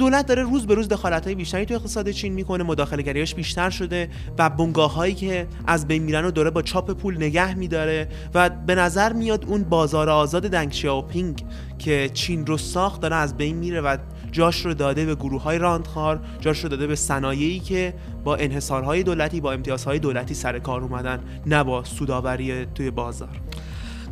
دولت 0.00 0.26
داره 0.26 0.42
روز 0.42 0.66
به 0.66 0.74
روز 0.74 0.88
دخالت 0.88 1.24
های 1.24 1.34
بیشتری 1.34 1.66
تو 1.66 1.74
اقتصاد 1.74 2.10
چین 2.10 2.32
می‌کنه 2.32 2.64
مداخله 2.64 3.02
گریاش 3.02 3.34
بیشتر 3.34 3.70
شده 3.70 4.08
و 4.38 4.50
بنگاه 4.50 4.94
هایی 4.94 5.14
که 5.14 5.46
از 5.66 5.88
بین 5.88 6.02
میرن 6.02 6.24
و 6.24 6.30
داره 6.30 6.50
با 6.50 6.62
چاپ 6.62 6.90
پول 6.90 7.16
نگه 7.16 7.54
میداره 7.54 8.08
و 8.34 8.50
به 8.50 8.74
نظر 8.74 9.12
میاد 9.12 9.44
اون 9.44 9.64
بازار 9.64 10.10
آزاد 10.10 10.42
دنگ 10.42 10.72
شیاوپینگ 10.72 11.44
که 11.78 12.10
چین 12.14 12.46
رو 12.46 12.58
ساخت 12.58 13.00
داره 13.00 13.16
از 13.16 13.36
بین 13.36 13.56
میره 13.56 13.80
و 13.80 13.96
جاش 14.32 14.66
رو 14.66 14.74
داده 14.74 15.06
به 15.06 15.14
گروه 15.14 15.42
های 15.42 15.58
رانت‌خوار 15.58 16.20
جاش 16.40 16.60
رو 16.60 16.68
داده 16.68 16.86
به 16.86 16.96
صنایعی 16.96 17.60
که 17.60 17.94
با 18.24 18.36
انحصارهای 18.36 19.02
دولتی 19.02 19.40
با 19.40 19.52
امتیازهای 19.52 19.98
دولتی 19.98 20.34
سر 20.34 20.58
کار 20.58 20.80
اومدن 20.82 21.20
نه 21.46 21.64
با 21.64 21.84
سودآوری 21.84 22.66
توی 22.74 22.90
بازار. 22.90 23.40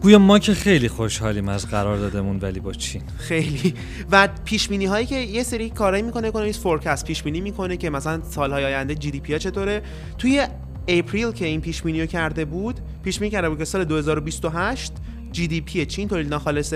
گویا 0.02 0.18
ما 0.18 0.38
که 0.38 0.54
خیلی 0.54 0.88
خوشحالیم 0.88 1.48
از 1.48 1.66
قراردادمون 1.66 2.38
ولی 2.38 2.60
با 2.60 2.72
چین؟ 2.72 3.02
خیلی. 3.18 3.74
و 4.12 4.28
پیش 4.44 4.68
بینی 4.68 4.86
هایی 4.86 5.06
که 5.06 5.14
یه 5.16 5.42
سری 5.42 5.70
کارایی 5.70 6.02
می‌کنه 6.02 6.28
اکونومیست 6.28 6.62
forecast 6.62 7.04
پیش 7.04 7.22
بینی 7.22 7.40
می‌کنه 7.40 7.76
که 7.76 7.90
مثلا 7.90 8.22
سالهای 8.30 8.64
آینده 8.64 8.94
GDP 8.94 9.38
چطوره. 9.38 9.82
توی 10.18 10.46
April 10.88 11.32
که 11.32 11.46
این 11.46 11.60
پیش 11.60 11.82
بینی 11.82 12.06
کرده 12.06 12.44
بود 12.44 12.80
پیش 13.02 13.18
بینی 13.18 13.30
کرده 13.30 13.48
بود 13.48 13.58
که 13.58 13.64
سال 13.64 13.84
2028 13.84 14.92
GDP 15.32 15.86
چین 15.86 16.08
تولید 16.08 16.28
ناخالص 16.28 16.74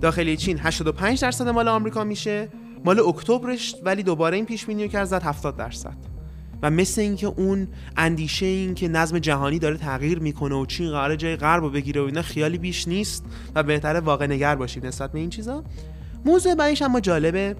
داخلی 0.00 0.36
چین 0.36 0.58
85 0.62 1.20
درصد 1.20 1.48
مال 1.48 1.68
آمریکا 1.68 2.04
میشه. 2.04 2.48
مال 2.84 3.00
اکتبرش 3.00 3.74
ولی 3.82 4.02
دوباره 4.02 4.36
این 4.36 4.46
پیش 4.46 4.66
بینی 4.66 4.88
کرد 4.88 5.04
زد 5.04 5.22
70 5.22 5.56
درصد. 5.56 6.13
و 6.64 6.70
مثل 6.70 7.00
اینکه 7.00 7.26
اون 7.26 7.68
اندیشه 7.96 8.46
این 8.46 8.74
که 8.74 8.88
نظم 8.88 9.18
جهانی 9.18 9.58
داره 9.58 9.76
تغییر 9.76 10.18
می‌کنه 10.18 10.54
و 10.54 10.66
چین 10.66 10.90
قرار 10.90 11.16
جای 11.16 11.36
غرب 11.36 11.62
رو 11.62 11.70
بگیره 11.70 12.00
و 12.00 12.04
اینا 12.04 12.22
خیالی 12.22 12.58
بیش 12.58 12.88
نیست 12.88 13.24
و 13.54 13.62
بهتره 13.62 14.00
واقع 14.00 14.26
نگر 14.26 14.54
باشیم 14.54 14.86
نسبت 14.86 15.12
به 15.12 15.18
این 15.18 15.30
چیزا. 15.30 15.64
موضوع 16.24 16.54
بعدش 16.54 16.82
اما 16.82 17.00
جالبه. 17.00 17.56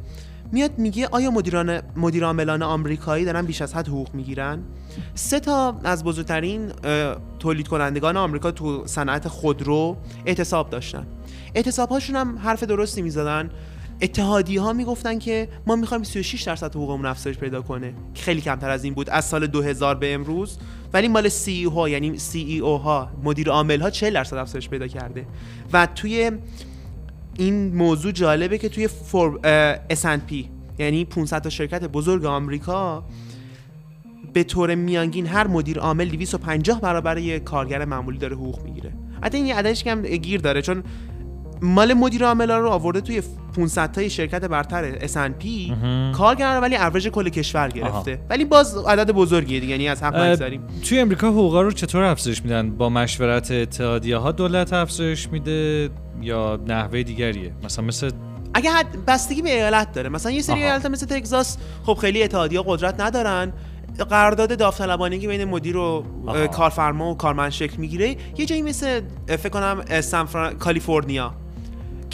میاد 0.52 0.78
میگه 0.78 1.07
آیا 1.07 1.30
مدیران 1.30 1.80
مدیر 1.96 2.24
عاملان 2.24 2.62
آمریکایی 2.62 3.24
دارن 3.24 3.46
بیش 3.46 3.62
از 3.62 3.74
حد 3.74 3.88
حقوق 3.88 4.14
می‌گیرن؟ 4.14 4.62
سه 5.14 5.40
تا 5.40 5.80
از 5.84 6.05
بزرگترین 6.05 6.72
تولید 7.38 7.68
کنندگان 7.68 8.16
آمریکا 8.16 8.50
تو 8.50 8.86
صنعت 8.86 9.28
خودرو 9.28 9.96
اعتصاب 10.26 10.70
داشتن. 10.70 11.07
اعتصاب 11.55 11.88
هاشون 11.88 12.16
هم 12.16 12.38
حرف 12.38 12.62
درستی 12.62 13.02
می‌زدن. 13.02 13.50
اتحادی 14.03 14.57
ها 14.57 14.72
می‌گفتن 14.72 15.18
که 15.18 15.49
ما 15.66 15.76
می‌خوایم 15.76 16.03
36 16.03 16.42
درصد 16.42 16.74
حقوقمون 16.74 17.07
افزایش 17.07 17.38
پیدا 17.38 17.62
کنه 17.62 17.95
که 18.14 18.22
خیلی 18.22 18.40
کمتر 18.40 18.70
از 18.70 18.84
این 18.84 18.95
بود 18.95 19.11
از 19.11 19.24
سال 19.24 19.47
2000 19.47 19.95
به 19.95 20.14
امروز. 20.14 20.59
ولی 20.92 21.09
مال 21.09 21.28
سی 21.28 21.64
ها 21.64 21.88
یعنی 21.88 22.18
سی 22.18 22.40
ای 22.40 22.59
او 22.59 22.78
ها 22.78 23.11
مدیر 23.22 23.51
عامل 23.51 23.80
ها 23.80 23.90
40 23.90 24.14
درصد 24.14 24.36
افزایش 24.36 24.68
پیدا 24.68 24.86
کرده. 24.86 25.26
و 25.72 25.86
توی 25.86 26.30
این 27.38 27.74
موضوع 27.74 28.12
جالبه 28.12 28.59
که 28.59 28.68
توی 28.68 28.88
فور 28.88 29.40
S&P 29.90 30.34
یعنی 30.78 31.05
500 31.05 31.42
تا 31.42 31.51
شرکت 31.51 31.84
بزرگ 31.84 32.24
آمریکا 32.24 33.05
به 34.32 34.45
طور 34.45 34.74
میانگین 34.74 35.26
هر 35.26 35.47
مدیر 35.47 35.78
عامل 35.78 36.09
250 36.09 36.80
برابر 36.80 37.18
یک 37.18 37.45
کارگر 37.45 37.84
معمولی 37.84 38.18
داره 38.18 38.36
حقوق 38.36 38.62
می‌گیره. 38.62 38.92
حتی 39.22 39.38
این 39.38 39.55
عددش 39.55 39.84
کم 39.84 40.03
گیر 40.03 40.40
داره 40.40 40.62
چون 40.62 40.82
مال 41.64 41.94
مدیر 41.94 42.24
عاملا 42.24 42.58
رو 42.58 42.68
آورده 42.70 43.00
توی 43.00 43.22
500 43.56 43.92
تای 43.92 44.10
شرکت 44.10 44.44
برتر 44.44 44.98
S&P 45.06 45.46
کارگر 46.12 46.58
ولی 46.62 46.76
اوریج 46.76 47.08
کل 47.08 47.28
کشور 47.28 47.68
گرفته. 47.68 48.12
آها. 48.14 48.20
ولی 48.30 48.44
باز 48.44 48.76
عدد 48.76 49.10
بزرگیه 49.10 49.60
دیگه 49.60 49.72
یعنی 49.72 49.88
از 49.88 50.02
حق 50.02 50.16
نگذاریم 50.16 50.60
توی 50.88 50.98
امریکا 50.98 51.28
حقوقا 51.28 51.62
رو 51.62 51.72
چطور 51.72 52.02
افزایش 52.02 52.42
میدن؟ 52.42 52.70
با 52.70 52.88
مشورت 52.88 53.50
اتحادیه 53.50 54.16
ها 54.16 54.32
دولت 54.32 54.72
افزایش 54.72 55.28
میده 55.28 55.90
یا 56.22 56.60
نحوه 56.66 57.02
دیگریه؟ 57.02 57.52
مثلا 57.64 57.84
مثل 57.84 58.10
اگه 58.54 58.70
حد 58.70 59.04
بستگی 59.06 59.42
به 59.42 59.50
ایالت 59.50 59.92
داره. 59.92 60.08
مثلا 60.08 60.32
یه 60.32 60.42
سری. 60.42 60.62
ایالت 60.62 60.86
مثل 60.86 61.06
تگزاس 61.06 61.56
خب 61.86 61.94
خیلی 61.94 62.22
اتحادیه 62.22 62.62
قدرت 62.66 63.00
ندارن. 63.00 63.52
قرارداد 64.10 64.58
داوطلبانه 64.58 65.18
که 65.18 65.28
بین 65.28 65.44
مدیر 65.44 65.76
و 65.76 66.04
آها. 66.26 66.46
کارفرما 66.46 67.10
و 67.10 67.16
کارمند 67.16 67.50
شکل 67.50 67.76
می‌گیره. 67.76 68.16
یه 68.38 68.46
جایی 68.46 68.62
مثل 68.62 69.00
فکر 69.26 69.48
کنم 69.48 69.84
اه، 69.90 70.00
سان 70.00 70.26
فران- 70.26 70.52
کالیفرنیا. 70.58 71.34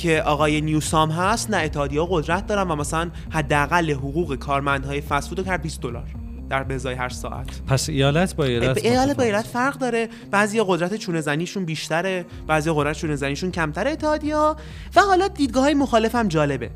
که 0.01 0.22
آقای 0.22 0.61
نیوسام 0.61 1.11
هست 1.11 1.51
نه 1.51 1.57
اتحادیه 1.57 2.07
قدرت 2.11 2.46
دارن 2.46 2.70
و 2.70 2.76
مثلا 2.76 3.11
حداقل 3.30 3.90
حقوق 3.90 4.34
کارمندهای 4.34 5.01
فست 5.01 5.28
فود 5.28 5.38
رو 5.38 5.44
کرد 5.44 5.62
20 5.62 5.80
دلار 5.80 6.05
در 6.51 6.62
به 6.62 6.74
ازای 6.74 6.94
هر 6.94 7.09
ساعت. 7.09 7.46
پس 7.66 7.88
ایالت 7.88 8.36
با 8.36 8.44
ایالت 8.44 8.84
ایالت 8.84 9.16
با. 9.16 9.22
ایالت 9.22 9.46
فرق 9.46 9.78
داره. 9.78 10.09
بعضی 10.30 10.62
قدرت 10.66 10.96
چونه 10.96 11.20
زنیشون 11.20 11.64
بیشتره 11.64 12.26
بعضی 12.46 12.70
قدرت 12.74 12.96
چونه 12.96 13.16
زنیشون 13.16 13.51
کمتر 13.51 13.88
اتحادیه 13.88 14.36
و 14.36 15.01
حالا 15.09 15.28
دیدگاه 15.28 15.64
های 15.64 15.74
مخالف 15.74 16.14
هم 16.14 16.28
جالبه. 16.28 16.70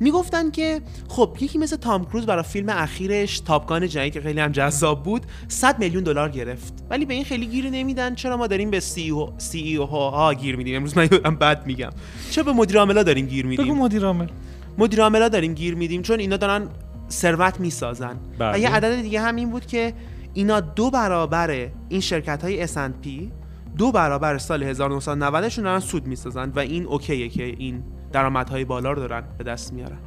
می‌گفتن 0.00 0.50
که 0.50 0.80
خب 1.08 1.36
یکی 1.40 1.58
مثل 1.58 1.76
تام 1.76 2.04
کروز 2.04 2.26
برای 2.26 2.42
فیلم 2.42 2.68
اخیرش 2.68 3.40
تاپگان 3.40 3.88
جنگی 3.88 4.10
که 4.10 4.20
خیلی 4.20 4.40
هم 4.40 4.52
جذاب 4.52 5.02
بود 5.02 5.26
100 5.48 5.78
میلیون 5.78 6.04
دلار 6.04 6.28
گرفت. 6.28 6.84
ولی 6.90 7.04
به 7.04 7.14
این 7.14 7.24
خیلی 7.24 7.46
گیر 7.46 7.70
نمیدن. 7.70 8.14
چرا 8.14 8.36
ما 8.36 8.46
داریم 8.46 8.70
به 8.70 8.80
سی 8.80 9.10
او 9.10 9.32
سی 9.38 9.58
ای 9.58 9.76
او 9.76 9.86
ها 9.86 10.34
گیر 10.34 10.56
میدیم؟ 10.56 10.76
امروز 10.76 10.96
من 10.96 11.36
بد 11.36 11.66
میگم. 11.66 11.90
چرا 12.30 12.44
به 12.44 12.52
مدیر 12.52 12.78
عاملا 12.78 13.02
داریم 13.02 13.26
گیر 13.26 13.46
بگو 13.46 13.50
میدیم 13.50 13.74
مدیر 13.74 14.04
عامل. 14.04 14.26
مدیر 14.78 15.02
عاملا 15.02 15.28
داریم 15.28 15.54
گیر 15.54 15.74
میدیم 15.74 16.02
چون 16.02 16.20
اینا 16.20 16.36
دارن 16.36 16.68
ثروت 17.10 17.60
می‌سازن. 17.60 18.16
بله. 18.38 18.54
و 18.54 18.58
یه 18.58 18.70
عدد 18.70 19.02
دیگه 19.02 19.20
هم 19.20 19.36
این 19.36 19.50
بود 19.50 19.66
که 19.66 19.92
اینا 20.34 20.60
دو 20.60 20.90
برابر 20.90 21.68
این 21.88 22.00
شرکت 22.00 22.44
های 22.44 22.66
S&P 22.66 23.08
دو 23.78 23.92
برابر 23.92 24.38
سال 24.38 24.62
1990 24.62 25.48
شون 25.48 25.64
دارن 25.64 25.80
سود 25.80 26.06
می‌سازن 26.06 26.52
و 26.56 26.58
این 26.58 26.86
اوکیه 26.86 27.28
که 27.28 27.44
این 27.44 27.82
درآمدهای 28.12 28.64
بالا 28.64 28.92
رو 28.92 29.00
دارن 29.00 29.22
به 29.38 29.44
دست 29.44 29.72
میارن 29.72 29.98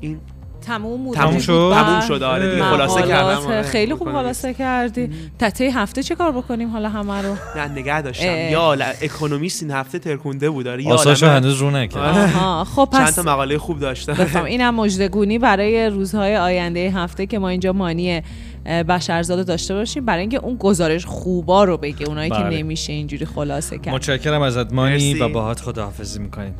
این 0.00 0.20
تموم 0.66 1.04
بود 1.04 1.16
تموم 1.16 1.38
شد؟ 1.38 1.72
تموم 1.74 2.00
شد 2.00 2.22
آره 2.22 2.50
دیگه 2.50 2.62
خلاصه 2.62 2.94
مقالات. 3.00 3.08
کردم 3.08 3.46
آره. 3.46 3.62
خیلی 3.62 3.94
خوب. 3.94 4.12
خلاصه 4.12 4.54
کردی 4.54 5.10
تته 5.38 5.64
هفته 5.64 6.02
چه 6.02 6.14
کار 6.14 6.32
بکنیم 6.32 6.70
حالا 6.70 6.88
همه 6.88 7.22
رو 7.22 7.36
نه 7.56 7.68
نگه 7.68 8.02
داشتم. 8.02 8.50
یا 8.50 8.72
اکونومیست 9.02 9.62
این 9.62 9.72
هفته 9.72 9.98
ترکونده 9.98 10.50
بود 10.50 10.66
آره 10.68 10.82
یا 10.82 10.94
آساشو. 10.94 11.26
هنوز 11.26 11.56
رو 11.56 11.70
نکرد 11.70 12.18
آره. 12.18 12.64
خب 12.64 12.88
چند 12.92 13.06
پس 13.06 13.14
تا 13.14 13.22
مقاله 13.22 13.58
خوب 13.58 13.80
داشتم 13.80 14.44
اینم 14.44 14.74
مجدگونی 14.74 15.38
برای 15.38 15.86
روزهای 15.86 16.36
آینده 16.36 16.92
هفته 16.96 17.26
که 17.26 17.38
ما 17.38 17.48
اینجا 17.48 17.72
مانی 17.72 18.12
اه، 18.12 18.22
بشرزاده 18.64 19.44
داشته 19.44 19.74
باشیم 19.74 20.04
برای 20.04 20.20
اینکه 20.20 20.36
اون 20.36 20.56
گزارش 20.56 21.06
خوبا 21.06 21.64
رو 21.64 21.76
بگه 21.76 22.08
اونایی 22.08 22.30
که 22.30 22.36
بله. 22.36 22.58
نمیشه 22.58 22.92
اینجوری 22.92 23.26
خلاصه 23.26 23.78
کرد. 23.78 23.94
متشکرم 23.94 24.42
ازت 24.42 24.72
مانی 24.72 24.92
مرسی. 24.92 25.20
و 25.20 25.28
باهات 25.28 25.60
خداحافظی 25.60 26.18
می‌کنیم. 26.18 26.54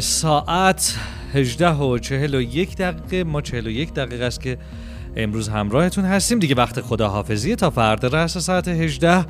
ساعت 0.00 0.96
18 1.34 1.70
و 1.70 1.98
41 1.98 2.76
دقیقه. 2.76 3.24
ما 3.24 3.40
41 3.40 3.94
دقیقه 3.94 4.24
است 4.24 4.40
که 4.40 4.58
امروز 5.16 5.48
همراهتون 5.48 6.04
هستیم. 6.04 6.38
دیگه 6.38 6.54
وقت 6.54 6.80
خداحافظی 6.80 7.56
تا 7.56 7.70
فردا 7.70 8.08
رأس 8.08 8.38
ساعت 8.38 8.68
18 8.68 9.26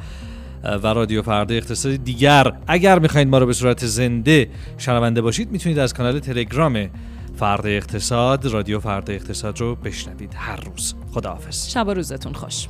و 0.64 0.86
رادیو 0.86 1.22
فردا 1.22 1.54
اقتصادی 1.54 1.98
دیگر. 1.98 2.52
اگر 2.66 2.98
می‌خواید 2.98 3.28
ما 3.28 3.38
رو 3.38 3.46
به 3.46 3.52
صورت 3.52 3.86
زنده 3.86 4.48
شنونده 4.78 5.22
باشید 5.22 5.50
می‌تونید 5.50 5.78
از 5.78 5.94
کانال 5.94 6.18
تلگرام 6.18 6.88
فرد 7.36 7.66
اقتصاد 7.66 8.46
رادیو 8.46 8.80
فرد 8.80 9.10
اقتصاد 9.10 9.60
رو 9.60 9.74
بشنوید 9.74 10.32
هر 10.34 10.60
روز. 10.60 10.94
خداحافظ. 11.14 11.68
شب 11.68 11.88
و 11.88 11.94
روزتون 11.94 12.32
خوش. 12.32 12.68